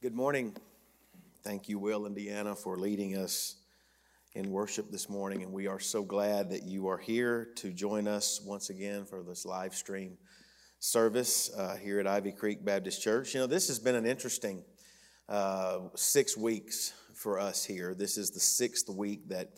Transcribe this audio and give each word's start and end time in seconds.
Good 0.00 0.14
morning. 0.14 0.54
Thank 1.42 1.68
you, 1.68 1.80
Will 1.80 2.06
and 2.06 2.16
Deanna, 2.16 2.56
for 2.56 2.76
leading 2.76 3.16
us 3.16 3.56
in 4.32 4.52
worship 4.52 4.92
this 4.92 5.08
morning. 5.08 5.42
And 5.42 5.52
we 5.52 5.66
are 5.66 5.80
so 5.80 6.04
glad 6.04 6.50
that 6.50 6.62
you 6.62 6.86
are 6.86 6.98
here 6.98 7.48
to 7.56 7.72
join 7.72 8.06
us 8.06 8.40
once 8.40 8.70
again 8.70 9.06
for 9.06 9.24
this 9.24 9.44
live 9.44 9.74
stream 9.74 10.16
service 10.78 11.52
uh, 11.52 11.74
here 11.74 11.98
at 11.98 12.06
Ivy 12.06 12.30
Creek 12.30 12.64
Baptist 12.64 13.02
Church. 13.02 13.34
You 13.34 13.40
know, 13.40 13.48
this 13.48 13.66
has 13.66 13.80
been 13.80 13.96
an 13.96 14.06
interesting 14.06 14.62
uh, 15.28 15.80
six 15.96 16.36
weeks 16.36 16.92
for 17.16 17.40
us 17.40 17.64
here. 17.64 17.92
This 17.92 18.18
is 18.18 18.30
the 18.30 18.38
sixth 18.38 18.88
week 18.88 19.28
that 19.30 19.48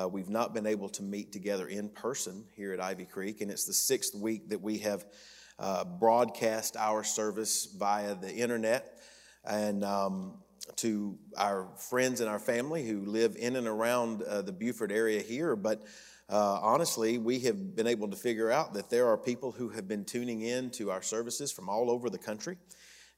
uh, 0.00 0.06
we've 0.06 0.30
not 0.30 0.54
been 0.54 0.66
able 0.66 0.88
to 0.90 1.02
meet 1.02 1.32
together 1.32 1.66
in 1.66 1.88
person 1.88 2.44
here 2.54 2.72
at 2.72 2.80
Ivy 2.80 3.06
Creek, 3.06 3.40
and 3.40 3.50
it's 3.50 3.64
the 3.64 3.74
sixth 3.74 4.14
week 4.14 4.50
that 4.50 4.62
we 4.62 4.78
have 4.78 5.04
uh, 5.58 5.82
broadcast 5.82 6.76
our 6.76 7.02
service 7.02 7.66
via 7.76 8.14
the 8.14 8.32
internet 8.32 9.00
and 9.44 9.84
um, 9.84 10.34
to 10.76 11.18
our 11.36 11.68
friends 11.76 12.20
and 12.20 12.28
our 12.28 12.38
family 12.38 12.86
who 12.86 13.04
live 13.04 13.36
in 13.38 13.56
and 13.56 13.66
around 13.66 14.22
uh, 14.22 14.42
the 14.42 14.52
Buford 14.52 14.92
area 14.92 15.20
here. 15.20 15.56
But 15.56 15.82
uh, 16.28 16.60
honestly, 16.62 17.18
we 17.18 17.40
have 17.40 17.74
been 17.74 17.86
able 17.86 18.08
to 18.08 18.16
figure 18.16 18.50
out 18.50 18.74
that 18.74 18.88
there 18.88 19.08
are 19.08 19.18
people 19.18 19.50
who 19.50 19.68
have 19.70 19.88
been 19.88 20.04
tuning 20.04 20.42
in 20.42 20.70
to 20.70 20.90
our 20.90 21.02
services 21.02 21.50
from 21.50 21.68
all 21.68 21.90
over 21.90 22.08
the 22.08 22.18
country. 22.18 22.56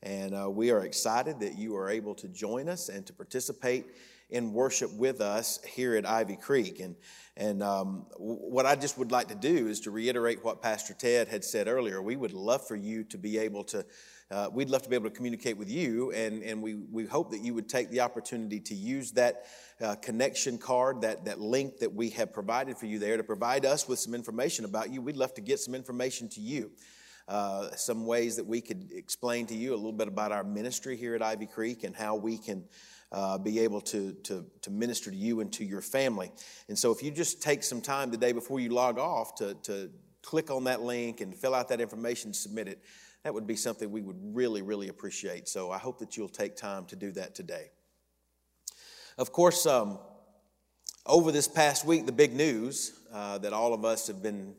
And 0.03 0.35
uh, 0.35 0.51
we 0.51 0.71
are 0.71 0.85
excited 0.85 1.39
that 1.41 1.57
you 1.57 1.77
are 1.77 1.89
able 1.89 2.15
to 2.17 2.29
join 2.29 2.69
us 2.69 2.89
and 2.89 3.07
to 3.07 3.13
participate 3.13 3.87
in 4.31 4.53
worship 4.53 4.91
with 4.95 5.21
us 5.21 5.61
here 5.63 5.95
at 5.95 6.09
Ivy 6.09 6.37
Creek. 6.37 6.81
And, 6.81 6.97
and 7.37 7.63
um, 7.63 8.07
what 8.17 8.65
I 8.65 8.75
just 8.75 8.97
would 8.97 9.13
like 9.13 9.29
to 9.29 9.35
do 9.35 9.69
is 9.69 9.81
to 9.81 9.91
reiterate 9.91 10.43
what 10.43 10.63
Pastor 10.63 10.95
Ted 10.95 11.29
had 11.29 11.45
said 11.45 11.69
earlier. 11.69 12.01
We 12.01 12.17
would 12.17 12.33
love 12.33 12.67
for 12.67 12.75
you 12.75 13.05
to 13.05 13.19
be 13.19 13.39
able 13.39 13.63
to 13.65 13.85
uh, 14.33 14.49
we'd 14.51 14.71
love 14.71 14.83
to 14.83 14.89
be 14.89 14.97
able 14.97 15.11
to 15.11 15.15
communicate 15.15 15.59
with 15.59 15.69
you, 15.69 16.11
and, 16.13 16.43
and 16.43 16.63
we, 16.63 16.75
we 16.91 17.05
hope 17.05 17.31
that 17.31 17.43
you 17.43 17.53
would 17.53 17.69
take 17.69 17.91
the 17.91 18.01
opportunity 18.01 18.59
to 18.59 18.75
use 18.75 19.13
that 19.13 19.45
uh, 19.83 19.95
connection 19.97 20.57
card, 20.57 21.03
that, 21.03 21.27
that 21.27 21.39
link 21.39 21.77
that 21.79 21.93
we 21.93 22.09
have 22.09 22.33
provided 22.33 22.79
for 22.79 22.87
you 22.87 22.99
there 22.99 23.19
to 23.19 23.23
provide 23.23 23.67
us 23.67 23.87
with 23.87 23.99
some 23.99 24.15
information 24.15 24.65
about 24.65 24.91
you. 24.91 25.03
We'd 25.03 25.19
love 25.19 25.35
to 25.35 25.43
get 25.43 25.61
some 25.61 25.75
information 25.75 26.31
to 26.31 26.41
you. 26.41 26.71
Uh, 27.29 27.71
some 27.77 28.07
ways 28.07 28.37
that 28.37 28.45
we 28.45 28.61
could 28.61 28.89
explain 28.91 29.47
to 29.47 29.55
you 29.55 29.75
a 29.75 29.77
little 29.77 29.93
bit 29.93 30.09
about 30.09 30.33
our 30.33 30.43
ministry 30.43 30.97
here 30.97 31.15
at 31.15 31.23
Ivy 31.23 31.47
Creek 31.47 31.85
and 31.85 31.95
how 31.95 32.17
we 32.17 32.39
can 32.39 32.65
uh, 33.13 33.37
be 33.39 33.61
able 33.61 33.81
to, 33.83 34.13
to, 34.25 34.47
to 34.63 34.71
minister 34.71 35.11
to 35.11 35.17
you 35.17 35.41
and 35.41 35.53
to 35.53 35.65
your 35.65 35.83
family. 35.83 36.33
And 36.69 36.77
so, 36.77 36.91
if 36.91 37.03
you 37.03 37.11
just 37.11 37.43
take 37.43 37.63
some 37.63 37.81
time 37.81 38.11
today 38.11 38.33
before 38.33 38.59
you 38.59 38.71
log 38.71 38.99
off 38.99 39.35
to, 39.37 39.55
to 39.63 39.91
click 40.23 40.51
on 40.51 40.65
that 40.65 40.81
link 40.81 41.21
and 41.21 41.35
fill 41.35 41.55
out 41.55 41.69
that 41.69 41.81
information, 41.81 42.33
submit 42.33 42.67
it, 42.67 42.83
that 43.25 43.33
would 43.33 43.47
be 43.47 43.57
something 43.57 43.91
we 43.91 44.03
would 44.03 44.19
really, 44.35 44.63
really 44.63 44.89
appreciate. 44.89 45.49
So 45.49 45.71
I 45.71 45.79
hope 45.79 45.99
that 46.01 46.17
you'll 46.17 46.29
take 46.29 46.57
time 46.57 46.87
to 46.87 46.97
do 46.97 47.13
that 47.13 47.35
today. 47.35 47.71
Of 49.17 49.33
course, 49.33 49.65
um, 49.67 49.99
over 51.07 51.31
this 51.31 51.47
past 51.47 51.85
week, 51.85 52.07
the 52.07 52.13
big 52.13 52.33
news 52.33 52.99
uh, 53.13 53.39
that 53.39 53.53
all 53.53 53.75
of 53.75 53.85
us 53.85 54.07
have 54.07 54.23
been 54.23 54.55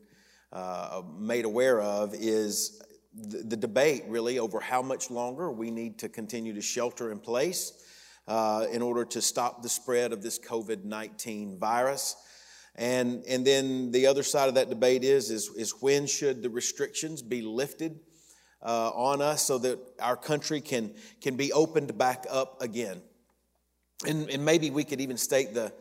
uh, 0.52 1.02
made 1.18 1.44
aware 1.44 1.80
of 1.80 2.14
is 2.14 2.80
the, 3.12 3.38
the, 3.38 3.56
debate 3.56 4.04
really 4.06 4.38
over 4.38 4.60
how 4.60 4.80
much 4.80 5.10
longer 5.10 5.50
we 5.50 5.70
need 5.70 5.98
to 5.98 6.08
continue 6.08 6.52
to 6.52 6.60
shelter 6.60 7.10
in 7.10 7.18
place 7.18 7.72
uh, 8.28 8.66
in 8.72 8.80
order 8.80 9.04
to 9.04 9.20
stop 9.20 9.62
the 9.62 9.68
spread 9.68 10.12
of 10.12 10.22
this 10.22 10.38
COVID 10.38 10.84
19 10.84 11.58
virus. 11.58 12.16
And, 12.76 13.24
and 13.28 13.44
then 13.44 13.90
the 13.90 14.06
other 14.06 14.22
side 14.22 14.48
of 14.48 14.54
that 14.54 14.68
debate 14.68 15.04
is, 15.04 15.30
is, 15.30 15.50
is 15.56 15.74
when 15.80 16.06
should 16.06 16.42
the 16.42 16.50
restrictions 16.50 17.22
be 17.22 17.42
lifted 17.42 17.98
uh, 18.64 18.90
on 18.90 19.20
us 19.20 19.42
so 19.42 19.58
that 19.58 19.78
our 20.00 20.16
country 20.16 20.60
can, 20.60 20.94
can 21.20 21.36
be 21.36 21.52
opened 21.52 21.96
back 21.98 22.24
up 22.30 22.62
again. 22.62 23.02
And, 24.06 24.28
and 24.30 24.44
maybe 24.44 24.70
we 24.70 24.84
could 24.84 25.00
even 25.00 25.16
state 25.16 25.54
the, 25.54 25.72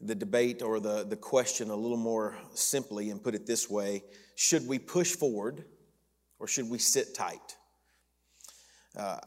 the 0.00 0.14
debate 0.14 0.62
or 0.62 0.80
the, 0.80 1.04
the 1.04 1.16
question 1.16 1.70
a 1.70 1.76
little 1.76 1.96
more 1.96 2.36
simply 2.54 3.10
and 3.10 3.22
put 3.22 3.34
it 3.34 3.46
this 3.46 3.68
way 3.68 4.04
Should 4.36 4.66
we 4.66 4.78
push 4.78 5.14
forward 5.14 5.64
or 6.38 6.46
should 6.46 6.70
we 6.70 6.78
sit 6.78 7.14
tight? 7.14 7.56
Uh, 8.96 9.18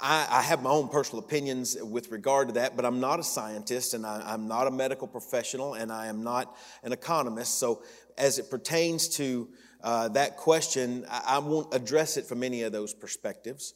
I, 0.00 0.26
I, 0.30 0.42
have 0.42 0.62
my 0.62 0.70
own 0.70 0.88
personal 0.88 1.22
opinions 1.22 1.76
with 1.82 2.10
regard 2.10 2.48
to 2.48 2.54
that, 2.54 2.76
but 2.76 2.86
I'm 2.86 2.98
not 2.98 3.20
a 3.20 3.22
scientist 3.22 3.92
and 3.92 4.06
I, 4.06 4.22
I'm 4.24 4.48
not 4.48 4.66
a 4.66 4.70
medical 4.70 5.06
professional 5.06 5.74
and 5.74 5.92
I 5.92 6.06
am 6.06 6.22
not 6.22 6.56
an 6.82 6.92
economist. 6.92 7.58
So, 7.58 7.82
as 8.16 8.38
it 8.38 8.48
pertains 8.48 9.06
to 9.16 9.48
uh, 9.82 10.08
that 10.08 10.36
question, 10.36 11.04
I, 11.08 11.22
I 11.26 11.38
won't 11.38 11.74
address 11.74 12.16
it 12.16 12.26
from 12.26 12.42
any 12.42 12.62
of 12.62 12.72
those 12.72 12.94
perspectives. 12.94 13.74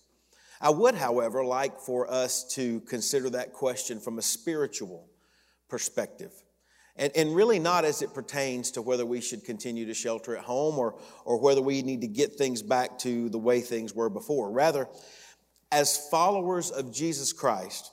I 0.60 0.70
would, 0.70 0.94
however, 0.94 1.44
like 1.44 1.80
for 1.80 2.10
us 2.10 2.44
to 2.54 2.80
consider 2.82 3.30
that 3.30 3.52
question 3.52 3.98
from 4.00 4.18
a 4.18 4.22
spiritual 4.22 5.08
perspective. 5.68 6.32
And, 6.94 7.10
and 7.16 7.34
really 7.34 7.58
not 7.58 7.84
as 7.84 8.02
it 8.02 8.14
pertains 8.14 8.72
to 8.72 8.82
whether 8.82 9.06
we 9.06 9.20
should 9.20 9.44
continue 9.44 9.86
to 9.86 9.94
shelter 9.94 10.36
at 10.36 10.44
home 10.44 10.78
or, 10.78 11.00
or 11.24 11.40
whether 11.40 11.62
we 11.62 11.82
need 11.82 12.02
to 12.02 12.06
get 12.06 12.34
things 12.34 12.62
back 12.62 12.98
to 12.98 13.28
the 13.30 13.38
way 13.38 13.60
things 13.60 13.94
were 13.94 14.10
before. 14.10 14.50
Rather, 14.50 14.88
as 15.72 16.08
followers 16.10 16.70
of 16.70 16.92
Jesus 16.92 17.32
Christ 17.32 17.90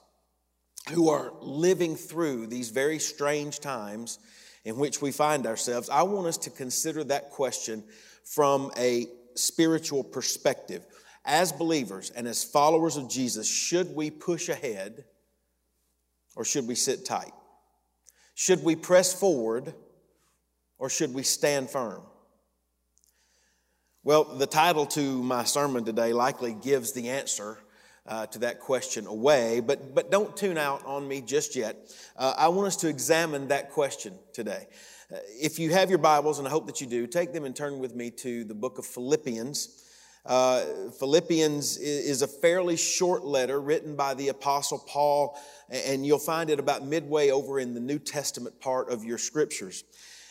who 0.89 1.09
are 1.09 1.31
living 1.41 1.95
through 1.95 2.47
these 2.47 2.69
very 2.69 2.99
strange 2.99 3.59
times 3.59 4.19
in 4.65 4.77
which 4.77 5.01
we 5.01 5.11
find 5.11 5.45
ourselves, 5.47 5.89
I 5.89 6.03
want 6.03 6.27
us 6.27 6.37
to 6.37 6.49
consider 6.49 7.03
that 7.05 7.29
question 7.29 7.83
from 8.23 8.71
a 8.77 9.07
spiritual 9.35 10.03
perspective. 10.03 10.85
As 11.25 11.51
believers 11.51 12.09
and 12.11 12.27
as 12.27 12.43
followers 12.43 12.97
of 12.97 13.09
Jesus, 13.09 13.47
should 13.47 13.95
we 13.95 14.09
push 14.09 14.49
ahead 14.49 15.05
or 16.35 16.45
should 16.45 16.67
we 16.67 16.75
sit 16.75 17.05
tight? 17.05 17.31
Should 18.35 18.63
we 18.63 18.75
press 18.75 19.13
forward 19.13 19.73
or 20.77 20.89
should 20.89 21.13
we 21.13 21.23
stand 21.23 21.69
firm? 21.69 22.01
Well, 24.03 24.23
the 24.23 24.47
title 24.47 24.85
to 24.87 25.01
my 25.21 25.43
sermon 25.43 25.83
today 25.83 26.13
likely 26.13 26.53
gives 26.53 26.93
the 26.93 27.09
answer 27.09 27.57
uh, 28.09 28.25
to 28.25 28.39
that 28.39 28.59
question 28.59 29.05
away, 29.05 29.59
but, 29.59 29.93
but 29.93 30.09
don't 30.09 30.35
tune 30.35 30.57
out 30.57 30.83
on 30.85 31.07
me 31.07 31.21
just 31.21 31.55
yet. 31.55 31.77
Uh, 32.17 32.33
I 32.35 32.47
want 32.47 32.67
us 32.67 32.75
to 32.77 32.89
examine 32.89 33.47
that 33.49 33.69
question 33.69 34.15
today. 34.33 34.67
Uh, 35.13 35.17
if 35.27 35.59
you 35.59 35.71
have 35.71 35.89
your 35.89 35.99
Bibles, 35.99 36.39
and 36.39 36.47
I 36.47 36.51
hope 36.51 36.65
that 36.65 36.81
you 36.81 36.87
do, 36.87 37.05
take 37.05 37.33
them 37.33 37.45
and 37.45 37.55
turn 37.55 37.77
with 37.77 37.95
me 37.95 38.09
to 38.11 38.43
the 38.43 38.55
book 38.55 38.79
of 38.79 38.85
Philippians. 38.87 39.85
Uh, 40.25 40.65
Philippians 40.97 41.77
is 41.77 42.23
a 42.23 42.27
fairly 42.27 42.75
short 42.75 43.23
letter 43.23 43.61
written 43.61 43.95
by 43.95 44.15
the 44.15 44.29
Apostle 44.29 44.79
Paul, 44.79 45.39
and 45.69 46.03
you'll 46.03 46.17
find 46.17 46.49
it 46.49 46.59
about 46.59 46.83
midway 46.83 47.29
over 47.29 47.59
in 47.59 47.75
the 47.75 47.79
New 47.79 47.99
Testament 47.99 48.59
part 48.59 48.91
of 48.91 49.05
your 49.05 49.19
scriptures. 49.19 49.83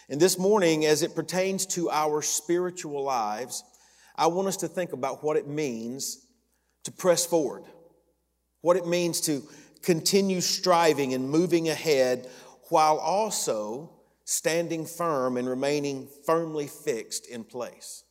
And 0.08 0.20
this 0.20 0.36
morning, 0.36 0.84
as 0.84 1.02
it 1.02 1.14
pertains 1.14 1.64
to 1.66 1.90
our 1.90 2.22
spiritual 2.22 3.04
lives, 3.04 3.62
I 4.16 4.26
want 4.26 4.48
us 4.48 4.56
to 4.58 4.68
think 4.68 4.92
about 4.92 5.22
what 5.22 5.36
it 5.36 5.46
means 5.46 6.24
to 6.84 6.92
press 6.92 7.26
forward, 7.26 7.64
what 8.60 8.76
it 8.76 8.86
means 8.86 9.20
to 9.22 9.42
continue 9.82 10.40
striving 10.40 11.14
and 11.14 11.28
moving 11.28 11.68
ahead 11.68 12.28
while 12.68 12.98
also 12.98 13.90
standing 14.24 14.84
firm 14.84 15.36
and 15.36 15.48
remaining 15.48 16.08
firmly 16.26 16.66
fixed 16.66 17.26
in 17.26 17.44
place. 17.44 18.04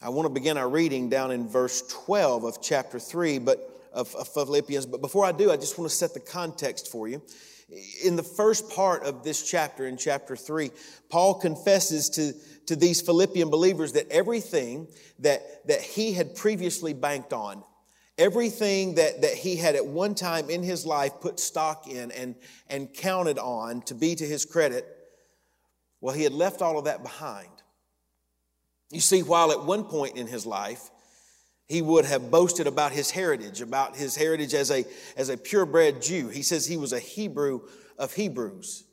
I 0.00 0.08
want 0.10 0.26
to 0.26 0.32
begin 0.32 0.56
our 0.56 0.68
reading 0.68 1.08
down 1.08 1.30
in 1.30 1.48
verse 1.48 1.82
12 2.04 2.44
of 2.44 2.62
chapter 2.62 2.98
3 2.98 3.38
but 3.38 3.72
of, 3.92 4.14
of 4.14 4.28
Philippians, 4.28 4.86
but 4.86 5.00
before 5.00 5.24
I 5.24 5.32
do, 5.32 5.50
I 5.50 5.56
just 5.56 5.78
want 5.78 5.90
to 5.90 5.96
set 5.96 6.12
the 6.12 6.20
context 6.20 6.88
for 6.88 7.08
you. 7.08 7.22
In 8.04 8.16
the 8.16 8.22
first 8.22 8.70
part 8.70 9.02
of 9.02 9.24
this 9.24 9.48
chapter, 9.48 9.86
in 9.86 9.96
chapter 9.96 10.36
3, 10.36 10.70
Paul 11.10 11.34
confesses 11.34 12.08
to 12.10 12.32
to 12.66 12.76
these 12.76 13.00
Philippian 13.00 13.48
believers 13.48 13.92
that 13.92 14.10
everything 14.10 14.88
that, 15.20 15.66
that 15.66 15.80
he 15.80 16.12
had 16.12 16.34
previously 16.34 16.92
banked 16.92 17.32
on, 17.32 17.62
everything 18.18 18.96
that, 18.96 19.22
that 19.22 19.34
he 19.34 19.56
had 19.56 19.76
at 19.76 19.86
one 19.86 20.14
time 20.14 20.50
in 20.50 20.62
his 20.62 20.84
life 20.84 21.12
put 21.20 21.40
stock 21.40 21.88
in 21.88 22.10
and, 22.12 22.34
and 22.68 22.92
counted 22.92 23.38
on 23.38 23.82
to 23.82 23.94
be 23.94 24.14
to 24.14 24.24
his 24.26 24.44
credit, 24.44 24.86
well, 26.00 26.14
he 26.14 26.24
had 26.24 26.32
left 26.32 26.60
all 26.60 26.78
of 26.78 26.84
that 26.84 27.02
behind. 27.02 27.48
You 28.90 29.00
see, 29.00 29.22
while 29.22 29.50
at 29.52 29.64
one 29.64 29.84
point 29.84 30.16
in 30.16 30.26
his 30.26 30.46
life, 30.46 30.90
he 31.66 31.82
would 31.82 32.04
have 32.04 32.30
boasted 32.30 32.66
about 32.66 32.92
his 32.92 33.10
heritage, 33.10 33.60
about 33.60 33.96
his 33.96 34.16
heritage 34.16 34.54
as 34.54 34.70
a, 34.70 34.84
as 35.16 35.28
a 35.28 35.36
purebred 35.36 36.00
Jew. 36.00 36.28
He 36.28 36.42
says 36.42 36.66
he 36.66 36.76
was 36.76 36.92
a 36.92 37.00
Hebrew 37.00 37.62
of 37.98 38.14
Hebrews. 38.14 38.84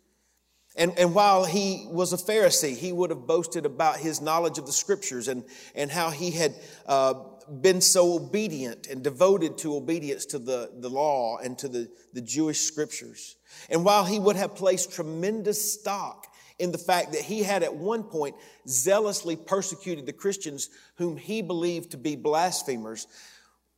And, 0.76 0.98
and 0.98 1.14
while 1.14 1.46
he 1.46 1.86
was 1.88 2.14
a 2.14 2.18
Pharisee, 2.18 2.76
he 2.76 2.92
would 2.92 3.12
have 3.12 3.28
boasted 3.28 3.66
about 3.66 3.98
his 3.98 4.22
knowledge 4.22 4.58
of 4.58 4.66
the 4.66 4.72
scriptures 4.72 5.28
and, 5.28 5.44
and 5.76 5.92
how 5.92 6.10
he 6.10 6.32
had 6.32 6.56
uh, 6.88 7.14
been 7.62 7.80
so 7.80 8.16
obedient 8.16 8.88
and 8.88 9.04
devoted 9.04 9.58
to 9.60 9.76
obedience 9.76 10.26
to 10.28 10.40
the, 10.40 10.72
the 10.80 10.90
law 10.90 11.38
and 11.38 11.60
to 11.60 11.68
the, 11.68 11.90
the 12.14 12.22
Jewish 12.22 12.62
scriptures. 12.62 13.36
And 13.70 13.86
while 13.86 14.06
he 14.06 14.18
would 14.18 14.36
have 14.36 14.56
placed 14.56 14.92
tremendous 14.92 15.74
stock 15.74 16.33
in 16.60 16.72
the 16.72 16.78
fact 16.78 17.12
that 17.12 17.22
he 17.22 17.44
had 17.44 17.64
at 17.64 17.76
one 17.76 18.04
point 18.04 18.36
zealously 18.68 19.36
persecuted 19.36 20.06
the 20.06 20.14
Christians 20.14 20.70
whom 20.96 21.18
he 21.18 21.42
believed 21.42 21.92
to 21.92 21.98
be 21.98 22.16
blasphemers, 22.16 23.08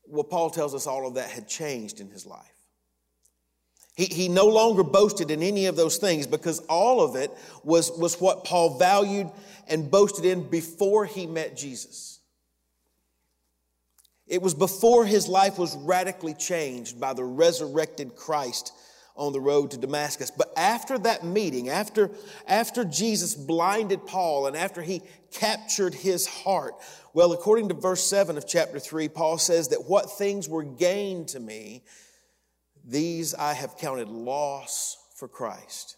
Well, 0.08 0.24
Paul 0.24 0.50
tells 0.50 0.76
us 0.76 0.88
all 0.88 1.08
of 1.08 1.16
that 1.16 1.30
had 1.30 1.48
changed 1.48 2.00
in 2.00 2.10
his 2.10 2.26
life. 2.26 2.52
He, 3.96 4.06
he 4.06 4.28
no 4.28 4.48
longer 4.48 4.84
boasted 4.84 5.32
in 5.32 5.42
any 5.42 5.68
of 5.68 5.78
those 5.78 5.98
things 5.98 6.28
because 6.28 6.60
all 6.68 7.02
of 7.02 7.16
it 7.16 7.32
was, 7.64 7.92
was 7.98 8.20
what 8.20 8.44
Paul 8.44 8.78
valued 8.78 9.32
and 9.68 9.90
boasted 9.90 10.26
in 10.26 10.50
before 10.50 11.06
he 11.06 11.26
met 11.26 11.56
Jesus. 11.56 12.20
It 14.28 14.42
was 14.42 14.54
before 14.54 15.06
his 15.06 15.28
life 15.28 15.58
was 15.58 15.78
radically 15.78 16.34
changed 16.34 17.00
by 17.00 17.14
the 17.14 17.24
resurrected 17.24 18.16
Christ 18.16 18.74
on 19.16 19.32
the 19.32 19.40
road 19.40 19.72
to 19.72 19.78
Damascus. 19.78 20.30
But 20.30 20.52
after 20.58 20.98
that 21.00 21.24
meeting, 21.24 21.70
after, 21.70 22.12
after 22.48 22.84
Jesus 22.84 23.34
blinded 23.34 24.06
Paul 24.06 24.48
and 24.48 24.58
after 24.58 24.82
he 24.82 25.02
captured 25.32 25.94
his 25.94 26.28
heart, 26.28 26.76
well, 27.14 27.32
according 27.32 27.70
to 27.70 27.74
verse 27.76 28.04
7 28.04 28.38
of 28.38 28.46
chapter 28.46 28.78
3, 28.78 29.08
Paul 29.08 29.38
says 29.38 29.70
that 29.70 29.86
what 29.86 30.12
things 30.18 30.50
were 30.50 30.64
gained 30.64 31.30
to 31.30 31.40
me, 31.40 31.84
these 32.84 33.34
I 33.34 33.54
have 33.54 33.78
counted 33.78 34.10
loss 34.10 34.98
for 35.16 35.30
Christ. 35.30 35.96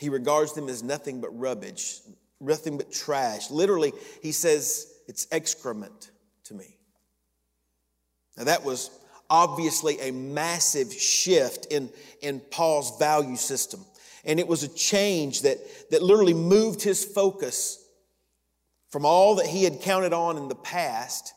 He 0.00 0.08
regards 0.08 0.54
them 0.54 0.68
as 0.68 0.82
nothing 0.82 1.20
but 1.20 1.38
rubbish, 1.38 2.00
nothing 2.40 2.76
but 2.76 2.90
trash. 2.90 3.48
Literally, 3.50 3.92
he 4.20 4.32
says 4.32 4.92
it's 5.06 5.28
excrement 5.30 6.10
to 6.44 6.54
me. 6.54 6.78
Now, 8.36 8.44
that 8.44 8.64
was 8.64 8.90
obviously 9.32 9.98
a 10.00 10.12
massive 10.12 10.92
shift 10.92 11.64
in, 11.72 11.88
in 12.20 12.38
Paul's 12.50 12.98
value 12.98 13.36
system. 13.36 13.80
And 14.26 14.38
it 14.38 14.46
was 14.46 14.62
a 14.62 14.68
change 14.68 15.42
that, 15.42 15.58
that 15.90 16.02
literally 16.02 16.34
moved 16.34 16.82
his 16.82 17.02
focus 17.02 17.82
from 18.90 19.06
all 19.06 19.36
that 19.36 19.46
he 19.46 19.64
had 19.64 19.80
counted 19.80 20.12
on 20.12 20.36
in 20.36 20.48
the 20.48 20.54
past 20.54 21.32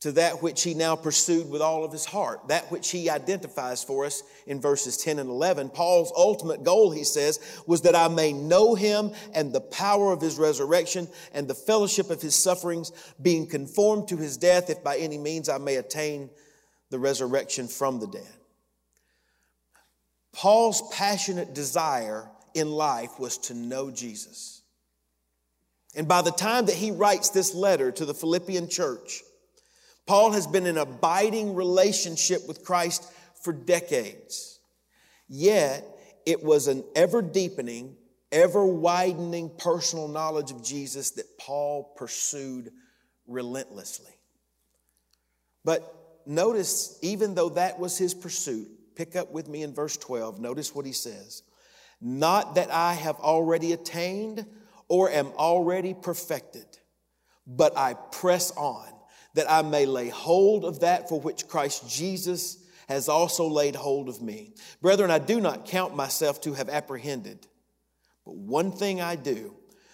to 0.00 0.12
that 0.12 0.42
which 0.42 0.62
he 0.62 0.74
now 0.74 0.94
pursued 0.94 1.48
with 1.48 1.62
all 1.62 1.84
of 1.84 1.92
his 1.92 2.04
heart, 2.04 2.48
that 2.48 2.70
which 2.70 2.90
he 2.90 3.08
identifies 3.08 3.82
for 3.82 4.04
us 4.04 4.22
in 4.46 4.60
verses 4.60 4.98
10 4.98 5.18
and 5.18 5.30
11. 5.30 5.70
Paul's 5.70 6.12
ultimate 6.14 6.62
goal, 6.62 6.90
he 6.90 7.04
says, 7.04 7.62
was 7.66 7.80
that 7.82 7.96
I 7.96 8.08
may 8.08 8.32
know 8.32 8.74
him 8.74 9.12
and 9.34 9.54
the 9.54 9.60
power 9.62 10.12
of 10.12 10.20
his 10.20 10.36
resurrection 10.36 11.08
and 11.32 11.48
the 11.48 11.54
fellowship 11.54 12.10
of 12.10 12.20
his 12.20 12.34
sufferings, 12.34 12.92
being 13.22 13.46
conformed 13.46 14.08
to 14.08 14.18
his 14.18 14.36
death, 14.36 14.68
if 14.68 14.84
by 14.84 14.98
any 14.98 15.16
means 15.16 15.48
I 15.48 15.56
may 15.56 15.76
attain 15.76 16.28
the 16.90 16.98
resurrection 16.98 17.68
from 17.68 18.00
the 18.00 18.06
dead. 18.06 18.36
Paul's 20.32 20.82
passionate 20.92 21.54
desire 21.54 22.28
in 22.54 22.70
life 22.70 23.18
was 23.18 23.38
to 23.38 23.54
know 23.54 23.90
Jesus. 23.90 24.62
And 25.96 26.06
by 26.06 26.22
the 26.22 26.30
time 26.30 26.66
that 26.66 26.76
he 26.76 26.90
writes 26.90 27.30
this 27.30 27.54
letter 27.54 27.90
to 27.92 28.04
the 28.04 28.14
Philippian 28.14 28.68
church, 28.68 29.22
Paul 30.06 30.32
has 30.32 30.46
been 30.46 30.66
in 30.66 30.78
abiding 30.78 31.54
relationship 31.54 32.46
with 32.46 32.64
Christ 32.64 33.10
for 33.42 33.52
decades. 33.52 34.60
Yet, 35.28 35.84
it 36.26 36.42
was 36.42 36.68
an 36.68 36.84
ever 36.94 37.22
deepening, 37.22 37.96
ever 38.30 38.64
widening 38.64 39.50
personal 39.58 40.08
knowledge 40.08 40.50
of 40.50 40.62
Jesus 40.62 41.12
that 41.12 41.38
Paul 41.38 41.92
pursued 41.96 42.72
relentlessly. 43.26 44.12
But 45.64 45.99
notice, 46.26 46.98
even 47.02 47.34
though 47.34 47.50
that 47.50 47.78
was 47.78 47.98
his 47.98 48.14
pursuit, 48.14 48.68
pick 48.94 49.16
up 49.16 49.32
with 49.32 49.48
me 49.48 49.62
in 49.62 49.74
verse 49.74 49.96
12. 49.96 50.40
Notice 50.40 50.74
what 50.74 50.86
he 50.86 50.92
says 50.92 51.42
Not 52.00 52.54
that 52.54 52.70
I 52.70 52.94
have 52.94 53.16
already 53.16 53.72
attained 53.72 54.46
or 54.88 55.10
am 55.10 55.28
already 55.36 55.94
perfected, 55.94 56.66
but 57.46 57.76
I 57.76 57.94
press 57.94 58.50
on 58.52 58.88
that 59.34 59.50
I 59.50 59.62
may 59.62 59.86
lay 59.86 60.08
hold 60.08 60.64
of 60.64 60.80
that 60.80 61.08
for 61.08 61.20
which 61.20 61.46
Christ 61.48 61.88
Jesus 61.88 62.58
has 62.88 63.08
also 63.08 63.46
laid 63.46 63.76
hold 63.76 64.08
of 64.08 64.20
me. 64.20 64.52
Brethren, 64.82 65.12
I 65.12 65.20
do 65.20 65.40
not 65.40 65.64
count 65.64 65.94
myself 65.94 66.40
to 66.42 66.54
have 66.54 66.68
apprehended, 66.68 67.46
but 68.24 68.34
one 68.34 68.72
thing 68.72 69.00
I 69.00 69.14
do, 69.14 69.54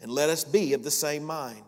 and 0.00 0.10
let 0.10 0.30
us 0.30 0.44
be 0.44 0.72
of 0.72 0.82
the 0.82 0.90
same 0.90 1.24
mind. 1.24 1.62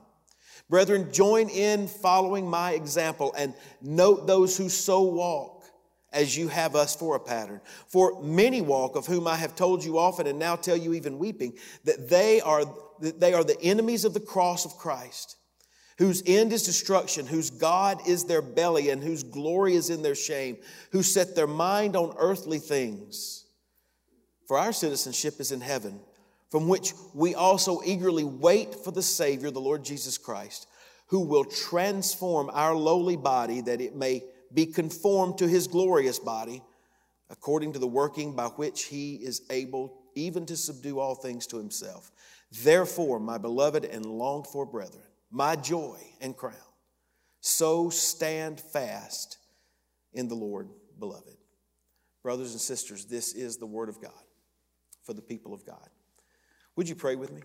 Brethren, 0.70 1.12
join 1.12 1.48
in 1.48 1.86
following 1.86 2.48
my 2.48 2.72
example 2.72 3.34
and 3.36 3.54
note 3.82 4.26
those 4.26 4.56
who 4.56 4.68
so 4.68 5.02
walk 5.02 5.64
as 6.12 6.36
you 6.36 6.48
have 6.48 6.76
us 6.76 6.94
for 6.94 7.16
a 7.16 7.20
pattern. 7.20 7.60
For 7.88 8.22
many 8.22 8.60
walk, 8.60 8.96
of 8.96 9.06
whom 9.06 9.26
I 9.26 9.36
have 9.36 9.54
told 9.56 9.84
you 9.84 9.98
often 9.98 10.26
and 10.26 10.38
now 10.38 10.56
tell 10.56 10.76
you 10.76 10.94
even 10.94 11.18
weeping, 11.18 11.54
that 11.84 12.08
they 12.08 12.40
are 12.40 12.64
that 13.00 13.18
they 13.18 13.34
are 13.34 13.42
the 13.44 13.60
enemies 13.60 14.04
of 14.04 14.14
the 14.14 14.20
cross 14.20 14.64
of 14.64 14.76
Christ, 14.76 15.36
whose 15.98 16.22
end 16.24 16.52
is 16.52 16.62
destruction, 16.62 17.26
whose 17.26 17.50
God 17.50 18.06
is 18.06 18.24
their 18.24 18.42
belly, 18.42 18.90
and 18.90 19.02
whose 19.02 19.24
glory 19.24 19.74
is 19.74 19.90
in 19.90 20.02
their 20.02 20.14
shame, 20.14 20.56
who 20.92 21.02
set 21.02 21.34
their 21.34 21.46
mind 21.46 21.96
on 21.96 22.14
earthly 22.16 22.58
things. 22.58 23.44
For 24.46 24.56
our 24.56 24.72
citizenship 24.72 25.40
is 25.40 25.50
in 25.50 25.60
heaven, 25.60 26.00
from 26.52 26.68
which 26.68 26.92
we 27.14 27.34
also 27.34 27.80
eagerly 27.82 28.24
wait 28.24 28.74
for 28.74 28.90
the 28.90 29.02
Savior, 29.02 29.50
the 29.50 29.58
Lord 29.58 29.82
Jesus 29.82 30.18
Christ, 30.18 30.68
who 31.06 31.20
will 31.20 31.46
transform 31.46 32.50
our 32.52 32.74
lowly 32.74 33.16
body 33.16 33.62
that 33.62 33.80
it 33.80 33.96
may 33.96 34.22
be 34.52 34.66
conformed 34.66 35.38
to 35.38 35.48
his 35.48 35.66
glorious 35.66 36.18
body, 36.18 36.62
according 37.30 37.72
to 37.72 37.78
the 37.78 37.86
working 37.86 38.36
by 38.36 38.48
which 38.48 38.84
he 38.84 39.14
is 39.14 39.40
able 39.48 39.94
even 40.14 40.44
to 40.44 40.54
subdue 40.54 41.00
all 41.00 41.14
things 41.14 41.46
to 41.46 41.56
himself. 41.56 42.12
Therefore, 42.62 43.18
my 43.18 43.38
beloved 43.38 43.86
and 43.86 44.04
longed 44.04 44.46
for 44.46 44.66
brethren, 44.66 45.06
my 45.30 45.56
joy 45.56 45.96
and 46.20 46.36
crown, 46.36 46.54
so 47.40 47.88
stand 47.88 48.60
fast 48.60 49.38
in 50.12 50.28
the 50.28 50.34
Lord, 50.34 50.68
beloved. 50.98 51.38
Brothers 52.22 52.52
and 52.52 52.60
sisters, 52.60 53.06
this 53.06 53.32
is 53.32 53.56
the 53.56 53.64
word 53.64 53.88
of 53.88 54.02
God 54.02 54.12
for 55.02 55.14
the 55.14 55.22
people 55.22 55.54
of 55.54 55.64
God. 55.64 55.88
Would 56.76 56.88
you 56.88 56.94
pray 56.94 57.16
with 57.16 57.32
me? 57.32 57.42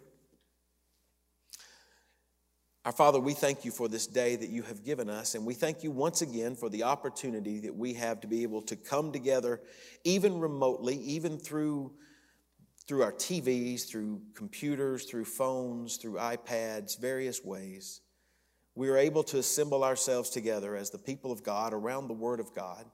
Our 2.85 2.93
Father, 2.93 3.19
we 3.19 3.33
thank 3.33 3.65
you 3.65 3.71
for 3.71 3.89
this 3.89 4.07
day 4.07 4.37
that 4.37 4.49
you 4.49 4.61
have 4.63 4.85
given 4.85 5.09
us, 5.09 5.35
and 5.35 5.45
we 5.45 5.53
thank 5.53 5.83
you 5.83 5.91
once 5.91 6.21
again 6.21 6.55
for 6.55 6.69
the 6.69 6.83
opportunity 6.83 7.59
that 7.59 7.75
we 7.75 7.93
have 7.95 8.21
to 8.21 8.27
be 8.27 8.43
able 8.43 8.61
to 8.61 8.77
come 8.77 9.11
together, 9.11 9.59
even 10.05 10.39
remotely, 10.39 10.95
even 10.95 11.37
through 11.37 11.91
through 12.87 13.03
our 13.03 13.11
TVs, 13.11 13.87
through 13.87 14.21
computers, 14.33 15.03
through 15.03 15.25
phones, 15.25 15.97
through 15.97 16.13
iPads, 16.13 16.97
various 16.97 17.43
ways, 17.43 17.99
we 18.75 18.89
are 18.89 18.97
able 18.97 19.23
to 19.23 19.39
assemble 19.39 19.83
ourselves 19.83 20.29
together 20.29 20.75
as 20.75 20.89
the 20.89 20.97
people 20.97 21.31
of 21.31 21.43
God 21.43 21.73
around 21.73 22.07
the 22.07 22.13
Word 22.13 22.39
of 22.39 22.53
God. 22.55 22.85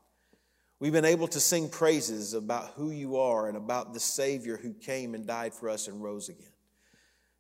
We've 0.83 0.91
been 0.91 1.05
able 1.05 1.29
to 1.29 1.39
sing 1.39 1.69
praises 1.69 2.33
about 2.33 2.71
who 2.75 2.91
you 2.91 3.15
are 3.15 3.47
and 3.47 3.55
about 3.55 3.93
the 3.93 4.01
Savior 4.01 4.57
who 4.57 4.73
came 4.73 5.15
and 5.15 5.25
died 5.25 5.53
for 5.53 5.69
us 5.69 5.87
and 5.87 6.03
rose 6.03 6.27
again. 6.27 6.51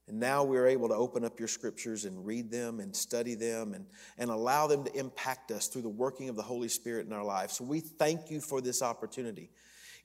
And 0.07 0.17
now 0.17 0.45
we're 0.45 0.65
able 0.65 0.87
to 0.87 0.95
open 0.95 1.25
up 1.25 1.39
your 1.39 1.49
scriptures 1.49 2.05
and 2.05 2.25
read 2.25 2.49
them 2.49 2.79
and 2.79 2.95
study 2.95 3.35
them 3.35 3.73
and, 3.73 3.85
and 4.17 4.29
allow 4.29 4.67
them 4.67 4.85
to 4.85 4.97
impact 4.97 5.51
us 5.51 5.67
through 5.67 5.81
the 5.81 5.89
working 5.89 6.29
of 6.29 6.37
the 6.37 6.41
Holy 6.41 6.69
Spirit 6.69 7.05
in 7.05 7.11
our 7.11 7.25
lives. 7.25 7.57
So 7.57 7.65
we 7.65 7.81
thank 7.81 8.31
you 8.31 8.39
for 8.39 8.61
this 8.61 8.81
opportunity. 8.81 9.49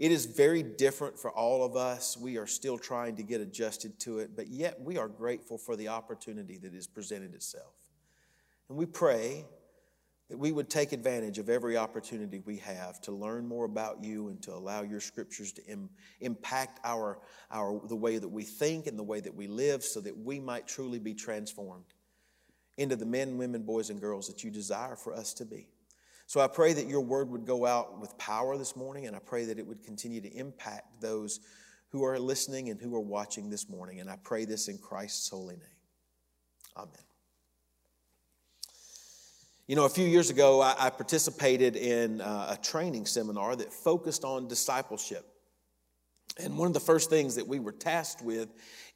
It 0.00 0.11
is 0.11 0.26
very 0.26 0.64
different 0.64 1.16
for 1.16 1.30
all 1.30 1.64
of 1.64 1.76
us. 1.76 2.16
We 2.16 2.38
are 2.38 2.47
still 2.49 2.76
trying 2.76 3.14
to 3.14 3.23
get 3.23 3.40
adjusted 3.40 4.00
to 4.00 4.18
it, 4.18 4.35
but 4.35 4.49
yet 4.49 4.80
we 4.80 4.99
are 4.99 5.07
grateful 5.07 5.59
for 5.59 5.76
the 5.76 5.87
opportunity 5.87 6.59
that 6.59 6.75
has 6.75 6.88
presented 6.88 7.35
itself. 7.35 7.75
And 8.68 8.76
we 8.76 8.87
pray 8.87 9.45
that 10.28 10.38
we 10.38 10.52
would 10.52 10.68
take 10.68 10.92
advantage 10.92 11.38
of 11.38 11.49
every 11.49 11.76
opportunity 11.76 12.40
we 12.44 12.58
have 12.58 13.00
to 13.00 13.12
learn 13.12 13.47
more 13.47 13.64
about 13.64 14.04
you 14.04 14.28
and 14.28 14.42
to 14.42 14.52
allow 14.52 14.82
your 14.82 15.00
scriptures 15.00 15.52
to 15.52 15.64
Im- 15.66 15.88
impact 16.20 16.80
our, 16.85 17.18
our, 17.50 17.80
the 17.88 17.97
way 17.97 18.18
that 18.18 18.28
we 18.28 18.42
think 18.42 18.87
and 18.87 18.99
the 18.99 19.02
way 19.02 19.20
that 19.20 19.35
we 19.35 19.47
live 19.47 19.82
so 19.82 20.00
that 20.00 20.16
we 20.16 20.38
might 20.38 20.66
truly 20.66 20.99
be 20.99 21.14
transformed 21.14 21.87
into 22.76 22.94
the 22.94 23.06
men, 23.06 23.38
women, 23.38 23.62
boys, 23.62 23.90
and 23.90 24.00
girls 24.00 24.28
that 24.28 24.44
you 24.44 24.50
desire 24.50 24.97
for 24.97 25.14
us 25.14 25.32
to 25.35 25.44
be. 25.44 25.68
So 26.26 26.40
I 26.40 26.47
pray 26.47 26.75
that 26.75 26.87
your 26.87 27.00
word 27.00 27.30
would 27.30 27.47
go 27.47 27.64
out 27.64 27.99
with 27.99 28.16
power 28.18 28.58
this 28.58 28.76
morning, 28.76 29.06
and 29.06 29.16
I 29.16 29.18
pray 29.18 29.47
that 29.47 29.58
it 29.58 29.66
would 29.66 29.82
continue 29.82 30.20
to 30.20 30.28
impact 30.37 31.00
those 31.00 31.40
who 31.88 32.04
are 32.04 32.18
listening 32.18 32.68
and 32.68 32.78
who 32.78 32.94
are 32.94 33.00
watching 33.00 33.49
this 33.49 33.68
morning. 33.70 34.00
And 34.00 34.11
I 34.11 34.16
pray 34.23 34.44
this 34.44 34.68
in 34.68 34.76
Christ's 34.76 35.30
holy 35.30 35.56
name. 35.56 35.66
Amen. 36.76 37.08
You 39.69 39.77
know, 39.77 39.85
a 39.85 39.91
few 39.91 40.07
years 40.07 40.31
ago, 40.31 40.63
I, 40.63 40.75
I 40.79 40.89
participated 40.89 41.77
in 41.77 42.23
uh, 42.23 42.57
a 42.59 42.63
training 42.65 43.05
seminar 43.05 43.55
that 43.55 43.71
focused 43.71 44.25
on 44.25 44.49
discipleship. 44.49 45.27
And 46.43 46.57
one 46.57 46.69
of 46.69 46.73
the 46.73 46.81
first 46.81 47.11
things 47.11 47.35
that 47.35 47.47
we 47.47 47.61
were 47.61 47.73
tasked 47.73 48.23
with 48.23 48.49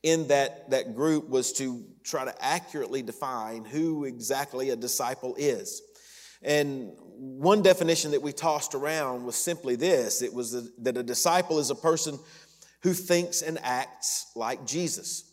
in 0.02 0.28
that, 0.28 0.70
that 0.70 0.96
group 0.96 1.28
was 1.28 1.52
to 1.54 1.84
try 2.04 2.24
to 2.24 2.34
accurately 2.42 3.02
define 3.02 3.66
who 3.66 4.06
exactly 4.06 4.70
a 4.70 4.76
disciple 4.76 5.34
is. 5.36 5.82
And 6.40 6.92
one 6.96 7.60
definition 7.60 8.12
that 8.12 8.22
we 8.22 8.32
tossed 8.32 8.74
around 8.74 9.26
was 9.26 9.36
simply 9.36 9.76
this 9.76 10.22
it 10.22 10.32
was 10.32 10.70
that 10.78 10.96
a 10.96 11.02
disciple 11.02 11.58
is 11.58 11.68
a 11.68 11.74
person 11.74 12.18
who 12.80 12.94
thinks 12.94 13.42
and 13.42 13.58
acts 13.62 14.32
like 14.34 14.64
Jesus. 14.66 15.31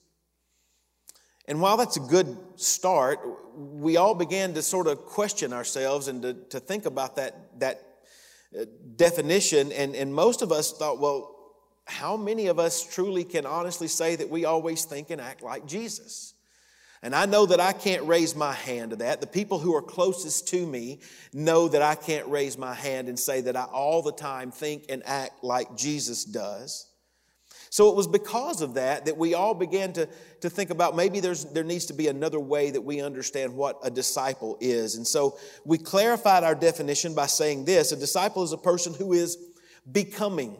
And 1.50 1.60
while 1.60 1.78
that's 1.78 1.98
a 1.98 2.02
good 2.02 2.38
start, 2.58 3.20
we 3.56 3.98
all 3.98 4.14
began 4.14 4.54
to 4.54 4.62
sort 4.62 4.86
of 4.86 5.00
question 5.00 5.52
ourselves 5.52 6.08
and 6.08 6.22
to, 6.22 6.34
to 6.52 6.60
think 6.60 6.86
about 6.86 7.16
that, 7.16 7.60
that 7.60 7.84
uh, 8.58 8.66
definition. 8.96 9.72
And, 9.72 9.96
and 9.96 10.14
most 10.14 10.44
of 10.44 10.52
us 10.52 10.72
thought, 10.72 11.00
well, 11.00 11.36
how 11.86 12.16
many 12.16 12.48
of 12.48 12.60
us 12.60 12.84
truly 12.84 13.24
can 13.24 13.48
honestly 13.48 13.88
say 13.88 14.16
that 14.16 14.30
we 14.30 14.46
always 14.46 14.86
think 14.86 15.10
and 15.10 15.20
act 15.20 15.42
like 15.42 15.66
Jesus? 15.66 16.36
And 17.02 17.16
I 17.16 17.26
know 17.26 17.48
that 17.48 17.60
I 17.60 17.74
can't 17.74 18.04
raise 18.04 18.36
my 18.36 18.54
hand 18.54 18.92
to 18.92 18.98
that. 18.98 19.20
The 19.20 19.26
people 19.26 19.58
who 19.58 19.74
are 19.74 19.82
closest 19.82 20.50
to 20.50 20.68
me 20.68 21.00
know 21.34 21.68
that 21.70 21.82
I 21.82 21.96
can't 21.96 22.28
raise 22.28 22.60
my 22.60 22.76
hand 22.76 23.08
and 23.08 23.18
say 23.18 23.42
that 23.42 23.56
I 23.56 23.64
all 23.64 24.04
the 24.04 24.12
time 24.12 24.52
think 24.52 24.86
and 24.90 25.02
act 25.04 25.44
like 25.44 25.76
Jesus 25.76 26.26
does. 26.26 26.89
So 27.70 27.90
it 27.90 27.96
was 27.96 28.08
because 28.08 28.62
of 28.62 28.74
that 28.76 29.06
that 29.06 29.18
we 29.18 29.36
all 29.36 29.54
began 29.54 29.94
to, 29.94 30.10
to 30.42 30.50
think 30.50 30.72
about 30.72 30.96
maybe 30.96 31.20
there's, 31.20 31.46
there 31.46 31.64
needs 31.64 31.86
to 31.88 31.94
be 31.94 32.08
another 32.08 32.40
way 32.40 32.72
that 32.72 32.82
we 32.82 33.02
understand 33.02 33.56
what 33.56 33.78
a 33.84 33.92
disciple 33.92 34.58
is. 34.60 34.96
And 34.96 35.06
so 35.06 35.38
we 35.66 35.78
clarified 35.78 36.44
our 36.44 36.56
definition 36.56 37.14
by 37.14 37.28
saying 37.28 37.66
this 37.66 37.92
a 37.92 37.96
disciple 37.96 38.44
is 38.44 38.54
a 38.54 38.58
person 38.58 38.94
who 38.94 39.14
is 39.14 39.38
becoming 39.92 40.58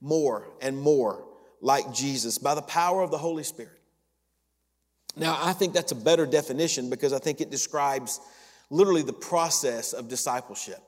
more 0.00 0.48
and 0.60 0.76
more 0.76 1.24
like 1.60 1.92
Jesus 1.92 2.38
by 2.38 2.54
the 2.54 2.62
power 2.62 3.02
of 3.02 3.10
the 3.10 3.18
Holy 3.18 3.44
Spirit. 3.44 3.78
Now, 5.16 5.38
I 5.40 5.52
think 5.52 5.74
that's 5.74 5.92
a 5.92 5.96
better 5.96 6.26
definition 6.26 6.90
because 6.90 7.12
I 7.12 7.18
think 7.18 7.40
it 7.40 7.50
describes 7.50 8.20
literally 8.70 9.02
the 9.02 9.12
process 9.12 9.92
of 9.92 10.08
discipleship. 10.08 10.80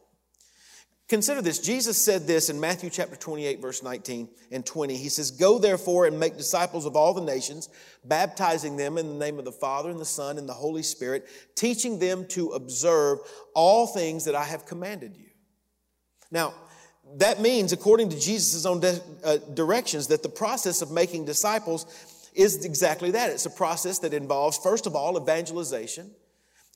Consider 1.10 1.42
this. 1.42 1.58
Jesus 1.58 2.00
said 2.00 2.28
this 2.28 2.50
in 2.50 2.60
Matthew 2.60 2.88
chapter 2.88 3.16
28, 3.16 3.60
verse 3.60 3.82
19 3.82 4.28
and 4.52 4.64
20. 4.64 4.96
He 4.96 5.08
says, 5.08 5.32
Go 5.32 5.58
therefore 5.58 6.06
and 6.06 6.20
make 6.20 6.36
disciples 6.36 6.86
of 6.86 6.94
all 6.94 7.12
the 7.14 7.20
nations, 7.20 7.68
baptizing 8.04 8.76
them 8.76 8.96
in 8.96 9.08
the 9.08 9.18
name 9.18 9.36
of 9.36 9.44
the 9.44 9.50
Father 9.50 9.90
and 9.90 9.98
the 9.98 10.04
Son 10.04 10.38
and 10.38 10.48
the 10.48 10.54
Holy 10.54 10.84
Spirit, 10.84 11.26
teaching 11.56 11.98
them 11.98 12.26
to 12.28 12.50
observe 12.50 13.18
all 13.56 13.88
things 13.88 14.24
that 14.26 14.36
I 14.36 14.44
have 14.44 14.66
commanded 14.66 15.16
you. 15.16 15.30
Now, 16.30 16.54
that 17.16 17.40
means, 17.40 17.72
according 17.72 18.10
to 18.10 18.20
Jesus' 18.20 18.64
own 18.64 18.78
de- 18.78 19.00
uh, 19.24 19.38
directions, 19.54 20.06
that 20.06 20.22
the 20.22 20.28
process 20.28 20.80
of 20.80 20.92
making 20.92 21.24
disciples 21.24 21.86
is 22.34 22.64
exactly 22.64 23.10
that. 23.10 23.30
It's 23.30 23.46
a 23.46 23.50
process 23.50 23.98
that 23.98 24.14
involves, 24.14 24.58
first 24.58 24.86
of 24.86 24.94
all, 24.94 25.20
evangelization. 25.20 26.12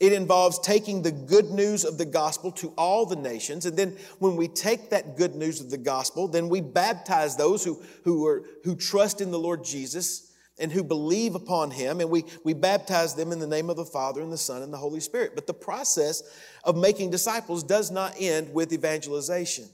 It 0.05 0.13
involves 0.13 0.59
taking 0.59 1.01
the 1.01 1.11
good 1.11 1.47
news 1.47 1.83
of 1.83 1.97
the 1.97 2.05
gospel 2.05 2.53
to 2.53 2.75
all 2.77 3.07
the 3.07 3.17
nations. 3.17 3.65
And 3.65 3.75
then 3.75 3.97
when 4.19 4.37
we 4.37 4.49
take 4.49 4.91
that 4.91 5.17
good 5.17 5.35
news 5.35 5.63
of 5.63 5.71
the 5.71 5.79
gospel, 5.79 6.29
then 6.29 6.51
we 6.51 6.61
baptize 6.61 7.37
those 7.37 7.65
who, 7.65 7.83
who, 8.05 8.27
are, 8.27 8.45
who 8.65 8.77
trust 8.77 9.23
in 9.23 9.31
the 9.31 9.39
Lord 9.39 9.65
Jesus 9.65 10.31
and 10.59 10.71
who 10.71 10.85
believe 10.85 11.35
upon 11.35 11.71
him. 11.71 12.03
And 12.03 12.11
we, 12.11 12.25
we 12.45 12.53
baptize 12.53 13.15
them 13.15 13.33
in 13.33 13.39
the 13.39 13.47
name 13.47 13.71
of 13.71 13.77
the 13.77 13.85
Father 13.87 14.21
and 14.21 14.31
the 14.31 14.37
Son 14.37 14.61
and 14.61 14.71
the 14.71 14.77
Holy 14.77 15.01
Spirit. 15.01 15.35
But 15.35 15.47
the 15.47 15.55
process 15.55 16.23
of 16.65 16.77
making 16.77 17.11
disciples 17.11 17.65
does 17.65 17.91
not 17.91 18.15
end 18.19 18.53
with 18.53 18.75
evangelization. 18.75 19.71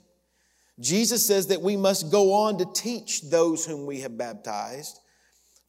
Jesus 0.78 1.26
says 1.26 1.48
that 1.48 1.60
we 1.60 1.76
must 1.76 2.12
go 2.12 2.32
on 2.32 2.56
to 2.58 2.66
teach 2.72 3.22
those 3.22 3.66
whom 3.66 3.84
we 3.84 4.02
have 4.02 4.16
baptized 4.16 5.00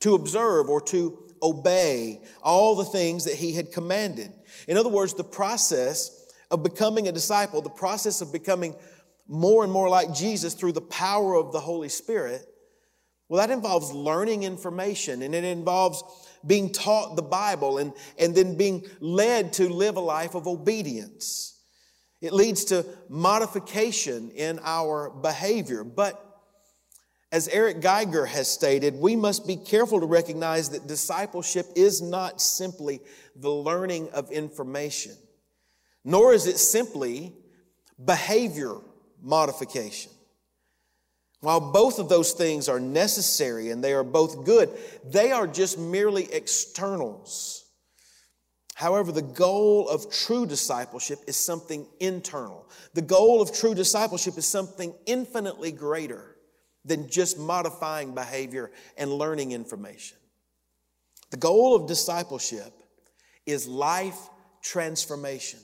to 0.01 0.13
observe 0.13 0.69
or 0.69 0.81
to 0.81 1.17
obey 1.41 2.21
all 2.43 2.75
the 2.75 2.85
things 2.85 3.25
that 3.25 3.35
he 3.35 3.53
had 3.53 3.71
commanded. 3.71 4.31
In 4.67 4.77
other 4.77 4.89
words, 4.89 5.13
the 5.13 5.23
process 5.23 6.27
of 6.49 6.63
becoming 6.63 7.07
a 7.07 7.11
disciple, 7.11 7.61
the 7.61 7.69
process 7.69 8.21
of 8.21 8.31
becoming 8.31 8.75
more 9.27 9.63
and 9.63 9.71
more 9.71 9.89
like 9.89 10.13
Jesus 10.13 10.53
through 10.53 10.73
the 10.73 10.81
power 10.81 11.35
of 11.35 11.51
the 11.51 11.59
Holy 11.59 11.89
Spirit, 11.89 12.45
well, 13.29 13.39
that 13.39 13.53
involves 13.53 13.93
learning 13.93 14.43
information 14.43 15.21
and 15.21 15.33
it 15.33 15.45
involves 15.45 16.03
being 16.45 16.71
taught 16.71 17.15
the 17.15 17.21
Bible 17.21 17.77
and, 17.77 17.93
and 18.19 18.35
then 18.35 18.57
being 18.57 18.85
led 18.99 19.53
to 19.53 19.69
live 19.69 19.95
a 19.95 20.01
life 20.01 20.35
of 20.35 20.47
obedience. 20.47 21.57
It 22.19 22.33
leads 22.33 22.65
to 22.65 22.85
modification 23.09 24.31
in 24.31 24.59
our 24.63 25.09
behavior. 25.09 25.85
But 25.85 26.30
as 27.31 27.47
Eric 27.47 27.79
Geiger 27.79 28.25
has 28.25 28.49
stated, 28.49 28.95
we 28.95 29.15
must 29.15 29.47
be 29.47 29.55
careful 29.55 30.01
to 30.01 30.05
recognize 30.05 30.69
that 30.69 30.87
discipleship 30.87 31.65
is 31.75 32.01
not 32.01 32.41
simply 32.41 32.99
the 33.37 33.49
learning 33.49 34.09
of 34.09 34.31
information, 34.31 35.13
nor 36.03 36.33
is 36.33 36.45
it 36.45 36.57
simply 36.57 37.33
behavior 38.03 38.75
modification. 39.21 40.11
While 41.39 41.71
both 41.71 41.99
of 41.99 42.09
those 42.09 42.33
things 42.33 42.67
are 42.67 42.79
necessary 42.79 43.71
and 43.71 43.83
they 43.83 43.93
are 43.93 44.03
both 44.03 44.45
good, 44.45 44.69
they 45.05 45.31
are 45.31 45.47
just 45.47 45.79
merely 45.79 46.31
externals. 46.33 47.65
However, 48.75 49.11
the 49.11 49.21
goal 49.21 49.87
of 49.87 50.11
true 50.11 50.45
discipleship 50.45 51.19
is 51.27 51.37
something 51.37 51.87
internal. 51.99 52.67
The 52.93 53.01
goal 53.01 53.41
of 53.41 53.53
true 53.53 53.73
discipleship 53.73 54.37
is 54.37 54.45
something 54.45 54.93
infinitely 55.05 55.71
greater 55.71 56.30
than 56.85 57.09
just 57.09 57.37
modifying 57.37 58.13
behavior 58.13 58.71
and 58.97 59.11
learning 59.11 59.51
information. 59.51 60.17
The 61.29 61.37
goal 61.37 61.75
of 61.75 61.87
discipleship 61.87 62.73
is 63.45 63.67
life 63.67 64.17
transformation. 64.61 65.59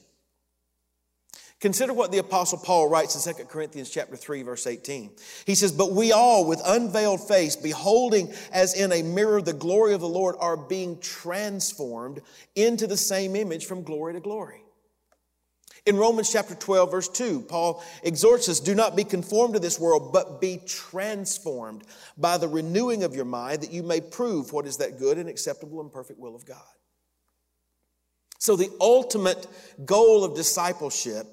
Consider 1.60 1.92
what 1.92 2.12
the 2.12 2.20
apostle 2.20 2.60
Paul 2.60 2.88
writes 2.88 3.16
in 3.16 3.34
2 3.34 3.46
Corinthians 3.46 3.90
chapter 3.90 4.16
3 4.16 4.44
verse 4.44 4.68
18. 4.68 5.10
He 5.46 5.56
says, 5.56 5.72
"But 5.72 5.92
we 5.92 6.12
all 6.12 6.46
with 6.46 6.62
unveiled 6.64 7.28
face 7.28 7.56
beholding 7.56 8.32
as 8.52 8.76
in 8.76 8.92
a 8.92 9.02
mirror 9.02 9.42
the 9.42 9.54
glory 9.54 9.96
of 9.96 10.02
the 10.02 10.08
Lord 10.08 10.36
are 10.40 10.56
being 10.56 11.00
transformed 11.00 12.22
into 12.56 12.86
the 12.86 12.98
same 12.98 13.36
image 13.36 13.66
from 13.66 13.82
glory 13.82 14.14
to 14.14 14.20
glory." 14.20 14.67
In 15.88 15.96
Romans 15.96 16.30
chapter 16.30 16.54
12, 16.54 16.92
verse 16.92 17.08
2, 17.08 17.44
Paul 17.44 17.82
exhorts 18.04 18.50
us 18.50 18.60
do 18.60 18.76
not 18.76 18.98
be 18.98 19.06
conformed 19.06 19.54
to 19.54 19.60
this 19.62 19.80
world, 19.80 20.12
but 20.12 20.42
be 20.42 20.60
transformed 20.68 21.86
by 22.18 22.38
the 22.38 22.50
renewing 22.50 23.04
of 23.04 23.16
your 23.16 23.24
mind, 23.24 23.62
that 23.62 23.72
you 23.72 23.84
may 23.84 24.02
prove 24.02 24.52
what 24.52 24.68
is 24.68 24.78
that 24.78 25.00
good 25.00 25.18
and 25.18 25.30
acceptable 25.30 25.80
and 25.80 25.90
perfect 25.90 26.20
will 26.20 26.36
of 26.36 26.46
God. 26.46 26.58
So, 28.38 28.58
the 28.58 28.70
ultimate 28.82 29.48
goal 29.86 30.26
of 30.26 30.36
discipleship 30.36 31.26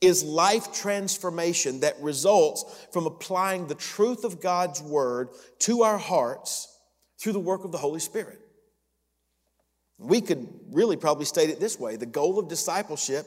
is 0.00 0.22
life 0.22 0.72
transformation 0.72 1.80
that 1.80 2.00
results 2.00 2.86
from 2.92 3.06
applying 3.06 3.66
the 3.66 3.74
truth 3.74 4.22
of 4.22 4.40
God's 4.40 4.80
word 4.80 5.30
to 5.60 5.82
our 5.82 5.98
hearts 5.98 6.72
through 7.18 7.32
the 7.32 7.40
work 7.40 7.64
of 7.64 7.72
the 7.72 7.78
Holy 7.78 8.00
Spirit. 8.00 8.38
We 9.98 10.20
could 10.20 10.46
really 10.70 10.96
probably 10.96 11.24
state 11.24 11.50
it 11.50 11.58
this 11.58 11.80
way 11.80 11.96
the 11.96 12.06
goal 12.06 12.38
of 12.38 12.48
discipleship 12.48 13.26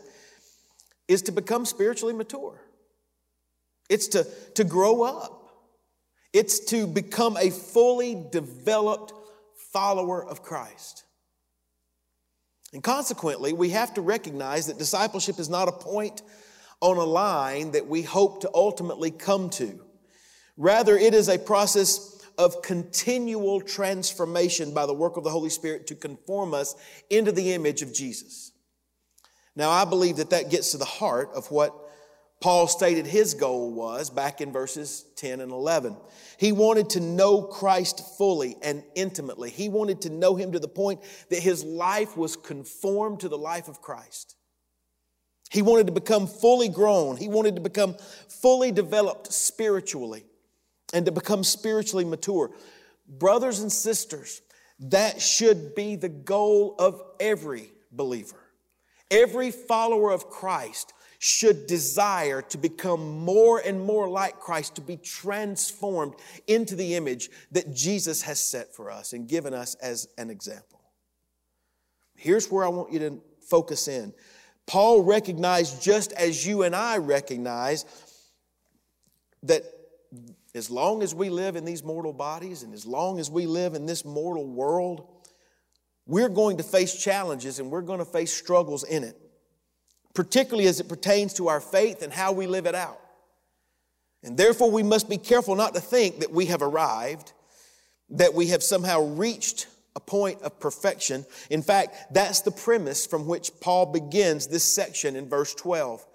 is 1.10 1.24
to 1.24 1.34
become 1.34 1.66
spiritually 1.66 2.14
mature. 2.14 2.62
It's 3.90 4.08
to, 4.10 4.26
to 4.54 4.64
grow 4.64 5.02
up. 5.02 5.36
It's 6.32 6.60
to 6.66 6.86
become 6.86 7.36
a 7.36 7.50
fully 7.50 8.24
developed 8.32 9.12
follower 9.74 10.24
of 10.24 10.44
Christ. 10.44 11.04
And 12.72 12.84
consequently, 12.84 13.52
we 13.52 13.72
have 13.72 13.96
to 13.96 14.02
recognize 14.02 14.68
that 14.68 14.78
discipleship 14.78 15.40
is 15.40 15.50
not 15.50 15.68
a 15.68 15.72
point 15.72 16.22
on 16.82 16.98
a 16.98 17.04
line 17.04 17.72
that 17.72 17.88
we 17.88 18.04
hope 18.04 18.42
to 18.42 18.52
ultimately 18.54 19.10
come 19.10 19.50
to. 19.50 19.80
Rather, 20.56 20.96
it 20.96 21.16
is 21.16 21.28
a 21.28 21.40
process 21.40 22.24
of 22.38 22.62
continual 22.62 23.60
transformation 23.60 24.74
by 24.74 24.86
the 24.86 24.94
work 24.94 25.18
of 25.18 25.24
the 25.24 25.32
Holy 25.32 25.50
Spirit 25.50 25.88
to 25.88 25.96
conform 25.96 26.54
us 26.54 26.76
into 27.10 27.32
the 27.32 27.54
image 27.54 27.82
of 27.82 27.94
Jesus. 27.94 28.52
Now, 29.56 29.70
I 29.72 29.86
believe 29.86 30.18
that 30.18 30.30
that 30.30 30.50
gets 30.50 30.72
to 30.72 30.78
the 30.78 30.86
heart 30.86 31.32
of 31.34 31.50
what 31.52 31.74
Paul 32.42 32.68
stated 32.68 33.06
his 33.06 33.34
goal 33.34 33.74
was 33.74 34.10
back 34.10 34.40
in 34.40 34.54
verses 34.54 35.06
10 35.18 35.42
and 35.42 35.52
11. 35.52 35.98
He 36.38 36.54
wanted 36.54 36.92
to 36.92 37.02
know 37.02 37.42
Christ 37.42 38.18
fully 38.18 38.56
and 38.64 38.84
intimately. 38.96 39.50
He 39.50 39.68
wanted 39.68 40.02
to 40.02 40.10
know 40.10 40.36
him 40.36 40.54
to 40.54 40.60
the 40.60 40.70
point 40.70 41.02
that 41.30 41.40
his 41.40 41.66
life 41.66 42.16
was 42.16 42.38
conformed 42.38 43.20
to 43.22 43.30
the 43.30 43.38
life 43.38 43.68
of 43.68 43.82
Christ. 43.82 44.36
He 45.52 45.62
wanted 45.62 45.88
to 45.88 45.94
become 45.94 46.28
fully 46.28 46.70
grown. 46.70 47.18
He 47.18 47.28
wanted 47.28 47.56
to 47.56 47.62
become 47.62 47.96
fully 48.30 48.72
developed 48.72 49.34
spiritually 49.34 50.24
and 50.94 51.06
to 51.08 51.12
become 51.12 51.44
spiritually 51.44 52.06
mature. 52.06 52.52
Brothers 53.08 53.60
and 53.60 53.72
sisters, 53.72 54.42
that 54.80 55.22
should 55.22 55.76
be 55.76 55.98
the 55.98 56.10
goal 56.10 56.76
of 56.80 57.02
every 57.20 57.72
believer. 57.92 58.39
Every 59.12 59.52
follower 59.52 60.12
of 60.12 60.30
Christ 60.30 60.94
should 61.20 61.68
desire 61.68 62.42
to 62.44 62.58
become 62.58 63.20
more 63.20 63.60
and 63.60 63.82
more 63.82 64.08
like 64.10 64.40
Christ, 64.40 64.76
to 64.76 64.82
be 64.82 64.96
transformed 64.96 66.16
into 66.48 66.76
the 66.76 66.96
image 66.96 67.30
that 67.52 67.76
Jesus 67.76 68.22
has 68.22 68.40
set 68.40 68.74
for 68.74 68.90
us 68.90 69.12
and 69.12 69.28
given 69.28 69.54
us 69.54 69.76
as 69.76 70.08
an 70.18 70.30
example. 70.30 70.82
Here's 72.16 72.50
where 72.50 72.64
I 72.64 72.70
want 72.70 72.94
you 72.94 73.00
to 73.00 73.22
focus 73.42 73.88
in. 73.88 74.14
Paul 74.66 75.04
recognized, 75.04 75.82
just 75.82 76.14
as 76.14 76.46
you 76.46 76.64
and 76.64 76.76
I 76.76 76.98
recognize, 76.98 77.86
that 79.44 79.64
as 80.56 80.70
long 80.70 81.04
as 81.04 81.14
we 81.14 81.30
live 81.30 81.56
in 81.56 81.66
these 81.66 81.84
mortal 81.84 82.14
bodies 82.14 82.64
and 82.64 82.74
as 82.74 82.86
long 82.86 83.20
as 83.20 83.30
we 83.30 83.46
live 83.46 83.74
in 83.74 83.86
this 83.86 84.06
mortal 84.06 84.46
world, 84.46 85.08
we're 86.10 86.28
going 86.28 86.58
to 86.58 86.64
face 86.64 87.02
challenges 87.02 87.60
and 87.60 87.72
we're 87.72 87.82
going 87.82 88.00
to 88.00 88.06
face 88.06 88.34
struggles 88.34 88.84
in 88.84 89.06
it 89.06 89.16
particularly 90.14 90.68
as 90.68 90.80
it 90.80 90.90
pertains 90.90 91.34
to 91.36 91.48
our 91.48 91.62
faith 91.62 92.02
and 92.02 92.12
how 92.12 92.32
we 92.32 92.48
live 92.48 92.66
it 92.66 92.76
out. 92.76 93.00
And 94.24 94.38
therefore, 94.38 94.70
we 94.70 94.84
must 94.84 95.10
be 95.10 95.18
careful 95.18 95.56
not 95.56 95.74
to 95.76 95.80
think 95.80 96.20
that 96.20 96.32
we 96.32 96.48
have 96.48 96.62
arrived, 96.62 97.32
that 98.10 98.34
we 98.34 98.48
have 98.48 98.62
somehow 98.62 99.02
reached 99.02 99.68
a 99.96 100.00
point 100.00 100.42
of 100.42 100.60
perfection. 100.60 101.26
In 101.50 101.62
fact, 101.62 102.14
that's 102.14 102.42
the 102.42 102.52
premise 102.52 103.06
from 103.06 103.28
which 103.28 103.52
Paul 103.62 103.86
begins 103.86 104.48
this 104.48 104.64
section 104.64 105.16
in 105.16 105.30
verse 105.30 105.54
12. 105.56 106.06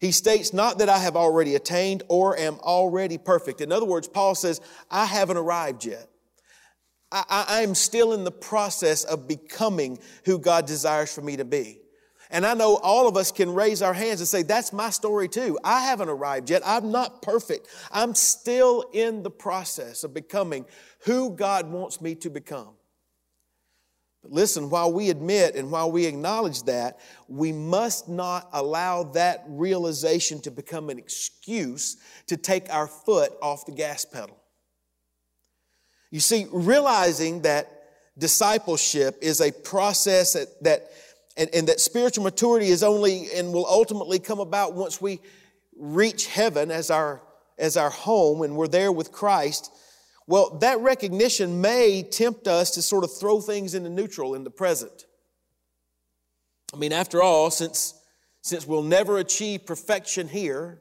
He 0.00 0.10
states, 0.10 0.52
Not 0.52 0.78
that 0.78 0.88
I 0.88 0.98
have 0.98 1.14
already 1.14 1.54
attained 1.54 2.02
or 2.08 2.36
am 2.36 2.58
already 2.60 3.18
perfect. 3.18 3.60
In 3.60 3.70
other 3.70 3.86
words, 3.86 4.08
Paul 4.08 4.34
says, 4.34 4.60
I 4.90 5.04
haven't 5.04 5.36
arrived 5.36 5.84
yet. 5.84 6.08
I, 7.10 7.62
am 7.62 7.74
still 7.74 8.12
in 8.12 8.24
the 8.24 8.30
process 8.30 9.04
of 9.04 9.26
becoming 9.26 9.98
who 10.24 10.38
God 10.38 10.66
desires 10.66 11.12
for 11.12 11.22
me 11.22 11.36
to 11.38 11.44
be. 11.44 11.80
And 12.30 12.44
I 12.44 12.52
know 12.52 12.76
all 12.76 13.08
of 13.08 13.16
us 13.16 13.32
can 13.32 13.54
raise 13.54 13.80
our 13.80 13.94
hands 13.94 14.20
and 14.20 14.28
say, 14.28 14.42
That's 14.42 14.72
my 14.72 14.90
story 14.90 15.28
too. 15.28 15.58
I 15.64 15.80
haven't 15.80 16.10
arrived 16.10 16.50
yet. 16.50 16.62
I'm 16.66 16.90
not 16.92 17.22
perfect. 17.22 17.68
I'm 17.90 18.14
still 18.14 18.84
in 18.92 19.22
the 19.22 19.30
process 19.30 20.04
of 20.04 20.12
becoming 20.12 20.66
who 21.04 21.30
God 21.30 21.70
wants 21.70 22.00
me 22.02 22.14
to 22.16 22.28
become. 22.28 22.74
But 24.22 24.32
listen, 24.32 24.68
while 24.68 24.92
we 24.92 25.08
admit 25.08 25.54
and 25.54 25.70
while 25.70 25.90
we 25.90 26.04
acknowledge 26.04 26.64
that, 26.64 26.98
we 27.28 27.52
must 27.52 28.08
not 28.08 28.50
allow 28.52 29.04
that 29.04 29.44
realization 29.48 30.40
to 30.42 30.50
become 30.50 30.90
an 30.90 30.98
excuse 30.98 31.96
to 32.26 32.36
take 32.36 32.68
our 32.68 32.86
foot 32.86 33.32
off 33.40 33.64
the 33.64 33.72
gas 33.72 34.04
pedal. 34.04 34.38
You 36.10 36.20
see, 36.20 36.46
realizing 36.50 37.42
that 37.42 37.70
discipleship 38.16 39.18
is 39.20 39.40
a 39.40 39.52
process 39.52 40.32
that, 40.32 40.62
that 40.64 40.90
and, 41.36 41.48
and 41.54 41.68
that 41.68 41.80
spiritual 41.80 42.24
maturity 42.24 42.68
is 42.68 42.82
only 42.82 43.28
and 43.34 43.52
will 43.52 43.66
ultimately 43.66 44.18
come 44.18 44.40
about 44.40 44.74
once 44.74 45.00
we 45.00 45.20
reach 45.76 46.26
heaven 46.26 46.70
as 46.70 46.90
our, 46.90 47.22
as 47.58 47.76
our 47.76 47.90
home 47.90 48.42
and 48.42 48.56
we're 48.56 48.68
there 48.68 48.90
with 48.90 49.12
Christ, 49.12 49.70
well, 50.26 50.58
that 50.58 50.80
recognition 50.80 51.60
may 51.60 52.02
tempt 52.02 52.48
us 52.48 52.72
to 52.72 52.82
sort 52.82 53.04
of 53.04 53.16
throw 53.16 53.40
things 53.40 53.74
into 53.74 53.88
neutral 53.88 54.34
in 54.34 54.44
the 54.44 54.50
present. 54.50 55.06
I 56.74 56.76
mean, 56.76 56.92
after 56.92 57.22
all, 57.22 57.50
since, 57.50 57.94
since 58.42 58.66
we'll 58.66 58.82
never 58.82 59.18
achieve 59.18 59.64
perfection 59.64 60.28
here, 60.28 60.80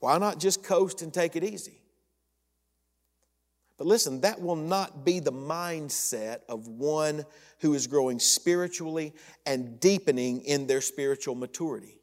why 0.00 0.18
not 0.18 0.40
just 0.40 0.64
coast 0.64 1.02
and 1.02 1.12
take 1.12 1.36
it 1.36 1.44
easy? 1.44 1.81
But 3.78 3.86
listen, 3.86 4.20
that 4.20 4.40
will 4.40 4.56
not 4.56 5.04
be 5.04 5.18
the 5.20 5.32
mindset 5.32 6.40
of 6.48 6.68
one 6.68 7.24
who 7.60 7.74
is 7.74 7.86
growing 7.86 8.18
spiritually 8.18 9.14
and 9.46 9.80
deepening 9.80 10.42
in 10.42 10.66
their 10.66 10.80
spiritual 10.80 11.34
maturity. 11.34 11.98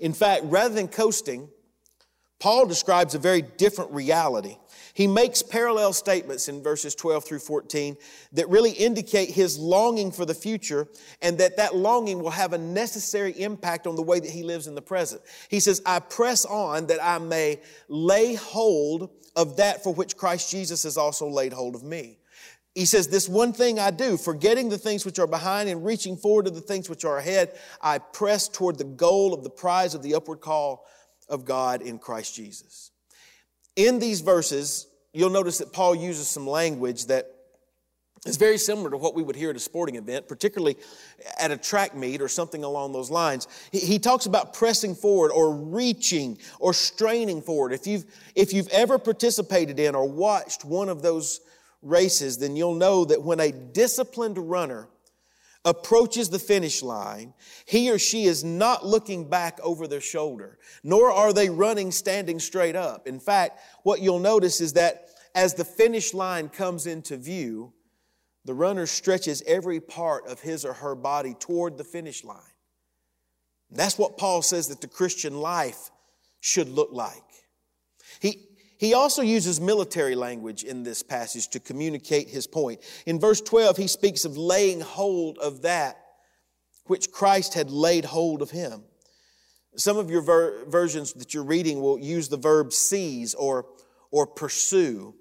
In 0.00 0.12
fact, 0.12 0.44
rather 0.46 0.74
than 0.74 0.88
coasting, 0.88 1.48
Paul 2.40 2.66
describes 2.66 3.14
a 3.14 3.18
very 3.18 3.42
different 3.42 3.90
reality. 3.90 4.56
He 4.94 5.06
makes 5.06 5.42
parallel 5.42 5.92
statements 5.92 6.48
in 6.48 6.62
verses 6.62 6.94
12 6.94 7.24
through 7.24 7.38
14 7.40 7.96
that 8.32 8.48
really 8.48 8.70
indicate 8.72 9.30
his 9.30 9.58
longing 9.58 10.12
for 10.12 10.24
the 10.24 10.34
future 10.34 10.88
and 11.20 11.38
that 11.38 11.56
that 11.56 11.74
longing 11.74 12.20
will 12.20 12.30
have 12.30 12.52
a 12.52 12.58
necessary 12.58 13.32
impact 13.40 13.86
on 13.86 13.96
the 13.96 14.02
way 14.02 14.20
that 14.20 14.30
he 14.30 14.42
lives 14.42 14.66
in 14.66 14.74
the 14.74 14.82
present. 14.82 15.22
He 15.48 15.60
says, 15.60 15.82
I 15.84 16.00
press 16.00 16.44
on 16.44 16.86
that 16.88 17.02
I 17.02 17.18
may 17.18 17.60
lay 17.88 18.34
hold 18.34 19.10
of 19.36 19.56
that 19.56 19.82
for 19.82 19.94
which 19.94 20.16
Christ 20.16 20.50
Jesus 20.50 20.84
has 20.84 20.96
also 20.96 21.28
laid 21.28 21.52
hold 21.52 21.74
of 21.74 21.82
me. 21.82 22.18
He 22.74 22.84
says, 22.84 23.08
This 23.08 23.28
one 23.28 23.52
thing 23.52 23.78
I 23.78 23.90
do, 23.90 24.16
forgetting 24.16 24.68
the 24.68 24.78
things 24.78 25.04
which 25.04 25.18
are 25.18 25.26
behind 25.26 25.68
and 25.68 25.84
reaching 25.84 26.16
forward 26.16 26.44
to 26.44 26.50
the 26.50 26.60
things 26.60 26.88
which 26.88 27.04
are 27.04 27.18
ahead, 27.18 27.58
I 27.80 27.98
press 27.98 28.48
toward 28.48 28.78
the 28.78 28.84
goal 28.84 29.34
of 29.34 29.42
the 29.42 29.50
prize 29.50 29.94
of 29.94 30.02
the 30.02 30.14
upward 30.14 30.40
call 30.40 30.86
of 31.28 31.44
God 31.44 31.82
in 31.82 31.98
Christ 31.98 32.34
Jesus. 32.34 32.90
In 33.76 33.98
these 33.98 34.20
verses, 34.20 34.86
you'll 35.12 35.30
notice 35.30 35.58
that 35.58 35.72
Paul 35.72 35.94
uses 35.94 36.28
some 36.28 36.46
language 36.46 37.06
that 37.06 37.30
is 38.26 38.36
very 38.36 38.58
similar 38.58 38.90
to 38.90 38.96
what 38.96 39.14
we 39.14 39.22
would 39.22 39.36
hear 39.36 39.50
at 39.50 39.56
a 39.56 39.60
sporting 39.60 39.94
event, 39.94 40.28
particularly 40.28 40.76
at 41.38 41.50
a 41.50 41.56
track 41.56 41.94
meet 41.94 42.20
or 42.20 42.28
something 42.28 42.64
along 42.64 42.92
those 42.92 43.10
lines. 43.10 43.46
He, 43.70 43.78
he, 43.78 43.98
talks 43.98 44.26
about 44.26 44.54
pressing 44.54 44.94
forward 44.94 45.30
or 45.30 45.54
reaching 45.54 46.38
or 46.58 46.74
straining 46.74 47.40
forward. 47.42 47.72
If 47.72 47.86
you've, 47.86 48.04
if 48.34 48.52
you've 48.52 48.68
ever 48.68 48.98
participated 48.98 49.78
in 49.78 49.94
or 49.94 50.08
watched 50.08 50.64
one 50.64 50.88
of 50.88 51.02
those 51.02 51.40
races, 51.82 52.38
then 52.38 52.56
you'll 52.56 52.74
know 52.74 53.04
that 53.04 53.22
when 53.22 53.40
a 53.40 53.52
disciplined 53.52 54.38
runner 54.38 54.88
approaches 55.68 56.30
the 56.30 56.38
finish 56.38 56.82
line, 56.82 57.34
he 57.66 57.90
or 57.90 57.98
she 57.98 58.24
is 58.24 58.42
not 58.42 58.86
looking 58.86 59.28
back 59.28 59.58
over 59.62 59.86
their 59.86 60.00
shoulder, 60.00 60.58
nor 60.82 61.10
are 61.10 61.32
they 61.32 61.50
running 61.50 61.90
standing 61.90 62.40
straight 62.40 62.76
up. 62.76 63.06
In 63.06 63.20
fact, 63.20 63.60
what 63.82 64.00
you'll 64.00 64.18
notice 64.18 64.60
is 64.60 64.72
that 64.72 65.08
as 65.34 65.54
the 65.54 65.64
finish 65.64 66.14
line 66.14 66.48
comes 66.48 66.86
into 66.86 67.16
view, 67.16 67.72
the 68.44 68.54
runner 68.54 68.86
stretches 68.86 69.42
every 69.46 69.78
part 69.78 70.26
of 70.26 70.40
his 70.40 70.64
or 70.64 70.72
her 70.72 70.94
body 70.94 71.34
toward 71.38 71.76
the 71.76 71.84
finish 71.84 72.24
line. 72.24 72.40
That's 73.70 73.98
what 73.98 74.16
Paul 74.16 74.40
says 74.40 74.68
that 74.68 74.80
the 74.80 74.88
Christian 74.88 75.40
life 75.40 75.90
should 76.40 76.68
look 76.70 76.90
like. 76.92 77.22
He, 78.20 78.47
he 78.78 78.94
also 78.94 79.22
uses 79.22 79.60
military 79.60 80.14
language 80.14 80.62
in 80.62 80.84
this 80.84 81.02
passage 81.02 81.48
to 81.48 81.60
communicate 81.60 82.28
his 82.28 82.46
point. 82.46 82.80
In 83.06 83.18
verse 83.18 83.40
12, 83.40 83.76
he 83.76 83.88
speaks 83.88 84.24
of 84.24 84.36
laying 84.36 84.80
hold 84.80 85.38
of 85.38 85.62
that 85.62 85.98
which 86.88 87.10
Christ 87.10 87.54
had 87.54 87.70
laid 87.70 88.04
hold 88.04 88.40
of 88.40 88.50
him. 88.50 88.82
Some 89.76 89.96
of 89.96 90.10
your 90.10 90.22
ver- 90.22 90.64
versions 90.66 91.12
that 91.14 91.34
you're 91.34 91.44
reading 91.44 91.80
will 91.80 91.98
use 91.98 92.28
the 92.28 92.36
verb 92.36 92.72
seize 92.72 93.34
or, 93.34 93.66
or 94.10 94.26
pursue. 94.26 95.14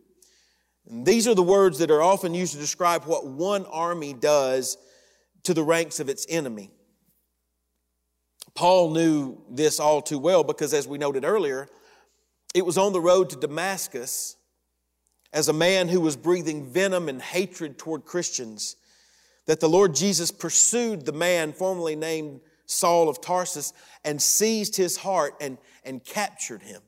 And 0.87 1.05
these 1.05 1.27
are 1.27 1.35
the 1.35 1.43
words 1.43 1.79
that 1.79 1.91
are 1.91 2.01
often 2.01 2.33
used 2.33 2.53
to 2.53 2.59
describe 2.59 3.03
what 3.05 3.27
one 3.27 3.65
army 3.65 4.13
does 4.13 4.77
to 5.43 5.53
the 5.53 5.63
ranks 5.63 5.99
of 5.99 6.09
its 6.09 6.25
enemy. 6.29 6.71
Paul 8.55 8.91
knew 8.91 9.43
this 9.49 9.79
all 9.79 10.01
too 10.01 10.17
well 10.17 10.43
because, 10.43 10.73
as 10.73 10.87
we 10.87 10.97
noted 10.97 11.25
earlier, 11.25 11.67
it 12.57 12.65
was 12.65 12.77
on 12.79 12.91
the 12.91 12.99
road 12.99 13.29
to 13.29 13.35
Damascus 13.35 14.35
as 15.31 15.47
a 15.47 15.53
man 15.53 15.87
who 15.87 16.01
was 16.01 16.15
breathing 16.15 16.65
venom 16.65 17.07
and 17.07 17.21
hatred 17.21 17.77
toward 17.77 18.03
Christians 18.03 18.77
that 19.45 19.59
the 19.59 19.69
Lord 19.69 19.93
Jesus 19.93 20.31
pursued 20.31 21.05
the 21.05 21.11
man 21.11 21.53
formerly 21.53 21.95
named 21.95 22.41
Saul 22.65 23.09
of 23.09 23.21
Tarsus 23.21 23.73
and 24.03 24.19
seized 24.19 24.75
his 24.75 24.97
heart 24.97 25.35
and, 25.39 25.59
and 25.83 26.03
captured 26.03 26.63
him. 26.63 26.81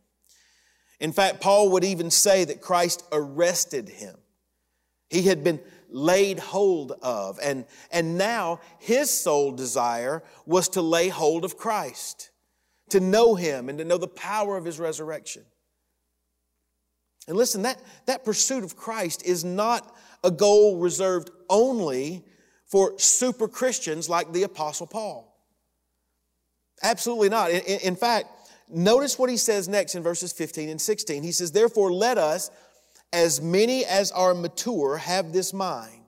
In 0.99 1.11
fact, 1.11 1.39
Paul 1.39 1.69
would 1.69 1.83
even 1.83 2.09
say 2.09 2.45
that 2.45 2.61
Christ 2.61 3.05
arrested 3.11 3.89
him. 3.89 4.15
He 5.11 5.21
had 5.21 5.43
been 5.43 5.59
laid 5.91 6.39
hold 6.39 6.93
of, 7.03 7.39
and, 7.43 7.65
and 7.91 8.17
now 8.17 8.59
his 8.79 9.11
sole 9.11 9.51
desire 9.51 10.23
was 10.47 10.67
to 10.69 10.81
lay 10.81 11.09
hold 11.09 11.45
of 11.45 11.57
Christ, 11.57 12.31
to 12.89 12.99
know 12.99 13.35
him 13.35 13.69
and 13.69 13.77
to 13.77 13.85
know 13.85 13.99
the 13.99 14.07
power 14.07 14.57
of 14.57 14.65
his 14.65 14.79
resurrection. 14.79 15.43
And 17.27 17.37
listen, 17.37 17.61
that, 17.63 17.79
that 18.05 18.25
pursuit 18.25 18.63
of 18.63 18.75
Christ 18.75 19.25
is 19.25 19.43
not 19.45 19.95
a 20.23 20.31
goal 20.31 20.77
reserved 20.77 21.29
only 21.49 22.23
for 22.65 22.97
super 22.99 23.47
Christians 23.47 24.09
like 24.09 24.31
the 24.31 24.43
Apostle 24.43 24.87
Paul. 24.87 25.25
Absolutely 26.81 27.29
not. 27.29 27.51
In, 27.51 27.79
in, 27.79 27.95
fact, 27.95 28.27
notice 28.69 29.19
what 29.19 29.29
he 29.29 29.37
says 29.37 29.67
next 29.67 29.95
in 29.95 30.03
verses 30.03 30.31
15 30.31 30.69
and 30.69 30.81
16. 30.81 31.23
He 31.23 31.31
says, 31.31 31.51
Therefore, 31.51 31.91
let 31.91 32.17
us, 32.17 32.51
as 33.11 33.41
many 33.41 33.85
as 33.85 34.11
are 34.11 34.33
mature, 34.33 34.97
have 34.97 35.33
this 35.33 35.53
mind. 35.53 36.03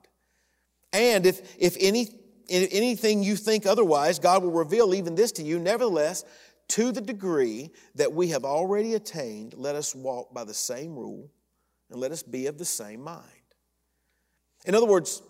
And 0.92 1.26
if, 1.26 1.56
if 1.58 1.76
any, 1.80 2.08
if 2.48 2.68
anything 2.72 3.22
you 3.22 3.36
think 3.36 3.66
otherwise, 3.66 4.18
God 4.18 4.42
will 4.42 4.52
reveal 4.52 4.94
even 4.94 5.14
this 5.14 5.32
to 5.32 5.42
you. 5.42 5.58
Nevertheless, 5.58 6.24
to 6.68 6.92
the 6.92 7.00
degree 7.00 7.70
that 7.94 8.12
we 8.12 8.28
have 8.28 8.44
already 8.44 8.94
attained, 8.94 9.54
let 9.56 9.74
us 9.74 9.94
walk 9.94 10.32
by 10.32 10.44
the 10.44 10.54
same 10.54 10.96
rule 10.96 11.30
and 11.90 12.00
let 12.00 12.12
us 12.12 12.22
be 12.22 12.46
of 12.46 12.58
the 12.58 12.64
same 12.64 13.02
mind. 13.02 13.26
In 14.64 14.74
other 14.74 14.86
words, 14.86 15.22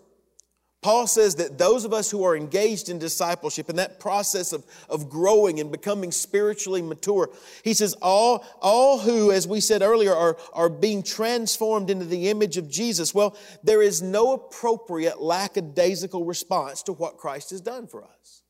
Paul 0.83 1.07
says 1.07 1.35
that 1.35 1.57
those 1.57 1.85
of 1.85 1.93
us 1.93 2.11
who 2.11 2.23
are 2.25 2.35
engaged 2.35 2.89
in 2.89 2.99
discipleship 2.99 3.69
in 3.69 3.77
that 3.77 3.99
process 3.99 4.51
of, 4.51 4.65
of 4.89 5.09
growing 5.09 5.59
and 5.61 5.71
becoming 5.71 6.11
spiritually 6.11 6.81
mature, 6.81 7.29
he 7.63 7.73
says, 7.73 7.95
all, 8.01 8.45
all 8.61 8.99
who, 8.99 9.31
as 9.31 9.47
we 9.47 9.61
said 9.61 9.81
earlier, 9.81 10.13
are, 10.13 10.37
are 10.51 10.69
being 10.69 11.01
transformed 11.01 11.89
into 11.89 12.05
the 12.05 12.29
image 12.29 12.57
of 12.57 12.69
Jesus, 12.69 13.13
well, 13.13 13.35
there 13.63 13.81
is 13.81 14.01
no 14.01 14.33
appropriate 14.33 15.21
lackadaisical 15.21 16.25
response 16.25 16.83
to 16.83 16.93
what 16.93 17.17
Christ 17.17 17.51
has 17.51 17.61
done 17.61 17.87
for 17.87 18.03
us. 18.03 18.42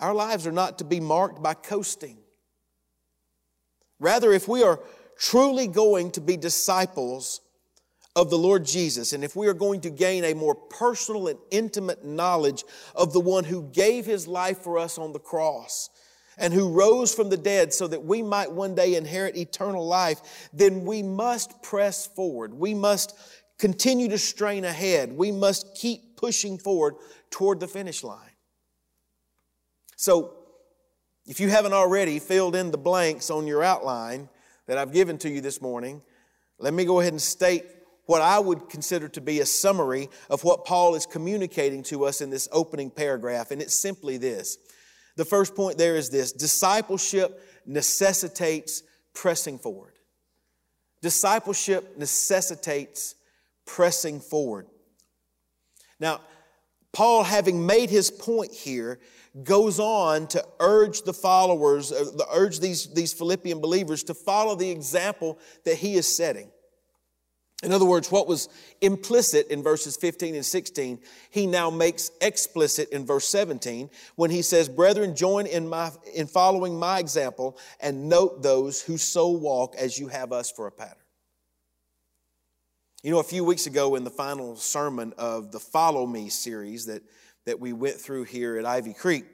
Our 0.00 0.14
lives 0.14 0.46
are 0.46 0.52
not 0.52 0.78
to 0.78 0.84
be 0.84 1.00
marked 1.00 1.42
by 1.42 1.54
coasting. 1.54 2.18
Rather, 3.98 4.32
if 4.32 4.46
we 4.46 4.62
are 4.62 4.80
truly 5.18 5.66
going 5.66 6.10
to 6.12 6.20
be 6.20 6.36
disciples, 6.36 7.40
of 8.16 8.30
the 8.30 8.38
Lord 8.38 8.64
Jesus, 8.64 9.12
and 9.12 9.22
if 9.22 9.36
we 9.36 9.46
are 9.46 9.54
going 9.54 9.82
to 9.82 9.90
gain 9.90 10.24
a 10.24 10.32
more 10.32 10.54
personal 10.54 11.28
and 11.28 11.38
intimate 11.50 12.02
knowledge 12.02 12.64
of 12.94 13.12
the 13.12 13.20
one 13.20 13.44
who 13.44 13.70
gave 13.72 14.06
his 14.06 14.26
life 14.26 14.62
for 14.62 14.78
us 14.78 14.96
on 14.96 15.12
the 15.12 15.18
cross 15.18 15.90
and 16.38 16.52
who 16.52 16.72
rose 16.72 17.14
from 17.14 17.28
the 17.28 17.36
dead 17.36 17.74
so 17.74 17.86
that 17.86 18.04
we 18.04 18.22
might 18.22 18.50
one 18.50 18.74
day 18.74 18.94
inherit 18.94 19.36
eternal 19.36 19.86
life, 19.86 20.48
then 20.54 20.86
we 20.86 21.02
must 21.02 21.62
press 21.62 22.06
forward. 22.06 22.54
We 22.54 22.72
must 22.72 23.14
continue 23.58 24.08
to 24.08 24.18
strain 24.18 24.64
ahead. 24.64 25.12
We 25.12 25.30
must 25.30 25.74
keep 25.74 26.16
pushing 26.16 26.56
forward 26.56 26.94
toward 27.30 27.60
the 27.60 27.68
finish 27.68 28.02
line. 28.02 28.30
So, 29.96 30.34
if 31.26 31.40
you 31.40 31.48
haven't 31.48 31.72
already 31.72 32.18
filled 32.18 32.54
in 32.54 32.70
the 32.70 32.78
blanks 32.78 33.30
on 33.30 33.46
your 33.46 33.64
outline 33.64 34.28
that 34.66 34.78
I've 34.78 34.92
given 34.92 35.18
to 35.18 35.28
you 35.28 35.40
this 35.40 35.60
morning, 35.60 36.02
let 36.58 36.72
me 36.72 36.84
go 36.84 37.00
ahead 37.00 37.12
and 37.12 37.20
state 37.20 37.64
what 38.04 38.22
I 38.22 38.38
would 38.38 38.68
consider 38.68 39.08
to 39.08 39.20
be 39.20 39.40
a 39.40 39.46
summary 39.46 40.08
of 40.30 40.44
what 40.44 40.64
Paul 40.64 40.94
is 40.94 41.06
communicating 41.06 41.82
to 41.84 42.04
us 42.04 42.20
in 42.20 42.30
this 42.30 42.48
opening 42.52 42.90
paragraph, 42.90 43.50
and 43.50 43.60
it's 43.60 43.76
simply 43.76 44.16
this. 44.16 44.58
The 45.16 45.24
first 45.24 45.56
point 45.56 45.78
there 45.78 45.96
is 45.96 46.10
this 46.10 46.30
discipleship 46.30 47.42
necessitates 47.66 48.82
pressing 49.12 49.58
forward. 49.58 49.94
Discipleship 51.02 51.98
necessitates 51.98 53.16
pressing 53.64 54.20
forward. 54.20 54.66
Now, 55.98 56.20
Paul, 56.92 57.24
having 57.24 57.66
made 57.66 57.90
his 57.90 58.10
point 58.10 58.52
here, 58.52 59.00
goes 59.42 59.78
on 59.78 60.26
to 60.28 60.44
urge 60.60 61.02
the 61.02 61.12
followers, 61.12 61.92
uh, 61.92 62.04
urge 62.32 62.60
these, 62.60 62.92
these 62.94 63.12
Philippian 63.12 63.60
believers 63.60 64.02
to 64.04 64.14
follow 64.14 64.54
the 64.54 64.70
example 64.70 65.38
that 65.64 65.76
he 65.76 65.94
is 65.94 66.16
setting. 66.16 66.50
In 67.62 67.72
other 67.72 67.86
words, 67.86 68.12
what 68.12 68.28
was 68.28 68.50
implicit 68.82 69.48
in 69.48 69.62
verses 69.62 69.96
15 69.96 70.34
and 70.34 70.44
16, 70.44 70.98
he 71.30 71.46
now 71.46 71.70
makes 71.70 72.10
explicit 72.20 72.90
in 72.90 73.06
verse 73.06 73.26
17 73.28 73.88
when 74.14 74.30
he 74.30 74.42
says, 74.42 74.68
Brethren, 74.68 75.16
join 75.16 75.46
in, 75.46 75.66
my, 75.66 75.90
in 76.14 76.26
following 76.26 76.78
my 76.78 76.98
example 76.98 77.56
and 77.80 78.10
note 78.10 78.42
those 78.42 78.82
who 78.82 78.98
so 78.98 79.28
walk 79.28 79.74
as 79.76 79.98
you 79.98 80.08
have 80.08 80.32
us 80.32 80.50
for 80.50 80.66
a 80.66 80.70
pattern. 80.70 80.98
You 83.02 83.12
know, 83.12 83.20
a 83.20 83.24
few 83.24 83.44
weeks 83.44 83.66
ago 83.66 83.94
in 83.94 84.04
the 84.04 84.10
final 84.10 84.56
sermon 84.56 85.14
of 85.16 85.50
the 85.50 85.60
Follow 85.60 86.06
Me 86.06 86.28
series 86.28 86.86
that, 86.86 87.02
that 87.46 87.60
we 87.60 87.72
went 87.72 87.96
through 87.96 88.24
here 88.24 88.58
at 88.58 88.66
Ivy 88.66 88.92
Creek, 88.92 89.24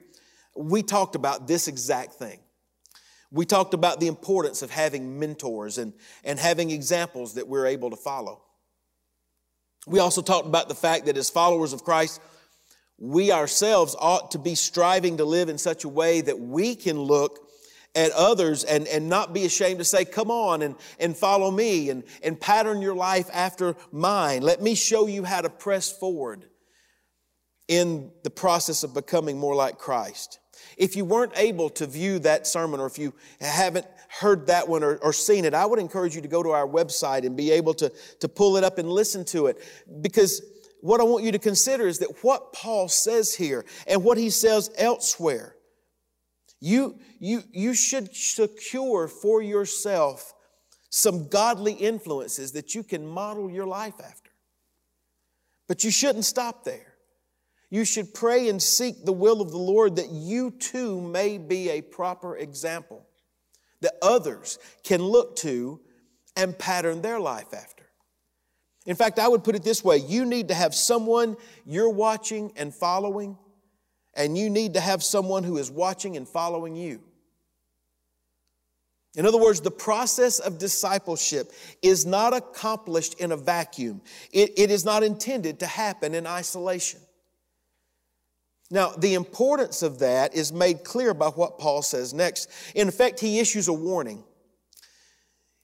we 0.55 0.83
talked 0.83 1.15
about 1.15 1.47
this 1.47 1.67
exact 1.67 2.13
thing. 2.13 2.39
We 3.31 3.45
talked 3.45 3.73
about 3.73 3.99
the 3.99 4.07
importance 4.07 4.61
of 4.61 4.69
having 4.69 5.19
mentors 5.19 5.79
and, 5.79 5.93
and 6.23 6.37
having 6.37 6.69
examples 6.69 7.33
that 7.33 7.47
we're 7.47 7.65
able 7.65 7.89
to 7.89 7.95
follow. 7.95 8.43
We 9.87 9.99
also 9.99 10.21
talked 10.21 10.47
about 10.47 10.69
the 10.69 10.75
fact 10.75 11.07
that 11.07 11.17
as 11.17 11.31
followers 11.31 11.73
of 11.73 11.83
Christ, 11.83 12.21
we 12.99 13.31
ourselves 13.31 13.95
ought 13.99 14.31
to 14.31 14.39
be 14.39 14.53
striving 14.53 15.17
to 15.17 15.25
live 15.25 15.49
in 15.49 15.57
such 15.57 15.83
a 15.83 15.89
way 15.89 16.21
that 16.21 16.39
we 16.39 16.75
can 16.75 16.99
look 16.99 17.49
at 17.95 18.11
others 18.11 18.63
and, 18.63 18.87
and 18.87 19.09
not 19.09 19.33
be 19.33 19.45
ashamed 19.45 19.79
to 19.79 19.83
say, 19.83 20.05
come 20.05 20.29
on 20.29 20.61
and, 20.61 20.75
and 20.99 21.17
follow 21.17 21.49
me 21.49 21.89
and, 21.89 22.03
and 22.23 22.39
pattern 22.39 22.81
your 22.81 22.95
life 22.95 23.29
after 23.33 23.75
mine. 23.91 24.43
Let 24.43 24.61
me 24.61 24.75
show 24.75 25.07
you 25.07 25.23
how 25.23 25.41
to 25.41 25.49
press 25.49 25.91
forward 25.91 26.45
in 27.67 28.11
the 28.23 28.29
process 28.29 28.83
of 28.83 28.93
becoming 28.93 29.37
more 29.37 29.55
like 29.55 29.77
Christ. 29.77 30.39
If 30.77 30.95
you 30.95 31.05
weren't 31.05 31.33
able 31.35 31.69
to 31.71 31.87
view 31.87 32.19
that 32.19 32.47
sermon 32.47 32.79
or 32.79 32.87
if 32.87 32.97
you 32.97 33.13
haven't 33.39 33.85
heard 34.09 34.47
that 34.47 34.67
one 34.67 34.83
or, 34.83 34.97
or, 34.97 35.13
seen 35.13 35.45
it, 35.45 35.53
I 35.53 35.65
would 35.65 35.79
encourage 35.79 36.15
you 36.15 36.21
to 36.21 36.27
go 36.27 36.43
to 36.43 36.51
our 36.51 36.67
website 36.67 37.25
and 37.25 37.35
be 37.35 37.51
able 37.51 37.73
to, 37.75 37.91
to 38.19 38.27
pull 38.29 38.57
it 38.57 38.63
up 38.63 38.77
and 38.77 38.89
listen 38.89 39.25
to 39.25 39.47
it. 39.47 39.57
Because 40.01 40.41
what 40.81 40.99
I 40.99 41.03
want 41.03 41.23
you 41.23 41.31
to 41.31 41.39
consider 41.39 41.87
is 41.87 41.99
that 41.99 42.23
what 42.23 42.53
Paul 42.53 42.89
says 42.89 43.33
here 43.33 43.65
and 43.87 44.03
what 44.03 44.17
he 44.17 44.29
says 44.29 44.69
elsewhere, 44.77 45.55
you, 46.59 46.99
you, 47.19 47.41
you 47.51 47.73
should 47.73 48.15
secure 48.15 49.07
for 49.07 49.41
yourself 49.41 50.33
some 50.89 51.27
godly 51.27 51.73
influences 51.73 52.51
that 52.51 52.75
you 52.75 52.83
can 52.83 53.05
model 53.05 53.49
your 53.49 53.65
life 53.65 53.95
after. 53.99 54.29
But 55.67 55.83
you 55.83 55.89
shouldn't 55.91 56.25
stop 56.25 56.63
there. 56.63 56.92
You 57.73 57.85
should 57.85 58.13
pray 58.13 58.49
and 58.49 58.61
seek 58.61 59.03
the 59.03 59.11
will 59.11 59.41
of 59.41 59.49
the 59.49 59.57
Lord 59.57 59.95
that 59.95 60.11
you 60.11 60.51
too 60.51 61.01
may 61.01 61.39
be 61.39 61.71
a 61.71 61.81
proper 61.81 62.37
example 62.37 63.03
that 63.81 63.95
others 63.99 64.59
can 64.83 65.01
look 65.01 65.35
to 65.37 65.79
and 66.37 66.55
pattern 66.55 67.01
their 67.01 67.19
life 67.19 67.51
after. 67.51 67.83
In 68.85 68.95
fact, 68.95 69.17
I 69.17 69.27
would 69.27 69.43
put 69.43 69.55
it 69.55 69.63
this 69.63 69.83
way 69.83 69.97
you 69.97 70.23
need 70.23 70.49
to 70.49 70.53
have 70.53 70.75
someone 70.75 71.35
you're 71.65 71.89
watching 71.89 72.53
and 72.57 72.71
following, 72.71 73.39
and 74.13 74.37
you 74.37 74.51
need 74.51 74.75
to 74.75 74.79
have 74.79 75.01
someone 75.01 75.43
who 75.43 75.57
is 75.57 75.71
watching 75.71 76.15
and 76.15 76.27
following 76.27 76.75
you. 76.75 77.01
In 79.15 79.25
other 79.25 79.39
words, 79.39 79.61
the 79.61 79.71
process 79.71 80.37
of 80.37 80.59
discipleship 80.59 81.51
is 81.81 82.05
not 82.05 82.35
accomplished 82.35 83.19
in 83.19 83.31
a 83.31 83.37
vacuum. 83.37 84.03
It, 84.31 84.59
it 84.59 84.69
is 84.69 84.85
not 84.85 85.01
intended 85.01 85.61
to 85.61 85.65
happen 85.65 86.13
in 86.13 86.27
isolation. 86.27 86.99
Now, 88.73 88.89
the 88.89 89.13
importance 89.13 89.83
of 89.83 89.99
that 89.99 90.33
is 90.33 90.51
made 90.51 90.83
clear 90.83 91.13
by 91.13 91.27
what 91.27 91.59
Paul 91.59 91.83
says 91.83 92.11
next. 92.11 92.49
In 92.73 92.87
effect, 92.87 93.19
he 93.19 93.39
issues 93.39 93.67
a 93.67 93.73
warning. 93.73 94.23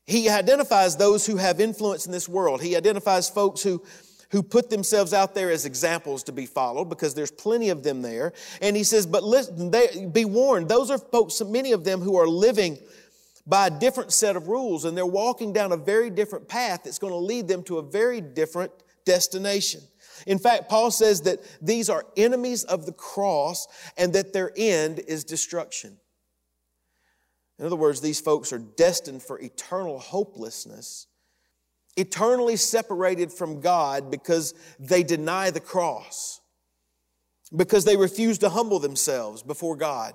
He 0.06 0.30
identifies 0.30 0.96
those 0.96 1.26
who 1.26 1.38
have 1.38 1.60
influence 1.60 2.06
in 2.06 2.12
this 2.12 2.30
world. 2.30 2.62
He 2.62 2.76
identifies 2.76 3.28
folks 3.28 3.64
who, 3.64 3.84
who 4.30 4.44
put 4.44 4.70
themselves 4.70 5.12
out 5.12 5.34
there 5.34 5.50
as 5.50 5.66
examples 5.66 6.22
to 6.26 6.32
be 6.32 6.46
followed 6.46 6.86
because 6.86 7.16
there's 7.16 7.32
plenty 7.32 7.70
of 7.70 7.82
them 7.82 8.04
there. 8.04 8.32
And 8.62 8.78
he 8.78 8.84
says, 8.84 9.08
but 9.08 9.24
listen, 9.24 9.72
they, 9.72 10.06
be 10.06 10.26
warned, 10.26 10.70
those 10.70 10.92
are 10.92 11.00
folks, 11.00 11.42
many 11.42 11.72
of 11.72 11.84
them 11.84 12.02
who 12.02 12.16
are 12.16 12.28
living 12.28 12.78
by 13.48 13.68
a 13.68 13.72
different 13.72 14.14
set 14.14 14.36
of 14.36 14.50
rules 14.50 14.86
and 14.86 14.96
they're 14.96 15.04
walking 15.04 15.52
down 15.52 15.72
a 15.72 15.78
very 15.78 16.12
different 16.12 16.48
path 16.48 16.82
that's 16.84 17.00
going 17.00 17.14
to 17.14 17.18
lead 17.18 17.48
them 17.48 17.64
to 17.64 17.80
a 17.80 17.82
very 17.82 18.22
different 18.22 18.72
destination. 19.04 19.82
In 20.28 20.40
fact, 20.40 20.70
Paul 20.70 20.92
says 20.92 21.22
that 21.22 21.40
these 21.62 21.90
are 21.90 22.06
enemies 22.18 22.64
of 22.64 22.86
the 22.86 22.92
cross 22.92 23.68
and 23.98 24.14
that 24.14 24.34
their 24.34 24.52
end 24.56 25.00
is 25.00 25.24
destruction. 25.24 25.98
In 27.60 27.66
other 27.66 27.76
words, 27.76 28.02
these 28.02 28.22
folks 28.22 28.54
are 28.54 28.60
destined 28.60 29.22
for 29.22 29.40
eternal 29.40 30.00
hopelessness, 30.00 31.08
eternally 31.98 32.56
separated 32.56 33.34
from 33.34 33.60
God 33.60 34.10
because 34.10 34.54
they 34.80 35.04
deny 35.04 35.52
the 35.52 35.60
cross, 35.60 36.40
because 37.56 37.84
they 37.84 37.98
refuse 37.98 38.38
to 38.40 38.50
humble 38.50 38.80
themselves 38.80 39.44
before 39.44 39.76
God. 39.76 40.14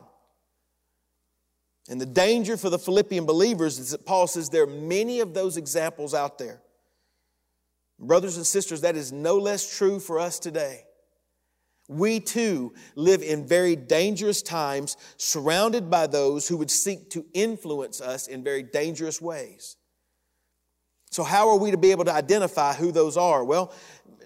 And 1.89 2.01
the 2.01 2.07
danger 2.07 2.57
for 2.57 2.71
the 2.71 2.79
Philippian 2.79 3.27
believers 3.27 3.79
is 3.79 3.91
that 3.91 4.07
Paul 4.07 4.27
says 4.27 4.49
there 4.49 4.63
are 4.63 4.67
many 4.67 5.21
of 5.21 5.35
those 5.35 5.59
examples 5.59 6.15
out 6.15 6.39
there. 6.39 6.63
Brothers 7.99 8.37
and 8.37 8.47
sisters, 8.47 8.81
that 8.81 8.97
is 8.97 9.13
no 9.13 9.39
less 9.39 9.77
true 9.77 10.01
for 10.01 10.19
us 10.19 10.39
today. 10.39 10.85
We 11.89 12.19
too 12.19 12.75
live 12.95 13.23
in 13.23 13.47
very 13.47 13.77
dangerous 13.77 14.41
times, 14.41 14.97
surrounded 15.17 15.91
by 15.91 16.07
those 16.07 16.49
who 16.49 16.57
would 16.57 16.71
seek 16.71 17.11
to 17.11 17.27
influence 17.35 18.01
us 18.01 18.27
in 18.27 18.43
very 18.43 18.63
dangerous 18.63 19.21
ways. 19.21 19.77
So, 21.11 21.23
how 21.23 21.51
are 21.51 21.59
we 21.59 21.71
to 21.71 21.77
be 21.77 21.93
able 21.93 22.07
to 22.07 22.13
identify 22.13 22.73
who 22.73 22.91
those 22.91 23.17
are? 23.17 23.45
Well, 23.45 23.73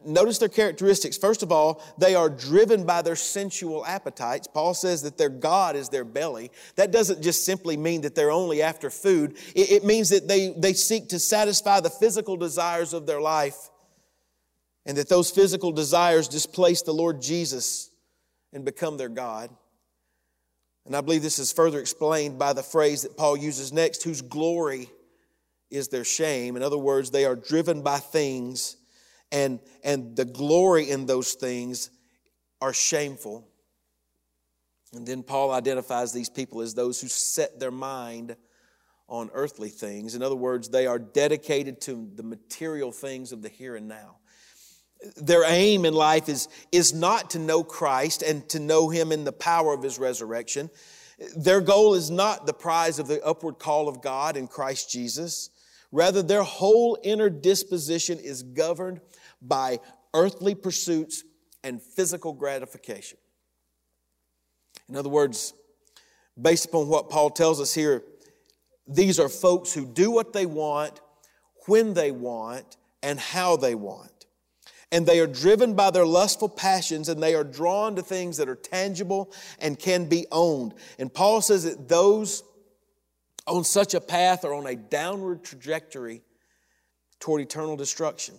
notice 0.04 0.38
their 0.38 0.48
characteristics. 0.48 1.16
First 1.16 1.42
of 1.42 1.52
all, 1.52 1.82
they 1.98 2.14
are 2.14 2.28
driven 2.28 2.84
by 2.84 3.02
their 3.02 3.16
sensual 3.16 3.84
appetites. 3.84 4.46
Paul 4.46 4.74
says 4.74 5.02
that 5.02 5.18
their 5.18 5.28
God 5.28 5.76
is 5.76 5.88
their 5.88 6.04
belly. 6.04 6.50
That 6.76 6.90
doesn't 6.90 7.22
just 7.22 7.44
simply 7.44 7.76
mean 7.76 8.02
that 8.02 8.14
they're 8.14 8.30
only 8.30 8.62
after 8.62 8.90
food, 8.90 9.36
it, 9.54 9.70
it 9.70 9.84
means 9.84 10.10
that 10.10 10.28
they, 10.28 10.54
they 10.56 10.72
seek 10.72 11.08
to 11.08 11.18
satisfy 11.18 11.80
the 11.80 11.90
physical 11.90 12.36
desires 12.36 12.92
of 12.92 13.06
their 13.06 13.20
life 13.20 13.70
and 14.86 14.96
that 14.96 15.08
those 15.08 15.30
physical 15.30 15.70
desires 15.70 16.28
displace 16.28 16.82
the 16.82 16.94
Lord 16.94 17.20
Jesus 17.20 17.90
and 18.52 18.64
become 18.64 18.96
their 18.96 19.10
God. 19.10 19.50
And 20.86 20.96
I 20.96 21.02
believe 21.02 21.20
this 21.20 21.38
is 21.38 21.52
further 21.52 21.78
explained 21.78 22.38
by 22.38 22.54
the 22.54 22.62
phrase 22.62 23.02
that 23.02 23.14
Paul 23.14 23.36
uses 23.36 23.70
next 23.70 24.02
whose 24.02 24.22
glory 24.22 24.88
is 25.70 25.88
their 25.88 26.04
shame. 26.04 26.56
In 26.56 26.62
other 26.62 26.78
words, 26.78 27.10
they 27.10 27.26
are 27.26 27.36
driven 27.36 27.82
by 27.82 27.98
things 27.98 28.76
and, 29.30 29.60
and 29.84 30.16
the 30.16 30.24
glory 30.24 30.90
in 30.90 31.06
those 31.06 31.34
things 31.34 31.90
are 32.60 32.72
shameful. 32.72 33.46
And 34.92 35.06
then 35.06 35.22
Paul 35.22 35.52
identifies 35.52 36.12
these 36.12 36.30
people 36.30 36.60
as 36.60 36.74
those 36.74 37.00
who 37.00 37.08
set 37.08 37.60
their 37.60 37.70
mind 37.70 38.36
on 39.08 39.30
earthly 39.32 39.68
things. 39.68 40.14
In 40.14 40.22
other 40.22 40.36
words, 40.36 40.68
they 40.68 40.86
are 40.86 40.98
dedicated 40.98 41.80
to 41.82 42.10
the 42.14 42.22
material 42.22 42.92
things 42.92 43.32
of 43.32 43.42
the 43.42 43.48
here 43.48 43.76
and 43.76 43.88
now. 43.88 44.16
Their 45.16 45.44
aim 45.44 45.84
in 45.84 45.94
life 45.94 46.28
is, 46.28 46.48
is 46.72 46.92
not 46.92 47.30
to 47.30 47.38
know 47.38 47.62
Christ 47.62 48.22
and 48.22 48.48
to 48.50 48.58
know 48.58 48.88
Him 48.88 49.12
in 49.12 49.24
the 49.24 49.32
power 49.32 49.72
of 49.72 49.82
His 49.82 49.98
resurrection. 49.98 50.70
Their 51.36 51.60
goal 51.60 51.94
is 51.94 52.10
not 52.10 52.46
the 52.46 52.52
prize 52.52 52.98
of 52.98 53.06
the 53.06 53.24
upward 53.24 53.58
call 53.58 53.88
of 53.88 54.02
God 54.02 54.36
in 54.36 54.46
Christ 54.48 54.90
Jesus. 54.90 55.50
Rather, 55.92 56.22
their 56.22 56.42
whole 56.42 56.98
inner 57.02 57.30
disposition 57.30 58.18
is 58.18 58.42
governed 58.42 59.00
by 59.40 59.80
earthly 60.14 60.54
pursuits 60.54 61.24
and 61.62 61.82
physical 61.82 62.32
gratification. 62.32 63.18
In 64.88 64.96
other 64.96 65.08
words, 65.08 65.54
based 66.40 66.66
upon 66.66 66.88
what 66.88 67.10
Paul 67.10 67.30
tells 67.30 67.60
us 67.60 67.74
here, 67.74 68.02
these 68.86 69.20
are 69.20 69.28
folks 69.28 69.72
who 69.72 69.84
do 69.84 70.10
what 70.10 70.32
they 70.32 70.46
want, 70.46 71.00
when 71.66 71.94
they 71.94 72.10
want, 72.10 72.76
and 73.02 73.20
how 73.20 73.56
they 73.56 73.74
want. 73.74 74.26
And 74.90 75.06
they 75.06 75.20
are 75.20 75.26
driven 75.26 75.74
by 75.74 75.90
their 75.90 76.06
lustful 76.06 76.48
passions 76.48 77.10
and 77.10 77.22
they 77.22 77.34
are 77.34 77.44
drawn 77.44 77.96
to 77.96 78.02
things 78.02 78.38
that 78.38 78.48
are 78.48 78.56
tangible 78.56 79.30
and 79.60 79.78
can 79.78 80.08
be 80.08 80.26
owned. 80.32 80.72
And 80.98 81.12
Paul 81.12 81.42
says 81.42 81.64
that 81.64 81.88
those 81.88 82.42
on 83.46 83.64
such 83.64 83.92
a 83.92 84.00
path 84.00 84.44
are 84.44 84.54
on 84.54 84.66
a 84.66 84.76
downward 84.76 85.44
trajectory 85.44 86.22
toward 87.20 87.42
eternal 87.42 87.76
destruction. 87.76 88.34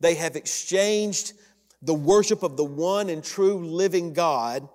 They 0.00 0.14
have 0.14 0.36
exchanged 0.36 1.32
the 1.82 1.94
worship 1.94 2.42
of 2.42 2.56
the 2.56 2.64
one 2.64 3.08
and 3.08 3.22
true 3.22 3.66
living 3.66 4.12
God 4.12 4.68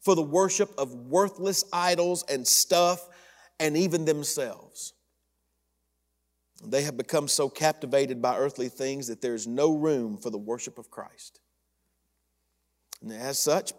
for 0.00 0.14
the 0.14 0.22
worship 0.22 0.70
of 0.78 0.94
worthless 0.94 1.64
idols 1.72 2.24
and 2.28 2.46
stuff 2.46 3.08
and 3.58 3.76
even 3.76 4.04
themselves. 4.04 4.94
They 6.64 6.82
have 6.82 6.96
become 6.96 7.28
so 7.28 7.48
captivated 7.48 8.20
by 8.20 8.36
earthly 8.36 8.68
things 8.68 9.06
that 9.08 9.20
there 9.20 9.34
is 9.34 9.46
no 9.46 9.76
room 9.76 10.16
for 10.16 10.30
the 10.30 10.38
worship 10.38 10.78
of 10.78 10.90
Christ. 10.90 11.40
And 13.00 13.12
as 13.12 13.38
such, 13.38 13.72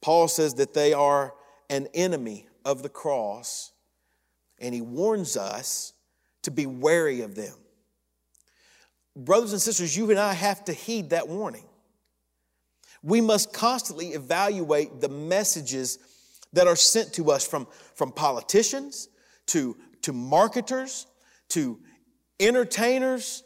Paul 0.00 0.28
says 0.28 0.54
that 0.54 0.74
they 0.74 0.92
are 0.92 1.34
an 1.70 1.88
enemy 1.94 2.46
of 2.64 2.82
the 2.82 2.88
cross, 2.88 3.72
and 4.60 4.74
he 4.74 4.80
warns 4.80 5.36
us 5.36 5.92
to 6.42 6.50
be 6.50 6.66
wary 6.66 7.22
of 7.22 7.34
them. 7.34 7.54
Brothers 9.16 9.52
and 9.52 9.62
sisters, 9.62 9.96
you 9.96 10.10
and 10.10 10.18
I 10.18 10.32
have 10.32 10.64
to 10.64 10.72
heed 10.72 11.10
that 11.10 11.28
warning. 11.28 11.64
We 13.02 13.20
must 13.20 13.52
constantly 13.52 14.08
evaluate 14.08 15.00
the 15.00 15.08
messages 15.08 15.98
that 16.52 16.66
are 16.66 16.76
sent 16.76 17.12
to 17.14 17.30
us 17.30 17.46
from, 17.46 17.66
from 17.94 18.12
politicians 18.12 19.08
to, 19.46 19.76
to 20.02 20.12
marketers 20.12 21.06
to 21.50 21.78
entertainers 22.40 23.44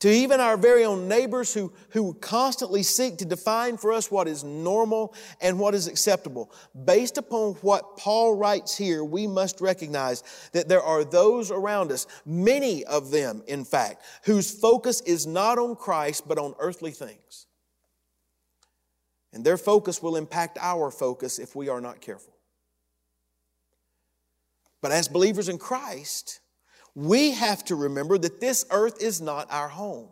to 0.00 0.10
even 0.10 0.40
our 0.40 0.56
very 0.56 0.84
own 0.84 1.06
neighbors 1.08 1.52
who, 1.52 1.72
who 1.90 2.14
constantly 2.14 2.82
seek 2.82 3.18
to 3.18 3.26
define 3.26 3.76
for 3.76 3.92
us 3.92 4.10
what 4.10 4.26
is 4.26 4.42
normal 4.42 5.14
and 5.42 5.58
what 5.58 5.74
is 5.74 5.86
acceptable. 5.86 6.50
Based 6.84 7.18
upon 7.18 7.52
what 7.56 7.98
Paul 7.98 8.34
writes 8.34 8.76
here, 8.76 9.04
we 9.04 9.26
must 9.26 9.60
recognize 9.60 10.22
that 10.52 10.68
there 10.68 10.82
are 10.82 11.04
those 11.04 11.50
around 11.50 11.92
us, 11.92 12.06
many 12.24 12.84
of 12.84 13.10
them, 13.10 13.42
in 13.46 13.64
fact, 13.64 14.02
whose 14.24 14.50
focus 14.50 15.02
is 15.02 15.26
not 15.26 15.58
on 15.58 15.76
Christ 15.76 16.26
but 16.26 16.38
on 16.38 16.54
earthly 16.58 16.92
things. 16.92 17.46
And 19.32 19.44
their 19.44 19.58
focus 19.58 20.02
will 20.02 20.16
impact 20.16 20.58
our 20.60 20.90
focus 20.90 21.38
if 21.38 21.54
we 21.54 21.68
are 21.68 21.80
not 21.80 22.00
careful. 22.00 22.34
But 24.80 24.92
as 24.92 25.08
believers 25.08 25.50
in 25.50 25.58
Christ, 25.58 26.40
we 27.00 27.30
have 27.30 27.64
to 27.64 27.74
remember 27.74 28.18
that 28.18 28.40
this 28.40 28.66
earth 28.70 29.02
is 29.02 29.22
not 29.22 29.50
our 29.50 29.68
home. 29.68 30.08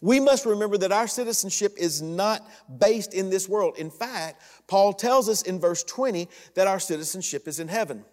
We 0.00 0.18
must 0.18 0.44
remember 0.44 0.76
that 0.78 0.92
our 0.92 1.06
citizenship 1.06 1.74
is 1.76 2.02
not 2.02 2.48
based 2.78 3.14
in 3.14 3.30
this 3.30 3.48
world. 3.48 3.76
In 3.78 3.90
fact, 3.90 4.42
Paul 4.66 4.92
tells 4.92 5.28
us 5.28 5.42
in 5.42 5.60
verse 5.60 5.84
20 5.84 6.28
that 6.54 6.66
our 6.66 6.80
citizenship 6.80 7.46
is 7.46 7.60
in 7.60 7.68
heaven. 7.68 8.04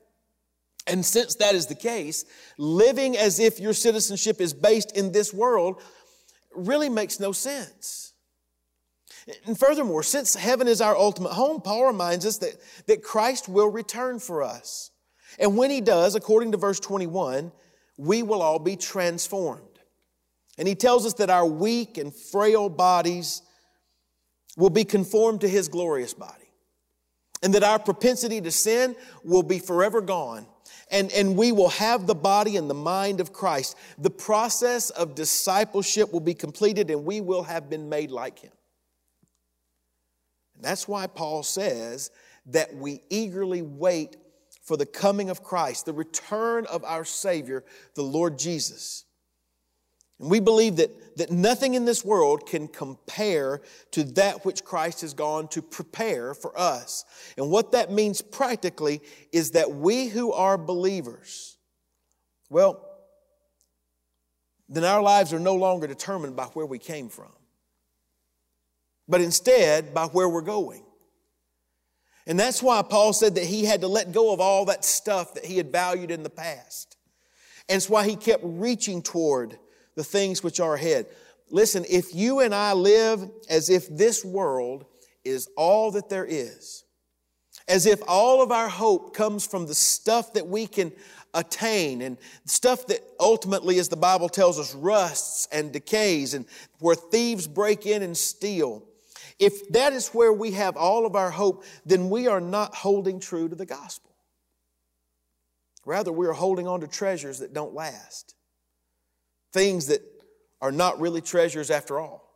And 0.86 1.04
since 1.04 1.36
that 1.36 1.56
is 1.56 1.66
the 1.66 1.76
case, 1.76 2.26
living 2.58 3.18
as 3.18 3.40
if 3.40 3.60
your 3.60 3.74
citizenship 3.74 4.40
is 4.40 4.54
based 4.54 4.96
in 4.96 5.12
this 5.12 5.34
world 5.34 5.82
really 6.56 6.90
makes 6.90 7.20
no 7.20 7.32
sense. 7.32 8.14
And 9.46 9.58
furthermore, 9.58 10.04
since 10.04 10.36
heaven 10.36 10.68
is 10.68 10.80
our 10.80 10.96
ultimate 10.96 11.34
home, 11.34 11.62
Paul 11.62 11.88
reminds 11.88 12.26
us 12.26 12.38
that, 12.38 12.54
that 12.86 13.04
Christ 13.04 13.50
will 13.50 13.68
return 13.68 14.20
for 14.20 14.44
us. 14.44 14.92
And 15.38 15.58
when 15.58 15.70
he 15.70 15.82
does, 15.82 16.16
according 16.16 16.52
to 16.54 16.58
verse 16.58 16.80
21, 16.80 17.52
we 17.98 18.24
will 18.24 18.42
all 18.42 18.60
be 18.60 18.76
transformed. 18.76 19.64
And 20.58 20.68
he 20.68 20.76
tells 20.76 21.06
us 21.06 21.14
that 21.16 21.30
our 21.30 21.46
weak 21.46 21.98
and 21.98 22.14
frail 22.14 22.70
bodies 22.70 23.44
will 24.56 24.72
be 24.72 24.84
conformed 24.84 25.42
to 25.42 25.48
his 25.48 25.68
glorious 25.68 26.14
body. 26.14 26.34
And 27.44 27.54
that 27.54 27.64
our 27.64 27.78
propensity 27.78 28.42
to 28.42 28.50
sin 28.50 28.96
will 29.24 29.44
be 29.44 29.60
forever 29.60 30.02
gone. 30.02 30.48
And, 30.90 31.12
and 31.12 31.38
we 31.38 31.52
will 31.52 31.70
have 31.70 32.08
the 32.08 32.16
body 32.16 32.58
and 32.58 32.68
the 32.68 32.74
mind 32.74 33.20
of 33.20 33.32
Christ. 33.32 33.78
The 34.00 34.10
process 34.10 34.90
of 34.90 35.14
discipleship 35.14 36.12
will 36.12 36.22
be 36.22 36.34
completed 36.34 36.90
and 36.90 37.06
we 37.06 37.22
will 37.22 37.44
have 37.44 37.70
been 37.70 37.90
made 37.90 38.10
like 38.10 38.40
him. 38.40 38.52
And 40.56 40.66
that's 40.66 40.88
why 40.88 41.06
Paul 41.06 41.44
says 41.44 42.10
that 42.48 42.74
we 42.74 43.02
eagerly 43.10 43.62
wait 43.62 44.18
for 44.68 44.78
the 44.78 44.86
coming 44.86 45.30
of 45.30 45.44
Christ, 45.44 45.86
the 45.86 45.94
return 45.94 46.66
of 46.68 46.84
our 46.84 47.06
Savior, 47.06 47.64
the 47.96 48.04
Lord 48.04 48.38
Jesus. 48.38 49.06
And 50.20 50.30
we 50.30 50.40
believe 50.40 50.76
that, 50.76 51.18
that 51.18 51.32
nothing 51.32 51.74
in 51.74 51.86
this 51.86 52.04
world 52.04 52.46
can 52.46 52.68
compare 52.68 53.62
to 53.92 54.04
that 54.04 54.46
which 54.46 54.64
Christ 54.64 55.02
has 55.02 55.14
gone 55.14 55.48
to 55.50 55.62
prepare 55.62 56.34
for 56.34 56.58
us. 56.60 57.06
And 57.38 57.50
what 57.50 57.72
that 57.72 57.92
means 57.92 58.22
practically 58.22 59.02
is 59.32 59.52
that 59.52 59.72
we 59.72 60.08
who 60.08 60.34
are 60.34 60.58
believers, 60.58 61.58
well, 62.50 62.84
then 64.70 64.84
our 64.84 65.02
lives 65.02 65.34
are 65.34 65.40
no 65.40 65.56
longer 65.56 65.88
determined 65.88 66.36
by 66.36 66.46
where 66.46 66.66
we 66.66 66.78
came 66.78 67.10
from 67.10 67.32
but 69.08 69.22
instead 69.22 69.94
by 69.94 70.06
where 70.08 70.28
we're 70.28 70.42
going. 70.42 70.84
And 72.28 72.38
that's 72.38 72.62
why 72.62 72.82
Paul 72.82 73.14
said 73.14 73.36
that 73.36 73.46
he 73.46 73.64
had 73.64 73.82
to 73.82 73.88
let 73.88 74.12
go 74.12 74.34
of 74.34 74.42
all 74.42 74.66
that 74.66 74.84
stuff 74.84 75.34
that 75.36 75.46
he 75.46 75.58
had 75.58 75.72
valued 75.72 76.12
in 76.12 76.24
the 76.24 76.30
past. 76.30 76.98
And 77.70 77.78
it's 77.78 77.90
why 77.90 78.06
he 78.06 78.18
kept 78.18 78.44
reaching 78.46 79.02
toward 79.02 79.58
the 79.96 80.04
things 80.04 80.44
which 80.44 80.60
are 80.60 80.76
ahead. 80.76 81.08
Listen, 81.50 81.86
if 81.90 82.14
you 82.14 82.42
and 82.42 82.54
I 82.54 82.74
live 82.74 83.30
as 83.50 83.70
if 83.70 83.88
this 83.88 84.26
world 84.26 84.86
is 85.24 85.48
all 85.56 85.92
that 85.92 86.10
there 86.10 86.26
is, 86.26 86.84
as 87.70 87.86
if 87.86 88.02
all 88.08 88.42
of 88.42 88.52
our 88.52 88.68
hope 88.70 89.16
comes 89.16 89.48
from 89.48 89.66
the 89.66 89.76
stuff 89.76 90.34
that 90.34 90.48
we 90.48 90.68
can 90.68 90.92
attain 91.34 92.02
and 92.02 92.18
stuff 92.46 92.88
that 92.88 93.00
ultimately, 93.20 93.80
as 93.80 93.88
the 93.88 93.96
Bible 93.96 94.28
tells 94.28 94.60
us, 94.60 94.76
rusts 94.76 95.48
and 95.52 95.72
decays 95.72 96.34
and 96.34 96.46
where 96.80 96.96
thieves 96.96 97.48
break 97.48 97.86
in 97.86 98.04
and 98.04 98.18
steal. 98.18 98.84
If 99.40 99.70
that 99.70 99.94
is 99.94 100.10
where 100.10 100.34
we 100.34 100.52
have 100.52 100.76
all 100.76 101.06
of 101.06 101.16
our 101.16 101.30
hope, 101.30 101.64
then 101.86 102.10
we 102.10 102.28
are 102.28 102.42
not 102.42 102.74
holding 102.74 103.20
true 103.20 103.48
to 103.48 103.56
the 103.56 103.66
gospel. 103.66 104.12
Rather, 105.86 106.12
we 106.12 106.28
are 106.28 106.34
holding 106.34 106.68
on 106.68 106.82
to 106.82 106.88
treasures 106.88 107.40
that 107.40 107.54
don't 107.54 107.74
last, 107.74 108.36
things 109.54 109.88
that 109.88 110.02
are 110.60 110.72
not 110.72 111.00
really 111.00 111.22
treasures 111.22 111.72
after 111.72 112.00
all. 112.00 112.28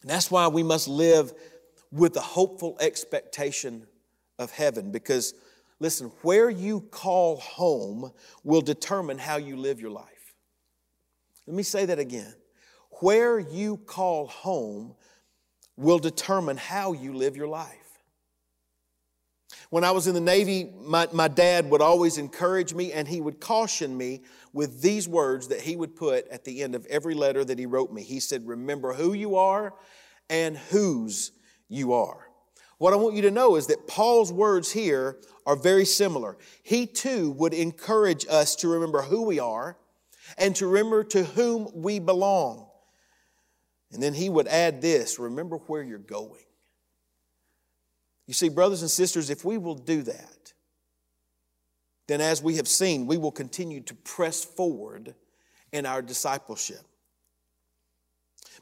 And 0.00 0.10
that's 0.10 0.30
why 0.30 0.48
we 0.48 0.62
must 0.62 0.88
live 0.88 1.32
with 1.90 2.16
a 2.16 2.20
hopeful 2.20 2.76
expectation 2.80 3.86
of 4.38 4.50
heaven 4.50 4.90
because, 4.90 5.34
listen, 5.80 6.10
where 6.22 6.48
you 6.48 6.80
call 6.80 7.36
home 7.36 8.12
will 8.42 8.62
determine 8.62 9.18
how 9.18 9.36
you 9.36 9.56
live 9.56 9.80
your 9.80 9.90
life. 9.90 10.34
Let 11.46 11.56
me 11.56 11.62
say 11.62 11.84
that 11.86 11.98
again. 11.98 12.34
Where 13.00 13.38
you 13.38 13.76
call 13.76 14.28
home 14.28 14.94
will 15.76 15.98
determine 15.98 16.56
how 16.56 16.92
you 16.92 17.14
live 17.14 17.36
your 17.36 17.48
life. 17.48 17.78
When 19.70 19.84
I 19.84 19.90
was 19.90 20.06
in 20.06 20.14
the 20.14 20.20
Navy, 20.20 20.70
my, 20.82 21.08
my 21.12 21.28
dad 21.28 21.70
would 21.70 21.80
always 21.80 22.18
encourage 22.18 22.74
me 22.74 22.92
and 22.92 23.08
he 23.08 23.20
would 23.20 23.40
caution 23.40 23.96
me 23.96 24.22
with 24.52 24.82
these 24.82 25.08
words 25.08 25.48
that 25.48 25.62
he 25.62 25.76
would 25.76 25.96
put 25.96 26.28
at 26.28 26.44
the 26.44 26.62
end 26.62 26.74
of 26.74 26.84
every 26.86 27.14
letter 27.14 27.42
that 27.44 27.58
he 27.58 27.64
wrote 27.64 27.90
me. 27.90 28.02
He 28.02 28.20
said, 28.20 28.46
Remember 28.46 28.92
who 28.92 29.14
you 29.14 29.36
are 29.36 29.74
and 30.28 30.58
whose 30.58 31.32
you 31.68 31.94
are. 31.94 32.28
What 32.76 32.92
I 32.92 32.96
want 32.96 33.14
you 33.14 33.22
to 33.22 33.30
know 33.30 33.56
is 33.56 33.68
that 33.68 33.86
Paul's 33.86 34.32
words 34.32 34.72
here 34.72 35.18
are 35.46 35.56
very 35.56 35.84
similar. 35.84 36.36
He 36.62 36.86
too 36.86 37.30
would 37.32 37.54
encourage 37.54 38.26
us 38.28 38.56
to 38.56 38.68
remember 38.68 39.02
who 39.02 39.22
we 39.22 39.38
are 39.38 39.78
and 40.36 40.54
to 40.56 40.66
remember 40.66 41.04
to 41.04 41.24
whom 41.24 41.68
we 41.74 41.98
belong. 41.98 42.68
And 43.92 44.02
then 44.02 44.14
he 44.14 44.28
would 44.28 44.48
add 44.48 44.80
this 44.80 45.18
remember 45.18 45.56
where 45.56 45.82
you're 45.82 45.98
going. 45.98 46.44
You 48.26 48.34
see, 48.34 48.48
brothers 48.48 48.82
and 48.82 48.90
sisters, 48.90 49.30
if 49.30 49.44
we 49.44 49.58
will 49.58 49.74
do 49.74 50.02
that, 50.02 50.52
then 52.06 52.20
as 52.20 52.42
we 52.42 52.56
have 52.56 52.68
seen, 52.68 53.06
we 53.06 53.16
will 53.18 53.32
continue 53.32 53.80
to 53.82 53.94
press 53.94 54.44
forward 54.44 55.14
in 55.72 55.86
our 55.86 56.02
discipleship. 56.02 56.80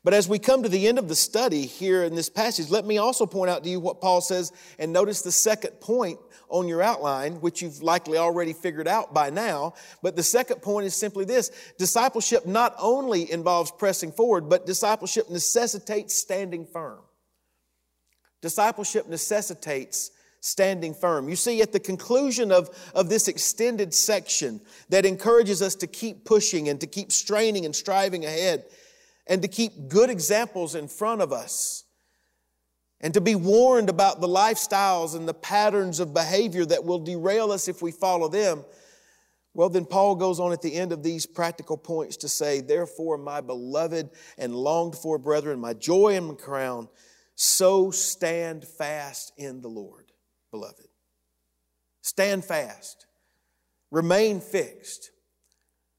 But 0.03 0.15
as 0.15 0.29
we 0.29 0.39
come 0.39 0.63
to 0.63 0.69
the 0.69 0.89
end 0.89 0.99
of 0.99 1.09
the 1.09 1.15
study 1.15 1.67
here 1.67 2.05
in 2.05 2.15
this 2.15 2.31
passage, 2.31 2.71
let 2.71 2.87
me 2.87 2.97
also 2.97 3.27
point 3.27 3.51
out 3.51 3.63
to 3.65 3.71
you 3.71 3.81
what 3.81 4.01
Paul 4.01 4.23
says, 4.23 4.51
and 4.79 4.93
notice 4.93 5.21
the 5.21 5.33
second 5.33 5.73
point 5.81 6.19
on 6.49 6.67
your 6.67 6.83
outline, 6.83 7.35
which 7.41 7.61
you've 7.61 7.83
likely 7.83 8.17
already 8.17 8.55
figured 8.55 8.89
out 8.89 9.13
by 9.13 9.31
now. 9.31 9.75
But 10.03 10.17
the 10.17 10.23
second 10.23 10.63
point 10.63 10.87
is 10.87 10.97
simply 10.97 11.25
this 11.25 11.51
discipleship 11.79 12.47
not 12.47 12.75
only 12.79 13.31
involves 13.31 13.71
pressing 13.71 14.13
forward, 14.13 14.49
but 14.49 14.67
discipleship 14.67 15.31
necessitates 15.31 16.15
standing 16.15 16.67
firm. 16.67 17.01
Discipleship 18.41 19.07
necessitates 19.07 20.13
standing 20.41 20.95
firm. 20.95 21.29
You 21.29 21.37
see, 21.37 21.61
at 21.61 21.73
the 21.73 21.81
conclusion 21.81 22.51
of, 22.51 22.71
of 22.95 23.11
this 23.11 23.29
extended 23.29 23.93
section 23.93 24.63
that 24.89 25.05
encourages 25.05 25.61
us 25.61 25.75
to 25.77 25.87
keep 25.87 26.25
pushing 26.25 26.71
and 26.71 26.81
to 26.81 26.87
keep 26.87 27.13
straining 27.13 27.67
and 27.67 27.77
striving 27.77 28.25
ahead, 28.25 28.65
and 29.31 29.40
to 29.43 29.49
keep 29.49 29.88
good 29.88 30.11
examples 30.11 30.75
in 30.75 30.88
front 30.88 31.23
of 31.23 31.33
us 31.33 31.85
and 33.01 33.14
to 33.14 33.21
be 33.21 33.37
warned 33.37 33.88
about 33.88 34.21
the 34.21 34.27
lifestyles 34.27 35.14
and 35.14 35.27
the 35.27 35.33
patterns 35.33 36.01
of 36.01 36.12
behavior 36.12 36.66
that 36.66 36.85
will 36.85 36.99
derail 36.99 37.53
us 37.53 37.69
if 37.69 37.81
we 37.81 37.93
follow 37.93 38.29
them. 38.29 38.64
Well, 39.55 39.69
then 39.69 39.87
Paul 39.87 40.16
goes 40.16 40.40
on 40.40 40.53
at 40.53 40.62
the 40.62 40.75
end 40.75 40.93
of 40.93 41.05
these 41.05 41.27
practical 41.27 41.77
points 41.77 42.16
to 42.19 42.29
say, 42.29 42.61
Therefore, 42.61 43.16
my 43.19 43.40
beloved 43.40 44.11
and 44.37 44.55
longed 44.55 44.97
for 44.97 45.16
brethren, 45.16 45.61
my 45.61 45.75
joy 45.75 46.16
and 46.16 46.27
my 46.27 46.35
crown, 46.35 46.88
so 47.37 47.93
stand 47.93 48.64
fast 48.66 49.33
in 49.38 49.61
the 49.61 49.69
Lord, 49.69 50.11
beloved. 50.51 50.88
Stand 52.03 52.45
fast. 52.45 53.07
Remain 53.93 54.40
fixed. 54.40 55.12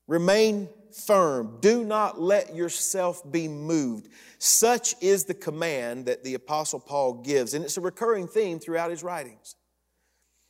Remain 0.08 0.68
firm. 0.96 1.58
Do 1.62 1.84
not 1.84 2.20
let 2.20 2.56
yourself 2.56 3.22
be 3.32 3.48
moved. 3.48 4.10
Such 4.40 4.96
is 5.02 5.26
the 5.26 5.34
command 5.34 6.06
that 6.06 6.24
the 6.24 6.34
Apostle 6.34 6.80
Paul 6.80 7.22
gives, 7.22 7.54
and 7.54 7.64
it's 7.64 7.78
a 7.78 7.82
recurring 7.82 8.28
theme 8.28 8.60
throughout 8.60 8.92
his 8.92 9.04
writings. 9.04 9.56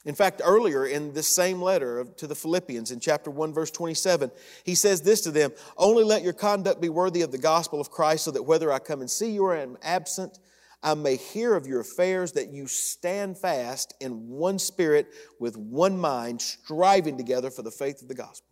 In 0.04 0.16
fact, 0.16 0.42
earlier 0.44 0.86
in 0.86 1.14
this 1.14 1.28
same 1.28 1.62
letter 1.62 2.06
to 2.18 2.26
the 2.26 2.34
Philippians 2.34 2.90
in 2.92 3.00
chapter 3.00 3.30
1, 3.30 3.54
verse 3.54 3.70
27, 3.70 4.32
he 4.64 4.74
says 4.74 5.02
this 5.02 5.22
to 5.22 5.32
them 5.32 5.52
Only 5.78 6.04
let 6.04 6.24
your 6.24 6.34
conduct 6.34 6.82
be 6.82 6.90
worthy 6.90 7.22
of 7.22 7.32
the 7.32 7.38
gospel 7.38 7.80
of 7.80 7.92
Christ, 7.92 8.24
so 8.24 8.32
that 8.32 8.44
whether 8.44 8.72
I 8.72 8.80
come 8.80 9.02
and 9.02 9.12
see 9.12 9.32
you 9.32 9.46
or 9.46 9.56
am 9.56 9.78
absent, 9.84 10.40
I 10.82 10.96
may 10.96 11.18
hear 11.18 11.56
of 11.56 11.68
your 11.68 11.82
affairs, 11.82 12.32
that 12.32 12.52
you 12.52 12.66
stand 12.66 13.38
fast 13.38 13.94
in 14.00 14.28
one 14.28 14.58
spirit, 14.58 15.08
with 15.40 15.56
one 15.56 15.98
mind, 16.00 16.42
striving 16.42 17.18
together 17.18 17.52
for 17.52 17.62
the 17.62 17.70
faith 17.70 18.02
of 18.02 18.08
the 18.08 18.16
gospel. 18.16 18.48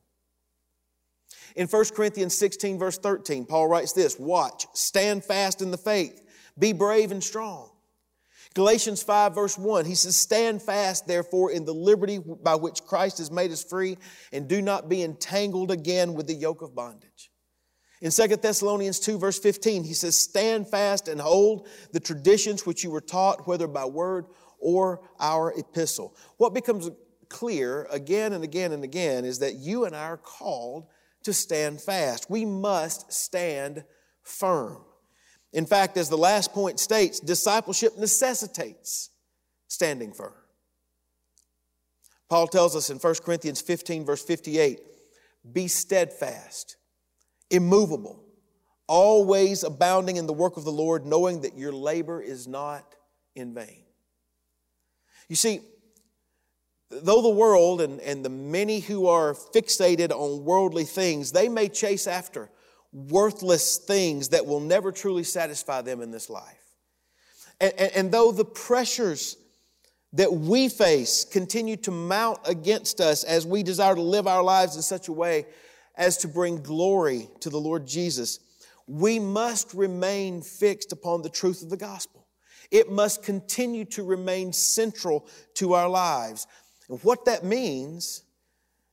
In 1.55 1.67
1 1.67 1.85
Corinthians 1.95 2.37
16, 2.37 2.77
verse 2.79 2.97
13, 2.97 3.45
Paul 3.45 3.67
writes 3.67 3.93
this 3.93 4.19
Watch, 4.19 4.67
stand 4.73 5.23
fast 5.23 5.61
in 5.61 5.71
the 5.71 5.77
faith, 5.77 6.21
be 6.57 6.73
brave 6.73 7.11
and 7.11 7.23
strong. 7.23 7.69
Galatians 8.55 9.03
5, 9.03 9.35
verse 9.35 9.57
1, 9.57 9.85
he 9.85 9.95
says, 9.95 10.15
Stand 10.15 10.61
fast, 10.61 11.07
therefore, 11.07 11.51
in 11.51 11.65
the 11.65 11.73
liberty 11.73 12.17
by 12.17 12.55
which 12.55 12.83
Christ 12.83 13.19
has 13.19 13.29
made 13.29 13.51
us 13.51 13.63
free, 13.63 13.97
and 14.31 14.47
do 14.47 14.61
not 14.61 14.89
be 14.89 15.03
entangled 15.03 15.69
again 15.69 16.13
with 16.15 16.27
the 16.27 16.33
yoke 16.33 16.61
of 16.61 16.73
bondage. 16.73 17.31
In 18.01 18.11
2 18.11 18.27
Thessalonians 18.37 18.99
2, 19.01 19.19
verse 19.19 19.37
15, 19.37 19.83
he 19.83 19.93
says, 19.93 20.17
Stand 20.17 20.67
fast 20.67 21.07
and 21.07 21.21
hold 21.21 21.67
the 21.91 21.99
traditions 21.99 22.65
which 22.65 22.83
you 22.83 22.89
were 22.89 23.01
taught, 23.01 23.47
whether 23.47 23.67
by 23.67 23.85
word 23.85 24.25
or 24.59 25.01
our 25.19 25.53
epistle. 25.57 26.15
What 26.37 26.53
becomes 26.53 26.89
clear 27.27 27.87
again 27.91 28.33
and 28.33 28.43
again 28.43 28.71
and 28.71 28.83
again 28.83 29.25
is 29.25 29.39
that 29.39 29.55
you 29.55 29.85
and 29.85 29.95
I 29.95 30.05
are 30.05 30.17
called 30.17 30.87
to 31.23 31.33
stand 31.33 31.81
fast. 31.81 32.29
We 32.29 32.45
must 32.45 33.11
stand 33.11 33.83
firm. 34.23 34.77
In 35.51 35.65
fact, 35.65 35.97
as 35.97 36.09
the 36.09 36.17
last 36.17 36.53
point 36.53 36.79
states, 36.79 37.19
discipleship 37.19 37.97
necessitates 37.97 39.09
standing 39.67 40.13
firm. 40.13 40.33
Paul 42.29 42.47
tells 42.47 42.75
us 42.75 42.89
in 42.89 42.97
1 42.97 43.15
Corinthians 43.25 43.61
15, 43.61 44.05
verse 44.05 44.23
58 44.23 44.81
be 45.53 45.67
steadfast, 45.67 46.75
immovable, 47.49 48.23
always 48.87 49.63
abounding 49.63 50.17
in 50.17 50.27
the 50.27 50.33
work 50.33 50.57
of 50.57 50.65
the 50.65 50.71
Lord, 50.71 51.05
knowing 51.05 51.41
that 51.41 51.57
your 51.57 51.71
labor 51.71 52.21
is 52.21 52.47
not 52.47 52.95
in 53.35 53.53
vain. 53.53 53.83
You 55.27 55.35
see, 55.35 55.61
Though 56.91 57.21
the 57.21 57.29
world 57.29 57.81
and, 57.81 57.99
and 58.01 58.25
the 58.25 58.29
many 58.29 58.79
who 58.79 59.07
are 59.07 59.33
fixated 59.33 60.11
on 60.11 60.43
worldly 60.43 60.85
things, 60.85 61.31
they 61.31 61.47
may 61.47 61.69
chase 61.69 62.07
after 62.07 62.49
worthless 62.91 63.77
things 63.77 64.29
that 64.29 64.45
will 64.45 64.59
never 64.59 64.91
truly 64.91 65.23
satisfy 65.23 65.81
them 65.81 66.01
in 66.01 66.09
this 66.09 66.29
life. 66.29 66.57
And, 67.61 67.73
and, 67.77 67.91
and 67.95 68.11
though 68.11 68.31
the 68.31 68.45
pressures 68.45 69.37
that 70.13 70.33
we 70.33 70.69
face 70.69 71.25
continue 71.25 71.77
to 71.77 71.91
mount 71.91 72.39
against 72.45 72.99
us 72.99 73.23
as 73.23 73.45
we 73.45 73.61
desire 73.61 73.93
to 73.93 74.01
live 74.01 74.25
our 74.25 74.41
lives 74.41 74.75
in 74.75 74.81
such 74.81 75.07
a 75.07 75.13
way 75.13 75.45
as 75.95 76.17
to 76.17 76.27
bring 76.27 76.61
glory 76.63 77.29
to 77.41 77.49
the 77.51 77.59
Lord 77.59 77.85
Jesus, 77.85 78.39
we 78.87 79.19
must 79.19 79.73
remain 79.75 80.41
fixed 80.41 80.91
upon 80.91 81.21
the 81.21 81.29
truth 81.29 81.61
of 81.61 81.69
the 81.69 81.77
gospel. 81.77 82.25
It 82.71 82.91
must 82.91 83.23
continue 83.23 83.85
to 83.85 84.03
remain 84.03 84.53
central 84.53 85.27
to 85.55 85.73
our 85.73 85.89
lives. 85.89 86.47
And 86.89 86.99
what 87.03 87.25
that 87.25 87.43
means 87.43 88.23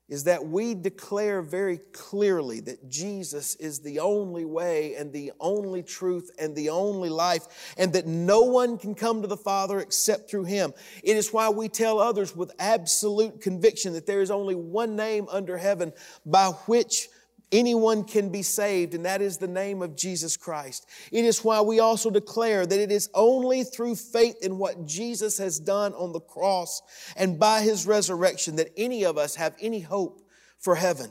is 0.08 0.24
that 0.24 0.46
we 0.46 0.74
declare 0.74 1.42
very 1.42 1.78
clearly 1.92 2.60
that 2.60 2.88
Jesus 2.88 3.56
is 3.56 3.80
the 3.80 3.98
only 3.98 4.44
way 4.44 4.94
and 4.94 5.12
the 5.12 5.32
only 5.40 5.82
truth 5.82 6.30
and 6.38 6.54
the 6.54 6.70
only 6.70 7.08
life, 7.08 7.74
and 7.76 7.92
that 7.92 8.06
no 8.06 8.42
one 8.42 8.78
can 8.78 8.94
come 8.94 9.22
to 9.22 9.28
the 9.28 9.36
Father 9.36 9.80
except 9.80 10.30
through 10.30 10.44
Him. 10.44 10.72
It 11.02 11.16
is 11.16 11.32
why 11.32 11.48
we 11.48 11.68
tell 11.68 11.98
others 11.98 12.36
with 12.36 12.52
absolute 12.60 13.40
conviction 13.40 13.94
that 13.94 14.06
there 14.06 14.20
is 14.20 14.30
only 14.30 14.54
one 14.54 14.94
name 14.94 15.26
under 15.28 15.56
heaven 15.56 15.92
by 16.24 16.50
which 16.66 17.08
anyone 17.52 18.04
can 18.04 18.30
be 18.30 18.42
saved, 18.42 18.94
and 18.94 19.04
that 19.04 19.22
is 19.22 19.38
the 19.38 19.48
name 19.48 19.82
of 19.82 19.96
Jesus 19.96 20.36
Christ. 20.36 20.88
It 21.12 21.24
is 21.24 21.44
why 21.44 21.60
we 21.60 21.80
also 21.80 22.10
declare 22.10 22.66
that 22.66 22.80
it 22.80 22.90
is 22.90 23.08
only 23.14 23.64
through 23.64 23.96
faith 23.96 24.36
in 24.42 24.58
what 24.58 24.86
Jesus 24.86 25.38
has 25.38 25.58
done 25.58 25.94
on 25.94 26.12
the 26.12 26.20
cross 26.20 26.82
and 27.16 27.38
by 27.38 27.62
his 27.62 27.86
resurrection 27.86 28.56
that 28.56 28.72
any 28.76 29.04
of 29.04 29.18
us 29.18 29.36
have 29.36 29.54
any 29.60 29.80
hope 29.80 30.22
for 30.58 30.74
heaven. 30.74 31.10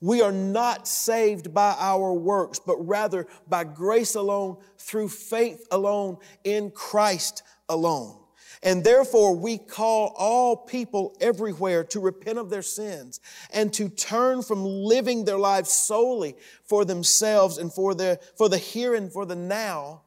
We 0.00 0.22
are 0.22 0.32
not 0.32 0.86
saved 0.88 1.52
by 1.52 1.74
our 1.78 2.12
works, 2.12 2.58
but 2.58 2.76
rather 2.86 3.26
by 3.48 3.64
grace 3.64 4.14
alone, 4.14 4.58
through 4.78 5.08
faith 5.08 5.66
alone, 5.70 6.18
in 6.44 6.70
Christ 6.70 7.42
alone. 7.68 8.21
And 8.62 8.84
therefore, 8.84 9.34
we 9.34 9.58
call 9.58 10.14
all 10.16 10.56
people 10.56 11.16
everywhere 11.20 11.82
to 11.84 11.98
repent 11.98 12.38
of 12.38 12.48
their 12.48 12.62
sins 12.62 13.20
and 13.52 13.72
to 13.74 13.88
turn 13.88 14.42
from 14.42 14.64
living 14.64 15.24
their 15.24 15.38
lives 15.38 15.72
solely 15.72 16.36
for 16.64 16.84
themselves 16.84 17.58
and 17.58 17.72
for, 17.72 17.94
their, 17.94 18.18
for 18.38 18.48
the 18.48 18.58
here 18.58 18.94
and 18.94 19.12
for 19.12 19.26
the 19.26 19.34
now, 19.34 20.02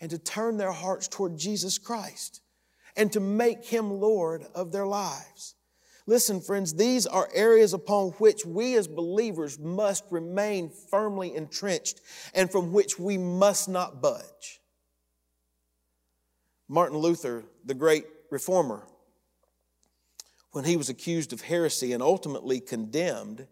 and 0.00 0.10
to 0.10 0.18
turn 0.18 0.56
their 0.56 0.72
hearts 0.72 1.08
toward 1.08 1.36
Jesus 1.36 1.78
Christ 1.78 2.40
and 2.96 3.10
to 3.12 3.20
make 3.20 3.64
Him 3.64 3.90
Lord 3.90 4.44
of 4.54 4.70
their 4.70 4.86
lives. 4.86 5.54
Listen, 6.06 6.40
friends, 6.40 6.74
these 6.74 7.06
are 7.06 7.28
areas 7.32 7.72
upon 7.72 8.10
which 8.12 8.44
we 8.44 8.74
as 8.74 8.88
believers 8.88 9.58
must 9.58 10.04
remain 10.10 10.70
firmly 10.90 11.34
entrenched 11.34 12.00
and 12.34 12.50
from 12.50 12.72
which 12.72 12.98
we 12.98 13.16
must 13.16 13.68
not 13.68 14.02
budge. 14.02 14.61
Martin 16.68 16.98
Luther, 16.98 17.44
the 17.64 17.74
great 17.74 18.06
reformer, 18.30 18.86
when 20.52 20.64
he 20.64 20.76
was 20.76 20.88
accused 20.88 21.32
of 21.32 21.40
heresy 21.40 21.92
and 21.92 22.02
ultimately 22.02 22.60
condemned 22.60 23.46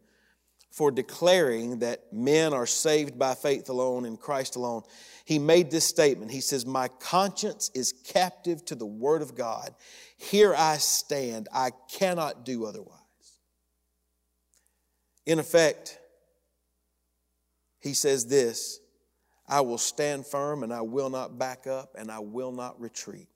for 0.70 0.90
declaring 0.90 1.80
that 1.80 2.12
men 2.12 2.52
are 2.52 2.66
saved 2.66 3.18
by 3.18 3.34
faith 3.34 3.68
alone 3.68 4.04
in 4.04 4.16
Christ 4.16 4.56
alone, 4.56 4.82
he 5.24 5.38
made 5.38 5.70
this 5.70 5.86
statement. 5.86 6.30
He 6.30 6.40
says, 6.40 6.64
My 6.64 6.88
conscience 6.88 7.70
is 7.74 7.92
captive 7.92 8.64
to 8.66 8.74
the 8.74 8.86
Word 8.86 9.22
of 9.22 9.34
God. 9.34 9.74
Here 10.16 10.54
I 10.54 10.76
stand. 10.76 11.48
I 11.52 11.70
cannot 11.90 12.44
do 12.44 12.66
otherwise. 12.66 12.98
In 15.26 15.38
effect, 15.38 15.98
he 17.80 17.94
says 17.94 18.26
this 18.26 18.79
I 19.50 19.60
will 19.60 19.76
stand 19.76 20.26
firm 20.26 20.62
and 20.62 20.72
I 20.72 20.80
will 20.80 21.10
not 21.10 21.38
back 21.38 21.66
up 21.66 21.94
and 21.98 22.10
I 22.10 22.20
will 22.20 22.52
not 22.52 22.80
retreat. 22.80 23.28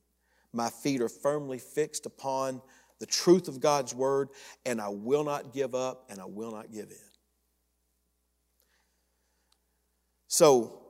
My 0.54 0.70
feet 0.70 1.02
are 1.02 1.10
firmly 1.10 1.58
fixed 1.58 2.06
upon 2.06 2.62
the 3.00 3.06
truth 3.06 3.48
of 3.48 3.60
God's 3.60 3.94
word 3.94 4.30
and 4.64 4.80
I 4.80 4.88
will 4.88 5.24
not 5.24 5.52
give 5.52 5.74
up 5.74 6.06
and 6.08 6.20
I 6.20 6.24
will 6.24 6.52
not 6.52 6.72
give 6.72 6.90
in. 6.90 6.96
So, 10.28 10.80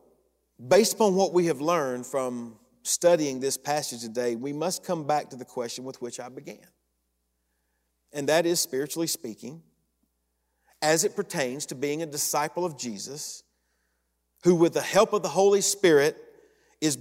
Based 0.68 0.94
upon 0.94 1.14
what 1.14 1.32
we 1.32 1.46
have 1.46 1.60
learned 1.60 2.06
from 2.06 2.56
studying 2.82 3.40
this 3.40 3.56
passage 3.56 4.00
today, 4.00 4.36
we 4.36 4.52
must 4.52 4.84
come 4.84 5.06
back 5.06 5.30
to 5.30 5.36
the 5.36 5.44
question 5.44 5.84
with 5.84 6.00
which 6.00 6.20
I 6.20 6.28
began. 6.28 6.66
And 8.12 8.28
that 8.28 8.46
is, 8.46 8.60
spiritually 8.60 9.08
speaking, 9.08 9.62
as 10.80 11.04
it 11.04 11.16
pertains 11.16 11.66
to 11.66 11.74
being 11.74 12.02
a 12.02 12.06
disciple 12.06 12.64
of 12.64 12.78
Jesus, 12.78 13.42
who, 14.44 14.54
with 14.54 14.74
the 14.74 14.82
help 14.82 15.12
of 15.12 15.22
the 15.22 15.28
Holy 15.28 15.62
Spirit, 15.62 16.16
is, 16.80 16.98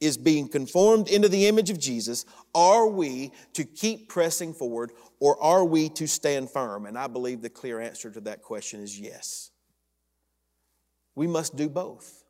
is 0.00 0.18
being 0.18 0.48
conformed 0.48 1.08
into 1.08 1.28
the 1.28 1.46
image 1.46 1.70
of 1.70 1.78
Jesus, 1.78 2.24
are 2.52 2.88
we 2.88 3.30
to 3.54 3.64
keep 3.64 4.08
pressing 4.08 4.52
forward 4.52 4.90
or 5.20 5.40
are 5.40 5.64
we 5.64 5.88
to 5.90 6.08
stand 6.08 6.50
firm? 6.50 6.86
And 6.86 6.98
I 6.98 7.06
believe 7.06 7.42
the 7.42 7.48
clear 7.48 7.80
answer 7.80 8.10
to 8.10 8.20
that 8.22 8.42
question 8.42 8.82
is 8.82 8.98
yes. 8.98 9.50
We 11.14 11.28
must 11.28 11.56
do 11.56 11.68
both. 11.68 12.24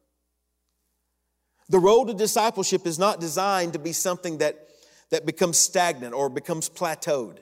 The 1.70 1.78
road 1.78 2.08
to 2.08 2.14
discipleship 2.14 2.86
is 2.86 2.98
not 2.98 3.18
designed 3.18 3.72
to 3.72 3.78
be 3.78 3.92
something 3.92 4.38
that, 4.38 4.68
that 5.10 5.24
becomes 5.24 5.56
stagnant 5.56 6.12
or 6.12 6.28
becomes 6.28 6.68
plateaued. 6.68 7.38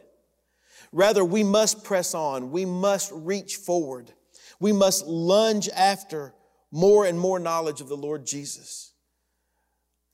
Rather, 0.92 1.24
we 1.24 1.42
must 1.42 1.82
press 1.82 2.14
on. 2.14 2.52
We 2.52 2.64
must 2.64 3.10
reach 3.12 3.56
forward. 3.56 4.12
We 4.60 4.72
must 4.72 5.06
lunge 5.06 5.68
after 5.74 6.34
more 6.70 7.06
and 7.06 7.18
more 7.18 7.38
knowledge 7.38 7.80
of 7.80 7.88
the 7.88 7.96
Lord 7.96 8.26
Jesus. 8.26 8.92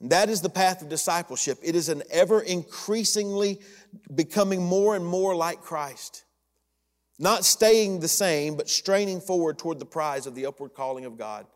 That 0.01 0.29
is 0.29 0.41
the 0.43 0.51
path 0.51 0.83
of 0.83 0.89
discipleship. 0.89 1.59
It 1.63 1.75
is 1.75 1.89
an 1.89 2.03
ever 2.11 2.41
increasingly 2.41 3.61
becoming 4.15 4.63
more 4.63 4.97
and 4.97 5.07
more 5.07 5.35
like 5.35 5.63
Christ. 5.63 6.25
Not 7.19 7.45
staying 7.45 8.01
the 8.01 8.09
same, 8.09 8.57
but 8.57 8.69
straining 8.69 9.21
forward 9.21 9.59
toward 9.59 9.79
the 9.79 9.87
prize 9.87 10.27
of 10.27 10.35
the 10.35 10.47
upward 10.47 10.75
calling 10.75 11.05
of 11.05 11.17
God 11.17 11.47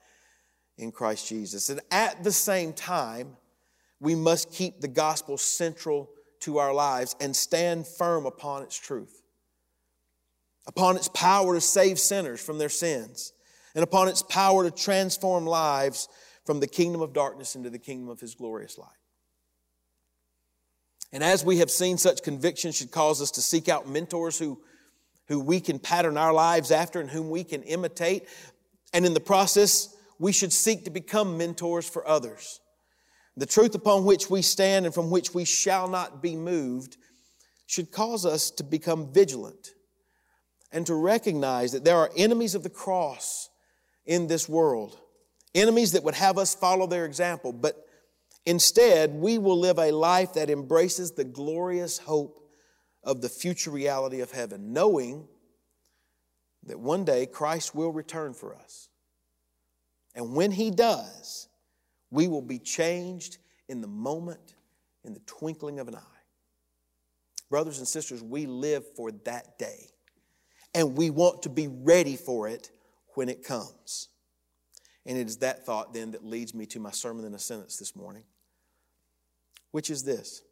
in 0.78 0.92
Christ 0.92 1.28
Jesus. 1.28 1.68
And 1.68 1.80
at 1.90 2.22
the 2.22 2.32
same 2.32 2.72
time, 2.72 3.36
we 4.01 4.14
must 4.14 4.53
keep 4.53 4.80
the 4.80 4.88
gospel 4.88 5.36
central 5.36 6.09
to 6.40 6.59
our 6.59 6.72
lives 6.72 7.16
and 7.20 7.34
stand 7.34 7.86
firm 7.86 8.24
upon 8.24 8.62
its 8.62 8.76
truth, 8.76 9.22
upon 10.66 10.96
its 10.96 11.09
power 11.09 11.55
to 11.55 11.61
save 11.61 11.99
sinners 11.99 12.40
from 12.40 12.59
their 12.59 12.68
sins, 12.68 13.32
and 13.74 13.84
upon 13.84 14.08
its 14.08 14.22
power 14.22 14.64
to 14.64 14.70
transform 14.70 15.46
lives 15.46 16.08
from 16.44 16.60
the 16.60 16.66
kingdom 16.66 17.00
of 17.00 17.12
darkness 17.12 17.56
into 17.56 17.70
the 17.70 17.78
kingdom 17.78 18.08
of 18.08 18.20
his 18.20 18.34
glorious 18.34 18.78
light. 18.78 18.88
And 21.12 21.22
as 21.22 21.44
we 21.44 21.58
have 21.58 21.70
seen, 21.70 21.96
such 21.98 22.22
conviction 22.22 22.72
should 22.72 22.90
cause 22.90 23.22
us 23.22 23.30
to 23.32 23.42
seek 23.42 23.68
out 23.68 23.88
mentors 23.88 24.38
who, 24.38 24.60
who 25.26 25.40
we 25.40 25.60
can 25.60 25.78
pattern 25.78 26.16
our 26.16 26.32
lives 26.32 26.70
after 26.70 27.00
and 27.00 27.10
whom 27.10 27.30
we 27.30 27.44
can 27.44 27.62
imitate. 27.62 28.28
And 28.92 29.06
in 29.06 29.14
the 29.14 29.20
process, 29.20 29.94
we 30.18 30.32
should 30.32 30.52
seek 30.52 30.84
to 30.84 30.90
become 30.90 31.38
mentors 31.38 31.88
for 31.88 32.06
others. 32.06 32.60
The 33.36 33.46
truth 33.46 33.74
upon 33.74 34.04
which 34.04 34.28
we 34.28 34.42
stand 34.42 34.84
and 34.84 34.94
from 34.94 35.10
which 35.10 35.32
we 35.32 35.44
shall 35.44 35.88
not 35.88 36.20
be 36.22 36.34
moved 36.34 36.96
should 37.66 37.92
cause 37.92 38.26
us 38.26 38.50
to 38.52 38.64
become 38.64 39.12
vigilant 39.12 39.74
and 40.72 40.86
to 40.86 40.94
recognize 40.94 41.72
that 41.72 41.84
there 41.84 41.96
are 41.96 42.10
enemies 42.16 42.54
of 42.54 42.62
the 42.62 42.70
cross 42.70 43.47
in 44.09 44.26
this 44.26 44.48
world 44.48 44.98
enemies 45.54 45.92
that 45.92 46.02
would 46.02 46.14
have 46.14 46.38
us 46.38 46.54
follow 46.54 46.86
their 46.86 47.04
example, 47.04 47.52
but 47.52 47.86
instead 48.46 49.12
we 49.12 49.38
will 49.38 49.59
live 49.59 49.78
a 49.78 49.90
life 49.92 50.34
that 50.34 50.50
embraces 50.50 51.12
the 51.12 51.24
glorious 51.24 51.98
hope 51.98 52.40
of 53.04 53.20
the 53.20 53.28
future 53.28 53.70
reality 53.70 54.20
of 54.20 54.30
heaven, 54.30 54.72
knowing 54.72 55.26
that 56.64 56.78
one 56.78 57.04
day 57.04 57.26
Christ 57.26 57.74
will 57.74 57.92
return 57.92 58.34
for 58.34 58.54
us. 58.54 58.88
And 60.14 60.34
when 60.34 60.50
He 60.50 60.70
does, 60.70 61.48
we 62.11 62.28
will 62.28 62.42
be 62.42 62.59
changed 62.59 63.38
in 63.68 63.80
the 63.80 63.86
moment, 63.86 64.54
in 65.04 65.14
the 65.14 65.20
twinkling 65.20 65.78
of 65.78 65.88
an 65.88 65.94
eye. 65.94 66.20
Brothers 67.50 67.78
and 67.78 67.88
sisters, 67.88 68.22
we 68.22 68.46
live 68.46 68.84
for 68.96 69.12
that 69.24 69.59
day, 69.59 69.88
and 70.74 70.96
we 70.96 71.09
want 71.11 71.42
to 71.42 71.48
be 71.48 71.68
ready 71.68 72.16
for 72.16 72.48
it 72.48 72.70
when 73.18 73.28
it 73.28 73.42
comes. 73.42 74.10
And 75.04 75.18
it 75.18 75.26
is 75.26 75.38
that 75.38 75.66
thought 75.66 75.92
then 75.92 76.12
that 76.12 76.24
leads 76.24 76.54
me 76.54 76.66
to 76.66 76.78
my 76.78 76.92
sermon 76.92 77.24
in 77.24 77.34
a 77.34 77.38
sentence 77.38 77.76
this 77.76 77.96
morning, 77.96 78.22
which 79.72 79.90
is 79.90 80.04
this 80.04 80.42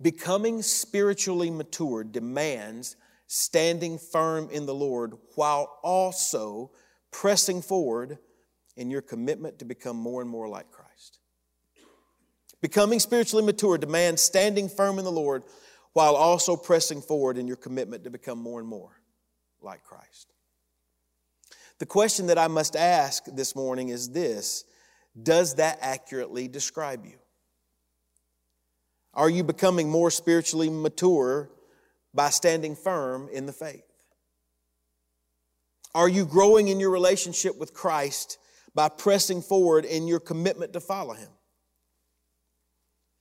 Becoming 0.00 0.62
spiritually 0.62 1.50
mature 1.50 2.04
demands 2.04 2.96
standing 3.26 3.98
firm 3.98 4.48
in 4.50 4.64
the 4.64 4.74
Lord 4.74 5.12
while 5.34 5.78
also 5.82 6.70
pressing 7.10 7.60
forward 7.60 8.16
in 8.78 8.90
your 8.90 9.02
commitment 9.02 9.58
to 9.58 9.66
become 9.66 9.98
more 9.98 10.22
and 10.22 10.30
more 10.30 10.48
like 10.48 10.70
Christ. 10.70 11.18
Becoming 12.62 12.98
spiritually 12.98 13.44
mature 13.44 13.76
demands 13.76 14.22
standing 14.22 14.70
firm 14.70 14.98
in 14.98 15.04
the 15.04 15.12
Lord 15.12 15.42
while 15.92 16.16
also 16.16 16.56
pressing 16.56 17.02
forward 17.02 17.36
in 17.36 17.46
your 17.46 17.58
commitment 17.58 18.04
to 18.04 18.10
become 18.10 18.38
more 18.38 18.58
and 18.58 18.68
more 18.68 19.02
like 19.60 19.84
Christ. 19.84 20.32
The 21.80 21.86
question 21.86 22.26
that 22.26 22.38
I 22.38 22.46
must 22.46 22.76
ask 22.76 23.24
this 23.24 23.56
morning 23.56 23.88
is 23.88 24.10
this 24.10 24.64
Does 25.20 25.56
that 25.56 25.78
accurately 25.80 26.46
describe 26.46 27.04
you? 27.06 27.18
Are 29.14 29.30
you 29.30 29.42
becoming 29.42 29.88
more 29.90 30.10
spiritually 30.10 30.68
mature 30.68 31.50
by 32.14 32.30
standing 32.30 32.76
firm 32.76 33.28
in 33.32 33.46
the 33.46 33.52
faith? 33.52 33.82
Are 35.94 36.08
you 36.08 36.26
growing 36.26 36.68
in 36.68 36.78
your 36.78 36.90
relationship 36.90 37.58
with 37.58 37.74
Christ 37.74 38.38
by 38.74 38.88
pressing 38.88 39.42
forward 39.42 39.84
in 39.84 40.06
your 40.06 40.20
commitment 40.20 40.74
to 40.74 40.80
follow 40.80 41.14
Him? 41.14 41.30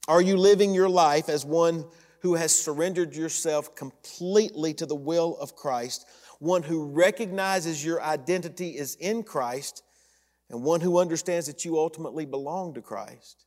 Are 0.09 0.21
you 0.21 0.35
living 0.35 0.73
your 0.73 0.89
life 0.89 1.29
as 1.29 1.45
one 1.45 1.85
who 2.21 2.35
has 2.35 2.53
surrendered 2.53 3.15
yourself 3.15 3.73
completely 3.73 4.73
to 4.73 4.85
the 4.85 4.95
will 4.95 5.37
of 5.37 5.55
Christ 5.55 6.05
one 6.39 6.63
who 6.63 6.85
recognizes 6.85 7.83
your 7.83 8.01
identity 8.01 8.77
is 8.77 8.95
in 8.95 9.23
Christ, 9.23 9.83
and 10.49 10.63
one 10.63 10.81
who 10.81 10.97
understands 10.97 11.47
that 11.47 11.63
you 11.63 11.77
ultimately 11.77 12.25
belong 12.25 12.73
to 12.73 12.81
Christ, 12.81 13.45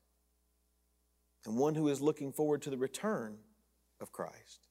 and 1.45 1.57
one 1.57 1.74
who 1.74 1.88
is 1.88 2.01
looking 2.01 2.32
forward 2.32 2.62
to 2.62 2.70
the 2.70 2.76
return 2.76 3.36
of 4.01 4.12
Christ. 4.12 4.68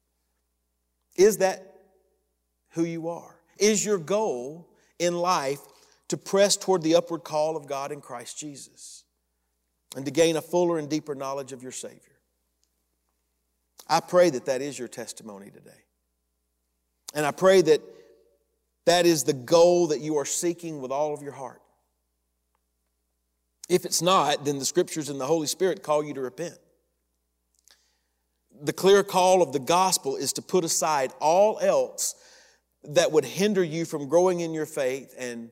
Is 1.15 1.37
that 1.37 1.75
who 2.69 2.83
you 2.83 3.09
are? 3.09 3.35
Is 3.57 3.83
your 3.83 3.97
goal 3.97 4.69
in 4.97 5.15
life 5.17 5.59
to 6.07 6.17
press 6.17 6.55
toward 6.55 6.83
the 6.83 6.95
upward 6.95 7.23
call 7.23 7.57
of 7.57 7.67
God 7.67 7.91
in 7.91 8.01
Christ 8.01 8.37
Jesus 8.37 9.03
and 9.95 10.05
to 10.05 10.11
gain 10.11 10.37
a 10.37 10.41
fuller 10.41 10.77
and 10.77 10.89
deeper 10.89 11.15
knowledge 11.15 11.51
of 11.51 11.63
your 11.63 11.71
Savior? 11.71 11.99
I 13.87 13.99
pray 13.99 14.29
that 14.29 14.45
that 14.45 14.61
is 14.61 14.79
your 14.79 14.87
testimony 14.87 15.49
today. 15.49 15.71
And 17.13 17.25
I 17.25 17.31
pray 17.31 17.61
that 17.61 17.81
that 18.85 19.05
is 19.05 19.23
the 19.23 19.33
goal 19.33 19.87
that 19.87 20.01
you 20.01 20.17
are 20.17 20.25
seeking 20.25 20.81
with 20.81 20.91
all 20.91 21.13
of 21.13 21.21
your 21.21 21.33
heart. 21.33 21.61
If 23.69 23.85
it's 23.85 24.01
not, 24.01 24.43
then 24.43 24.59
the 24.59 24.65
scriptures 24.65 25.09
and 25.09 25.19
the 25.19 25.25
Holy 25.25 25.47
Spirit 25.47 25.83
call 25.83 26.03
you 26.03 26.13
to 26.15 26.21
repent. 26.21 26.57
The 28.63 28.73
clear 28.73 29.03
call 29.03 29.41
of 29.41 29.53
the 29.53 29.59
gospel 29.59 30.17
is 30.17 30.33
to 30.33 30.41
put 30.41 30.63
aside 30.63 31.13
all 31.19 31.57
else 31.59 32.15
that 32.83 33.11
would 33.11 33.25
hinder 33.25 33.63
you 33.63 33.85
from 33.85 34.09
growing 34.09 34.41
in 34.41 34.53
your 34.53 34.65
faith 34.65 35.15
and 35.17 35.51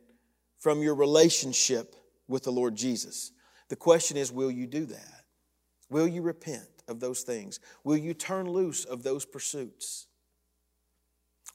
from 0.57 0.82
your 0.82 0.95
relationship 0.95 1.95
with 2.27 2.43
the 2.43 2.51
Lord 2.51 2.75
Jesus. 2.75 3.32
The 3.69 3.75
question 3.75 4.17
is 4.17 4.32
will 4.32 4.51
you 4.51 4.67
do 4.67 4.86
that? 4.88 5.23
Will 5.89 6.07
you 6.07 6.21
repent 6.21 6.67
of 6.88 6.99
those 6.99 7.21
things? 7.21 7.59
Will 7.84 7.97
you 7.97 8.13
turn 8.13 8.49
loose 8.49 8.84
of 8.84 9.03
those 9.03 9.25
pursuits? 9.25 10.07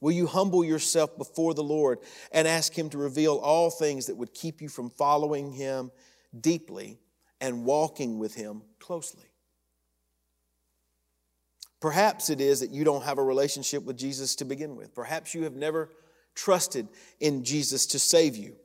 Will 0.01 0.12
you 0.12 0.26
humble 0.26 0.64
yourself 0.64 1.16
before 1.16 1.55
the 1.55 1.62
Lord 1.62 1.99
and 2.32 2.47
ask 2.47 2.76
Him 2.76 2.90
to 2.90 2.99
reveal 2.99 3.36
all 3.36 3.70
things 3.70 4.07
that 4.07 4.16
would 4.16 4.34
keep 4.34 4.61
you 4.61 4.68
from 4.68 4.90
following 4.90 5.53
Him 5.53 5.90
deeply 6.38 6.99
and 7.40 7.64
walking 7.64 8.18
with 8.18 8.34
Him 8.34 8.62
closely? 8.80 9.24
Perhaps 11.80 12.30
it 12.30 12.40
is 12.40 12.61
that 12.61 12.70
you 12.70 12.82
don't 12.82 13.05
have 13.05 13.18
a 13.18 13.22
relationship 13.22 13.82
with 13.82 13.99
Jesus 13.99 14.34
to 14.36 14.45
begin 14.45 14.74
with. 14.74 14.95
Perhaps 14.95 15.34
you 15.34 15.45
have 15.45 15.55
never 15.55 15.90
trusted 16.34 16.88
in 17.20 17.45
Jesus 17.45 17.86
to 17.86 17.99
save 17.99 18.36
you. 18.36 18.57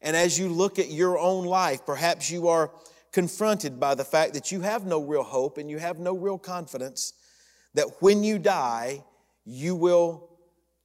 And 0.00 0.16
as 0.16 0.38
you 0.38 0.48
look 0.48 0.78
at 0.78 0.90
your 0.90 1.18
own 1.18 1.44
life, 1.44 1.84
perhaps 1.86 2.30
you 2.30 2.48
are 2.48 2.70
confronted 3.12 3.78
by 3.78 3.94
the 3.94 4.04
fact 4.04 4.34
that 4.34 4.50
you 4.50 4.60
have 4.62 4.84
no 4.84 5.00
real 5.02 5.22
hope 5.22 5.56
and 5.56 5.70
you 5.70 5.78
have 5.78 5.98
no 5.98 6.16
real 6.16 6.38
confidence 6.38 7.12
that 7.74 7.86
when 8.00 8.24
you 8.24 8.38
die, 8.38 9.04
you 9.44 9.76
will 9.76 10.30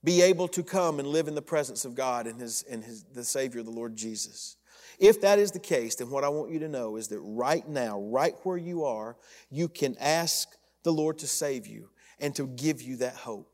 be 0.03 0.21
able 0.21 0.47
to 0.49 0.63
come 0.63 0.99
and 0.99 1.07
live 1.07 1.27
in 1.27 1.35
the 1.35 1.41
presence 1.41 1.85
of 1.85 1.95
God 1.95 2.27
and 2.27 2.39
his, 2.39 2.63
and 2.69 2.83
his, 2.83 3.03
the 3.03 3.23
Savior, 3.23 3.63
the 3.63 3.71
Lord 3.71 3.95
Jesus. 3.95 4.55
If 4.97 5.21
that 5.21 5.39
is 5.39 5.51
the 5.51 5.59
case, 5.59 5.95
then 5.95 6.09
what 6.09 6.23
I 6.23 6.29
want 6.29 6.51
you 6.51 6.59
to 6.59 6.67
know 6.67 6.95
is 6.95 7.07
that 7.09 7.19
right 7.19 7.67
now, 7.67 7.99
right 7.99 8.35
where 8.43 8.57
you 8.57 8.83
are, 8.85 9.17
you 9.49 9.67
can 9.67 9.95
ask 9.99 10.49
the 10.83 10.91
Lord 10.91 11.19
to 11.19 11.27
save 11.27 11.67
you 11.67 11.89
and 12.19 12.35
to 12.35 12.47
give 12.47 12.81
you 12.81 12.97
that 12.97 13.15
hope. 13.15 13.51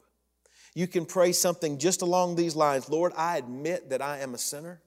You 0.73 0.87
can 0.87 1.05
pray 1.05 1.31
something 1.31 1.77
just 1.77 2.01
along 2.01 2.35
these 2.35 2.55
lines 2.55 2.89
Lord, 2.89 3.13
I 3.15 3.37
admit 3.37 3.89
that 3.89 4.01
I 4.01 4.19
am 4.19 4.33
a 4.33 4.37
sinner. 4.37 4.81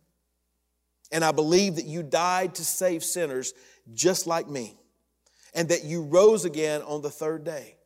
And 1.10 1.24
I 1.24 1.32
believe 1.32 1.76
that 1.76 1.86
you 1.86 2.02
died 2.02 2.56
to 2.56 2.64
save 2.64 3.02
sinners 3.02 3.54
just 3.94 4.26
like 4.26 4.46
me, 4.46 4.76
and 5.54 5.70
that 5.70 5.84
you 5.84 6.02
rose 6.02 6.44
again 6.44 6.82
on 6.82 7.00
the 7.00 7.08
third 7.08 7.44
day. 7.44 7.76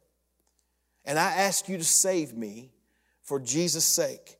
And 1.04 1.18
I 1.18 1.30
ask 1.30 1.68
you 1.68 1.78
to 1.78 1.84
save 1.84 2.34
me 2.34 2.71
for 3.32 3.40
Jesus' 3.40 3.86
sake. 3.86 4.36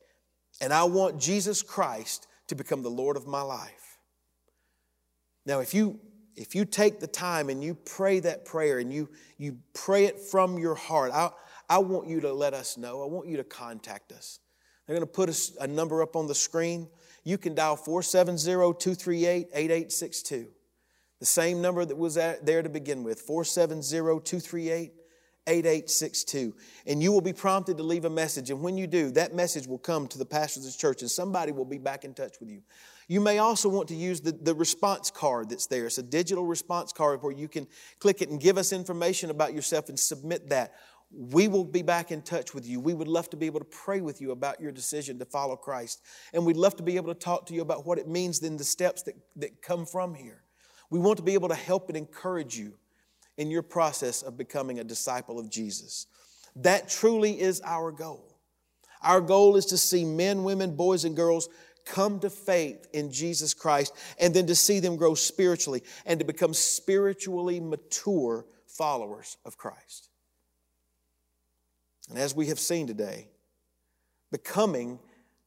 And 0.61 0.71
I 0.71 0.83
want 0.83 1.19
Jesus 1.19 1.63
Christ 1.63 2.27
to 2.45 2.53
become 2.53 2.83
the 2.83 2.91
Lord 2.91 3.17
of 3.17 3.25
my 3.25 3.41
life. 3.41 3.97
Now, 5.47 5.61
if 5.61 5.73
you 5.73 5.99
if 6.35 6.53
you 6.53 6.63
take 6.63 6.99
the 6.99 7.07
time 7.07 7.49
and 7.49 7.63
you 7.63 7.73
pray 7.73 8.19
that 8.19 8.45
prayer 8.45 8.77
and 8.77 8.93
you, 8.93 9.09
you 9.39 9.57
pray 9.73 10.05
it 10.05 10.19
from 10.19 10.59
your 10.59 10.75
heart, 10.75 11.11
I, 11.11 11.31
I 11.67 11.79
want 11.79 12.07
you 12.07 12.21
to 12.21 12.31
let 12.31 12.53
us 12.53 12.77
know. 12.77 13.01
I 13.01 13.07
want 13.07 13.27
you 13.27 13.37
to 13.37 13.43
contact 13.43 14.11
us. 14.11 14.39
They're 14.85 14.95
going 14.95 15.07
to 15.07 15.11
put 15.11 15.27
a, 15.27 15.63
a 15.63 15.67
number 15.67 16.03
up 16.03 16.15
on 16.15 16.27
the 16.27 16.35
screen. 16.35 16.87
You 17.23 17.39
can 17.39 17.55
dial 17.55 17.75
470 17.75 18.43
238 18.43 19.47
8862. 19.55 20.49
The 21.19 21.25
same 21.25 21.63
number 21.63 21.83
that 21.83 21.97
was 21.97 22.13
there 22.13 22.61
to 22.61 22.69
begin 22.69 23.03
with 23.03 23.21
470 23.21 23.89
238 23.89 24.93
8862. 25.47 26.55
And 26.87 27.03
you 27.03 27.11
will 27.11 27.21
be 27.21 27.33
prompted 27.33 27.77
to 27.77 27.83
leave 27.83 28.05
a 28.05 28.09
message. 28.09 28.49
And 28.49 28.61
when 28.61 28.77
you 28.77 28.87
do, 28.87 29.11
that 29.11 29.33
message 29.33 29.67
will 29.67 29.77
come 29.77 30.07
to 30.07 30.17
the 30.17 30.25
pastors 30.25 30.65
of 30.65 30.77
church 30.77 31.01
and 31.01 31.11
somebody 31.11 31.51
will 31.51 31.65
be 31.65 31.77
back 31.77 32.05
in 32.05 32.13
touch 32.13 32.39
with 32.39 32.49
you. 32.49 32.61
You 33.07 33.19
may 33.19 33.39
also 33.39 33.67
want 33.67 33.89
to 33.89 33.95
use 33.95 34.21
the, 34.21 34.31
the 34.31 34.55
response 34.55 35.11
card 35.11 35.49
that's 35.49 35.67
there. 35.67 35.85
It's 35.85 35.97
a 35.97 36.03
digital 36.03 36.45
response 36.45 36.93
card 36.93 37.21
where 37.21 37.33
you 37.33 37.47
can 37.47 37.67
click 37.99 38.21
it 38.21 38.29
and 38.29 38.39
give 38.39 38.57
us 38.57 38.71
information 38.71 39.29
about 39.29 39.53
yourself 39.53 39.89
and 39.89 39.99
submit 39.99 40.49
that. 40.49 40.73
We 41.11 41.47
will 41.47 41.65
be 41.65 41.83
back 41.83 42.11
in 42.11 42.21
touch 42.21 42.55
with 42.55 42.65
you. 42.65 42.79
We 42.79 42.93
would 42.93 43.07
love 43.07 43.29
to 43.31 43.37
be 43.37 43.45
able 43.45 43.59
to 43.59 43.65
pray 43.65 44.01
with 44.01 44.19
you 44.21 44.31
about 44.31 44.59
your 44.59 44.71
decision 44.71 45.19
to 45.19 45.25
follow 45.25 45.55
Christ. 45.55 46.01
And 46.33 46.45
we'd 46.45 46.57
love 46.57 46.75
to 46.77 46.83
be 46.83 46.95
able 46.95 47.13
to 47.13 47.19
talk 47.19 47.45
to 47.47 47.53
you 47.53 47.61
about 47.61 47.85
what 47.85 47.99
it 47.99 48.07
means 48.07 48.39
then 48.39 48.57
the 48.57 48.63
steps 48.63 49.03
that, 49.03 49.15
that 49.35 49.61
come 49.61 49.85
from 49.85 50.15
here. 50.15 50.41
We 50.89 50.99
want 50.99 51.17
to 51.17 51.23
be 51.23 51.33
able 51.33 51.49
to 51.49 51.55
help 51.55 51.89
and 51.89 51.97
encourage 51.97 52.57
you 52.57 52.75
in 53.37 53.49
your 53.49 53.61
process 53.61 54.21
of 54.21 54.37
becoming 54.37 54.79
a 54.79 54.83
disciple 54.83 55.39
of 55.39 55.49
Jesus. 55.49 56.07
That 56.55 56.89
truly 56.89 57.39
is 57.39 57.61
our 57.65 57.91
goal. 57.91 58.37
Our 59.01 59.21
goal 59.21 59.55
is 59.55 59.65
to 59.67 59.77
see 59.77 60.05
men, 60.05 60.43
women, 60.43 60.75
boys, 60.75 61.03
and 61.03 61.15
girls 61.15 61.49
come 61.85 62.19
to 62.21 62.29
faith 62.29 62.87
in 62.93 63.11
Jesus 63.11 63.53
Christ 63.53 63.93
and 64.19 64.33
then 64.33 64.47
to 64.47 64.55
see 64.55 64.79
them 64.79 64.95
grow 64.95 65.15
spiritually 65.15 65.83
and 66.05 66.19
to 66.19 66.25
become 66.25 66.53
spiritually 66.53 67.59
mature 67.59 68.45
followers 68.67 69.37
of 69.45 69.57
Christ. 69.57 70.09
And 72.09 72.17
as 72.17 72.35
we 72.35 72.47
have 72.47 72.59
seen 72.59 72.87
today, 72.87 73.27
becoming 74.31 74.99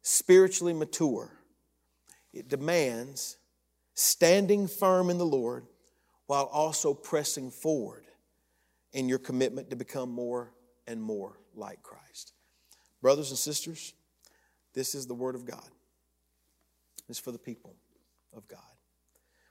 spiritually 0.03 0.74
mature, 0.74 1.30
it 2.32 2.49
demands 2.49 3.39
standing 3.95 4.68
firm 4.68 5.11
in 5.11 5.18
the 5.18 5.26
Lord 5.26 5.66
while 6.27 6.45
also 6.45 6.93
pressing 6.93 7.51
forward 7.51 8.05
in 8.93 9.09
your 9.09 9.18
commitment 9.18 9.70
to 9.70 9.77
become 9.77 10.11
more 10.11 10.53
and 10.87 11.01
more 11.01 11.39
like 11.55 11.83
Christ. 11.83 12.33
Brothers 13.03 13.31
and 13.31 13.39
sisters, 13.39 13.95
this 14.74 14.95
is 14.95 15.07
the 15.07 15.14
Word 15.14 15.35
of 15.35 15.45
God. 15.45 15.68
It's 17.09 17.18
for 17.18 17.33
the 17.33 17.39
people 17.39 17.74
of 18.35 18.49
God. 18.49 18.61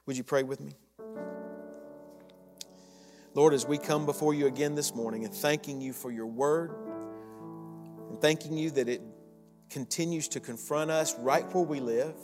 Would 0.05 0.17
you 0.17 0.23
pray 0.23 0.43
with 0.43 0.59
me? 0.59 0.73
Lord, 3.33 3.53
as 3.53 3.65
we 3.65 3.77
come 3.77 4.05
before 4.05 4.33
you 4.33 4.47
again 4.47 4.75
this 4.75 4.95
morning 4.95 5.25
and 5.25 5.33
thanking 5.33 5.81
you 5.81 5.91
for 5.93 6.09
your 6.09 6.25
word 6.25 6.73
and 8.09 8.19
thanking 8.21 8.57
you 8.57 8.71
that 8.71 8.87
it 8.87 9.01
continues 9.69 10.29
to 10.29 10.39
confront 10.39 10.89
us 10.89 11.15
right 11.19 11.43
where 11.53 11.65
we 11.65 11.81
live 11.81 12.15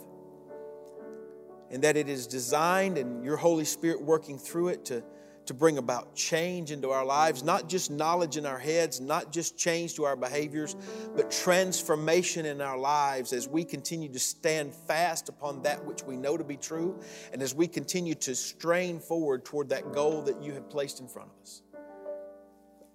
and 1.72 1.82
that 1.82 1.96
it 1.96 2.08
is 2.08 2.26
designed 2.26 2.98
and 2.98 3.24
your 3.24 3.36
Holy 3.36 3.64
Spirit 3.64 4.00
working 4.00 4.38
through 4.38 4.68
it 4.68 4.84
to 4.86 5.02
to 5.46 5.54
bring 5.54 5.78
about 5.78 6.14
change 6.14 6.70
into 6.70 6.90
our 6.90 7.04
lives, 7.04 7.42
not 7.42 7.68
just 7.68 7.90
knowledge 7.90 8.36
in 8.36 8.46
our 8.46 8.58
heads, 8.58 9.00
not 9.00 9.32
just 9.32 9.58
change 9.58 9.94
to 9.94 10.04
our 10.04 10.16
behaviors, 10.16 10.76
but 11.16 11.30
transformation 11.30 12.46
in 12.46 12.60
our 12.60 12.78
lives 12.78 13.32
as 13.32 13.48
we 13.48 13.64
continue 13.64 14.08
to 14.08 14.18
stand 14.18 14.72
fast 14.72 15.28
upon 15.28 15.62
that 15.62 15.84
which 15.84 16.02
we 16.04 16.16
know 16.16 16.36
to 16.36 16.44
be 16.44 16.56
true, 16.56 16.98
and 17.32 17.42
as 17.42 17.54
we 17.54 17.66
continue 17.66 18.14
to 18.14 18.34
strain 18.34 19.00
forward 19.00 19.44
toward 19.44 19.68
that 19.68 19.92
goal 19.92 20.22
that 20.22 20.40
you 20.42 20.52
have 20.52 20.68
placed 20.70 21.00
in 21.00 21.08
front 21.08 21.30
of 21.30 21.42
us. 21.42 21.62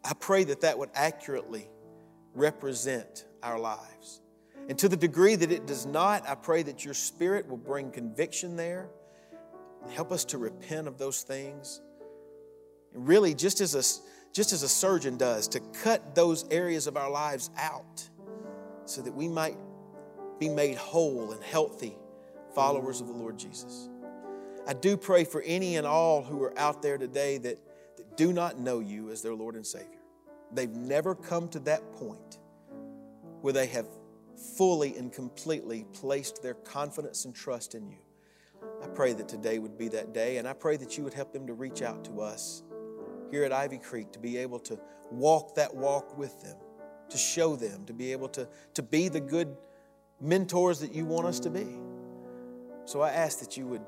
I 0.04 0.14
pray 0.14 0.46
that 0.46 0.62
that 0.62 0.78
would 0.78 0.90
accurately 0.94 1.70
represent 2.34 3.26
our 3.44 3.60
lives. 3.60 4.22
And 4.70 4.78
to 4.80 4.90
the 4.90 4.98
degree 4.98 5.36
that 5.36 5.52
it 5.52 5.66
does 5.66 5.86
not, 5.86 6.28
I 6.28 6.36
pray 6.36 6.64
that 6.64 6.84
your 6.84 6.94
Spirit 6.94 7.48
will 7.48 7.58
bring 7.58 7.92
conviction 7.92 8.56
there. 8.58 8.90
Help 9.92 10.12
us 10.12 10.26
to 10.26 10.38
repent 10.38 10.88
of 10.88 10.98
those 10.98 11.22
things 11.24 11.82
And 12.94 13.08
really 13.08 13.34
just 13.34 13.62
as 13.62 13.76
a 13.76 13.84
just 14.34 14.54
as 14.54 14.64
a 14.64 14.70
surgeon 14.70 15.18
does 15.18 15.48
to 15.48 15.60
cut 15.84 16.14
those 16.14 16.46
areas 16.52 16.88
of 16.88 16.98
our 16.98 17.10
lives 17.10 17.50
out 17.58 18.08
so 18.86 19.02
that 19.02 19.14
we 19.14 19.28
might 19.28 19.58
be 20.40 20.50
made 20.50 20.78
whole 20.78 21.32
and 21.32 21.42
healthy 21.44 21.98
followers 22.54 23.02
of 23.02 23.08
the 23.08 23.14
Lord 23.14 23.40
Jesus. 23.40 23.90
I 24.68 24.74
do 24.74 24.98
pray 24.98 25.24
for 25.24 25.42
any 25.44 25.78
and 25.78 25.88
all 25.88 26.22
who 26.22 26.44
are 26.44 26.58
out 26.60 26.82
there 26.82 26.98
today 26.98 27.38
that, 27.40 27.58
that 27.98 28.18
do 28.18 28.34
not 28.34 28.60
know 28.60 28.80
you 28.80 29.10
as 29.10 29.22
their 29.22 29.34
Lord 29.34 29.56
and 29.56 29.66
Savior. 29.66 30.02
They've 30.52 30.70
never 30.70 31.16
come 31.16 31.48
to 31.50 31.60
that 31.62 31.94
point 31.94 32.40
where 33.42 33.54
they 33.54 33.68
have 33.68 33.88
fully 34.38 34.96
and 34.98 35.12
completely 35.12 35.86
placed 35.94 36.42
their 36.44 36.54
confidence 36.54 37.26
and 37.26 37.36
trust 37.36 37.76
in 37.76 37.88
you. 37.88 37.98
I 38.84 38.88
pray 38.88 39.14
that 39.14 39.28
today 39.28 39.60
would 39.60 39.78
be 39.78 39.88
that 39.90 40.14
day, 40.14 40.38
and 40.38 40.48
I 40.48 40.54
pray 40.54 40.78
that 40.78 40.98
you 40.98 41.04
would 41.04 41.14
help 41.14 41.34
them 41.34 41.48
to 41.48 41.54
reach 41.54 41.82
out 41.82 42.04
to 42.06 42.22
us 42.22 42.64
here 43.32 43.44
at 43.44 43.52
Ivy 43.52 43.78
Creek 43.78 44.12
to 44.14 44.20
be 44.20 44.38
able 44.38 44.60
to 44.60 44.80
walk 45.12 45.56
that 45.56 45.76
walk 45.76 46.18
with 46.18 46.42
them, 46.44 46.58
to 47.10 47.18
show 47.18 47.56
them, 47.56 47.86
to 47.86 47.94
be 47.94 48.12
able 48.12 48.30
to, 48.30 48.48
to 48.76 48.84
be 48.84 49.10
the 49.10 49.20
good 49.20 49.56
mentors 50.22 50.80
that 50.80 50.94
you 50.94 51.06
want 51.06 51.28
us 51.28 51.40
to 51.42 51.50
be. 51.50 51.68
So 52.86 53.02
I 53.02 53.12
ask 53.12 53.40
that 53.40 53.58
you 53.58 53.68
would 53.68 53.84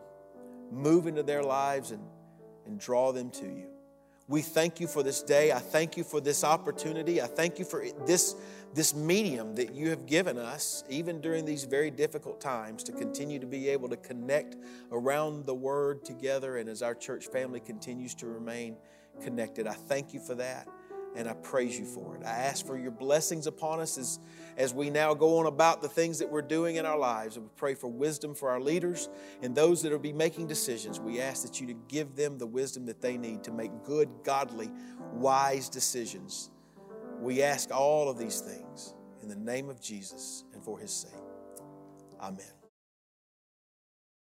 move 0.71 1.07
into 1.07 1.23
their 1.23 1.43
lives 1.43 1.91
and, 1.91 2.03
and 2.65 2.79
draw 2.79 3.11
them 3.11 3.29
to 3.31 3.45
you. 3.45 3.67
We 4.27 4.43
thank 4.43 4.79
you 4.79 4.85
for 4.85 5.01
this 5.01 5.23
day. 5.23 5.51
I 5.51 5.57
thank 5.57 5.97
you 5.97 6.03
for 6.03 6.21
this 6.21 6.43
opportunity. 6.43 7.19
I 7.19 7.25
thank 7.25 7.57
you 7.57 7.65
for 7.65 7.83
this, 8.05 8.35
this 8.73 8.93
medium 8.93 9.55
that 9.55 9.73
you 9.73 9.89
have 9.89 10.05
given 10.05 10.37
us, 10.37 10.83
even 10.89 11.21
during 11.21 11.45
these 11.45 11.63
very 11.63 11.89
difficult 11.89 12.39
times, 12.39 12.83
to 12.83 12.91
continue 12.91 13.39
to 13.39 13.47
be 13.47 13.69
able 13.69 13.89
to 13.89 13.97
connect 13.97 14.57
around 14.91 15.45
the 15.45 15.55
Word 15.55 16.05
together 16.05 16.57
and 16.57 16.69
as 16.69 16.81
our 16.81 16.95
church 16.95 17.27
family 17.27 17.59
continues 17.59 18.13
to 18.15 18.27
remain 18.27 18.77
connected. 19.21 19.67
I 19.67 19.73
thank 19.73 20.13
you 20.13 20.19
for 20.19 20.35
that 20.35 20.67
and 21.15 21.27
I 21.27 21.33
praise 21.33 21.79
you 21.79 21.85
for 21.85 22.15
it. 22.15 22.23
I 22.23 22.29
ask 22.29 22.65
for 22.65 22.77
your 22.77 22.91
blessings 22.91 23.47
upon 23.47 23.79
us 23.79 23.97
as, 23.97 24.19
as 24.57 24.73
we 24.73 24.89
now 24.89 25.13
go 25.13 25.39
on 25.39 25.47
about 25.47 25.81
the 25.81 25.87
things 25.87 26.19
that 26.19 26.29
we're 26.29 26.41
doing 26.41 26.75
in 26.75 26.85
our 26.85 26.97
lives. 26.97 27.35
And 27.35 27.45
we 27.45 27.51
pray 27.55 27.73
for 27.73 27.87
wisdom 27.87 28.35
for 28.35 28.49
our 28.49 28.61
leaders 28.61 29.09
and 29.41 29.55
those 29.55 29.81
that 29.81 29.91
will 29.91 29.99
be 29.99 30.13
making 30.13 30.47
decisions. 30.47 30.99
We 30.99 31.19
ask 31.19 31.43
that 31.43 31.59
you 31.59 31.67
to 31.67 31.75
give 31.87 32.15
them 32.15 32.37
the 32.37 32.45
wisdom 32.45 32.85
that 32.85 33.01
they 33.01 33.17
need 33.17 33.43
to 33.45 33.51
make 33.51 33.71
good, 33.83 34.09
godly, 34.23 34.69
wise 35.11 35.67
decisions. 35.67 36.51
We 37.19 37.43
ask 37.43 37.71
all 37.71 38.09
of 38.09 38.17
these 38.17 38.39
things 38.39 38.93
in 39.21 39.27
the 39.27 39.35
name 39.35 39.69
of 39.69 39.81
Jesus 39.81 40.45
and 40.53 40.63
for 40.63 40.79
his 40.79 40.91
sake. 40.91 41.11
Amen. 42.21 42.58